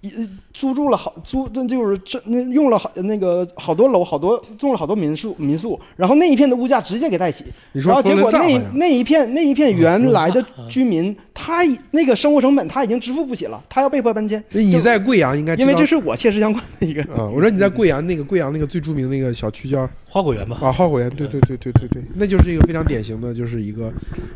[0.00, 11.58] 一租住了好租，就是这那用了好那个好多楼，好多种了好多民宿民宿，然后那一片的物价直接给带起，然后结果那那一片那一片原来的居民，他
[11.90, 14.42] 那个生活成本他已经支付不起了，他要被迫搬迁。
[14.52, 20.58] 你在贵阳应该因为这是我切实相关的一个啊，我说你在贵阳那个贵阳那个最著名的那个小区叫花果园吧？
[20.60, 23.92] 啊，花果园，对对对对对对，那就是一个非常典型的，就是一个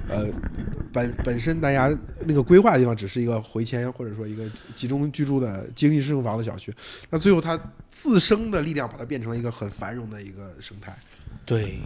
[0.08, 0.26] 呃
[0.92, 1.92] 本本身大家
[2.26, 4.44] 那个规划的地方只是一个回迁或者说一个
[4.76, 5.44] 集中居住的。
[5.54, 6.74] 呃，经济适用房的小区，
[7.10, 7.56] 那最后它
[7.90, 10.96] 自身的力量把它变成了一个很繁荣的一个生态。
[11.44, 11.78] 对，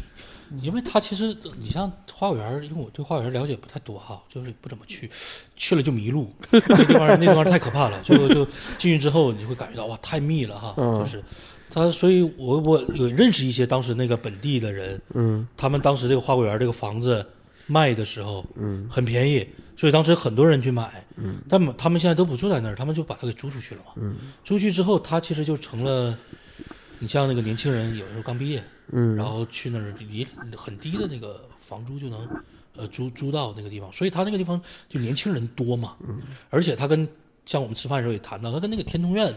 [0.62, 5.10] 因为它其实你像花果园，因为我对花果园了解不太多哈，就是不怎么去，
[5.56, 8.44] 去了就迷路， 那地方那地方太可怕了，就就
[8.78, 11.22] 进去之后你会感觉到哇太密了哈，就是
[11.70, 17.24] 他，所以我我有认识一些当时那个本地的人，嗯，他们当时这个花果园这个房子
[17.66, 19.46] 卖的时候，嗯，很便宜。
[19.76, 26.18] 所以当时很多人去买，嗯，但他们现在都不住在那儿，他们就把它给租出去了嘛，嗯，租去之后，他其实就成了，
[26.98, 30.26] 你像那个年轻人，有时候刚毕业，嗯，然后去那儿也
[30.56, 32.28] 很低的那个房租就能，
[32.76, 36.20] 呃，租租到那个地方，所以他那个地方就年轻人多嘛，嗯，
[36.50, 37.06] 而且他跟。
[37.48, 39.32] 像我们吃饭的时候也谈到，它跟那个天通苑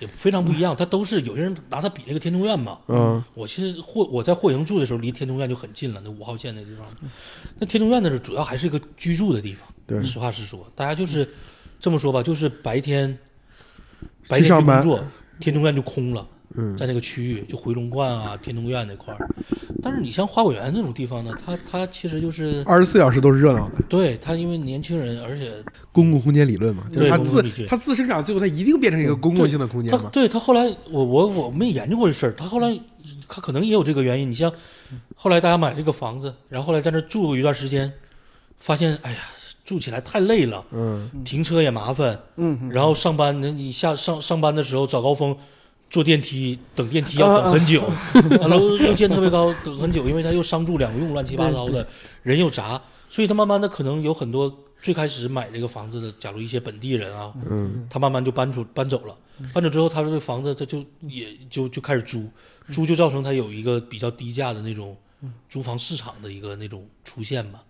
[0.00, 0.76] 也非常不一样。
[0.76, 2.78] 它都是有些人拿它比那个天通苑嘛。
[2.88, 3.24] 嗯。
[3.32, 6.86] 我其实霍我在霍营住的时候，离天通苑就很近了，那五号线那地方。
[7.58, 9.66] 那天通苑那是主要还是一个居住的地方。
[9.86, 10.04] 对。
[10.04, 11.26] 实话实说，大家就是
[11.80, 13.18] 这么说吧，就是白天
[14.28, 15.02] 白天去工作，
[15.40, 16.28] 天通苑就空了。
[16.76, 19.28] 在那个区域，就回龙观啊、天通苑那块儿。
[19.80, 23.76] 但是你像花果园那种地方呢，它它其实就是二十四小时都是热闹的。
[23.88, 25.52] 对它，因为年轻人，而且
[25.92, 30.10] 公共空间理论嘛，就是它自它自生长，最后它一定变成一个公共性的空间嘛。
[30.12, 32.76] 对它后来，我我我没研究过这事儿，它后来
[33.28, 34.28] 它可能也有这个原因。
[34.28, 34.52] 你像
[35.14, 37.92] 后来大家买这个房子，然后后来在那住一段时间，
[38.58, 39.18] 发现哎呀，
[39.64, 45.36] 住起来太累了，嗯，停车也麻烦，嗯，然后上班，你下上上班的时候早高峰。
[45.90, 47.82] 坐电梯等电梯要等很久，
[48.48, 51.86] 楼又建特别高，等很久，因为它又商住两用，乱七八糟的，
[52.22, 57.86] 人又杂，所以他慢慢的可能有很多最开始买这个房子的，假如一些本地人啊，嗯。
[57.88, 59.16] 他慢慢就搬出搬走了，
[59.54, 62.28] 搬走之后，他这个房子他就也就就开始租，
[62.70, 64.96] 租就造成他有一个比较低价的那种
[65.48, 67.60] 租房市场的一个那种出现嘛。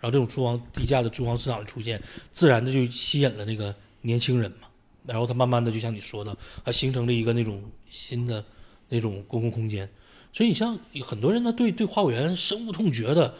[0.00, 1.98] 然后这种租房低价的租房市场的出现，
[2.30, 4.68] 自然的就吸引了那个年轻人嘛。
[5.06, 8.44] 然后它慢慢的就像你说的，它形成了一个那种新的
[8.88, 9.88] 那种公共空间。
[10.32, 13.34] 所以你像很多人呢，对对花果园深恶痛绝的，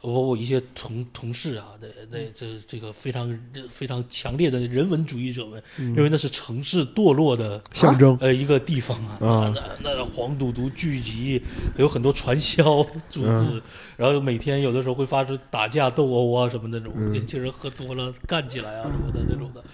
[0.00, 3.36] 我我一些同同事啊，那那这这个非常
[3.68, 8.16] 非常强烈的人文主义者们，认为那是城市堕落的象征。
[8.20, 9.54] 呃一个地方啊，啊。
[9.82, 11.42] 那那黄赌毒聚集，
[11.76, 13.60] 有很多传销组织，
[13.96, 19.64] 然后每天有的时候会发生打架斗殴啊什么那种，年轻人喝多了干起来啊什么的那种的，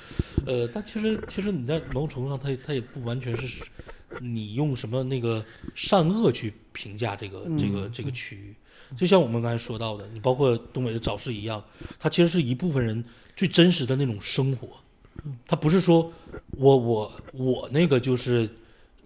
[0.46, 3.62] 呃，但其实其实你在某种程度上，它它也不完全是
[4.20, 5.44] 你用什么那个
[5.74, 8.54] 善恶去评价这个这个这个区域。
[8.96, 11.62] 就像我们刚才说到的，你包括东北的早市一样，
[11.98, 13.04] 它其实是一部分人
[13.34, 14.68] 最真实的那种生活。
[15.46, 16.12] 它不是说
[16.50, 18.44] 我我我那个就是，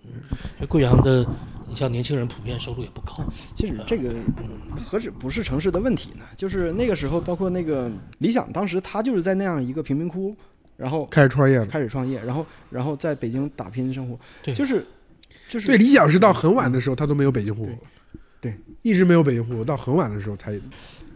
[0.05, 0.10] 嗯
[0.56, 1.24] 因为贵阳的，
[1.69, 3.15] 你像年轻人普遍收入也不高，
[3.55, 4.15] 其实这个
[4.82, 6.24] 何止不是城市的问题呢？
[6.36, 10.35] 就是那个时候，包括那个理想，当时他就是在那样一个贫民窟，
[10.77, 11.65] 然后开始创业。
[11.66, 14.85] 开始创业，然后然后在北京打拼生活，对就是
[15.48, 17.73] 就是对，理想是到很晚的时候他都没有北京户口，
[18.40, 20.52] 对，一直没有北京户口，到很晚的时候才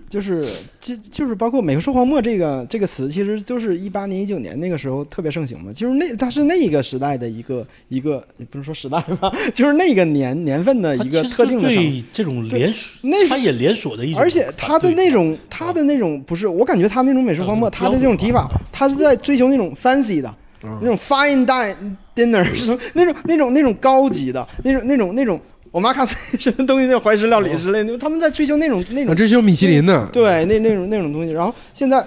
[0.08, 0.46] 就是
[0.78, 5.72] 就就是包括“美国说黄墨”这个这个词，其实就是一八年、一九年那个时候特别盛行嘛。
[5.72, 21.74] 就是那它是那个时代的一个一个，也不是说时代吧， 就是那个年年份的一个特定的场对这种连锁，那是它也连锁的一种，而且它的那种，它的那种不是，我感觉它那种美术荒漠，它的这种提法，它是在追求那种 fancy 的，那种 fine dine
[22.14, 25.40] dinner，是 那种那种那种高级的，那种那种那种，
[25.72, 31.32] 我妈看什么东西怀石料理之类的，他们在追求那种那啊，种这是有米其林的，对，那那种那种东西。
[31.32, 32.06] 然后现在，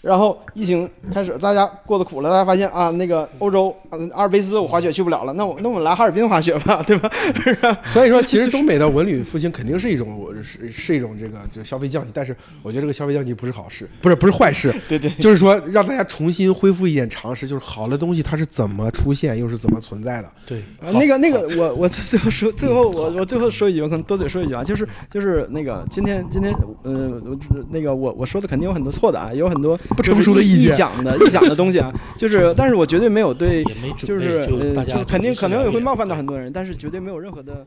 [0.00, 7.10] 然后疫情开始，大家过得苦了，大家发现啊，那个欧洲啊阿尔卑斯我滑雪去不了了，那我那我们来哈尔滨滑雪吧，对吧？
[7.84, 20.28] 所以说，其实东北的文旅复兴肯定是一种是是一种这个就消费降级，但是我觉得这个消费降级不是好事，不是不是坏事， 对对，就是说让大家重新恢复一点常识，就是好的东西它是怎么出现，又是怎么存在的。
[20.46, 26.52] 对啊，那个那个，我我最后说，最后我我最后说一句，我可能多嘴说一句啊，就是就是那个今天今天
[26.84, 27.20] 呃，
[27.68, 33.64] 那个我我说的肯定有很多错的啊，也有很多不成熟的意见，臆想的臆想的东西啊，就是但是我绝对没有对，
[33.96, 37.66] 就是呃就肯定可能也会冒犯到很很多人，但是绝对没有任何的。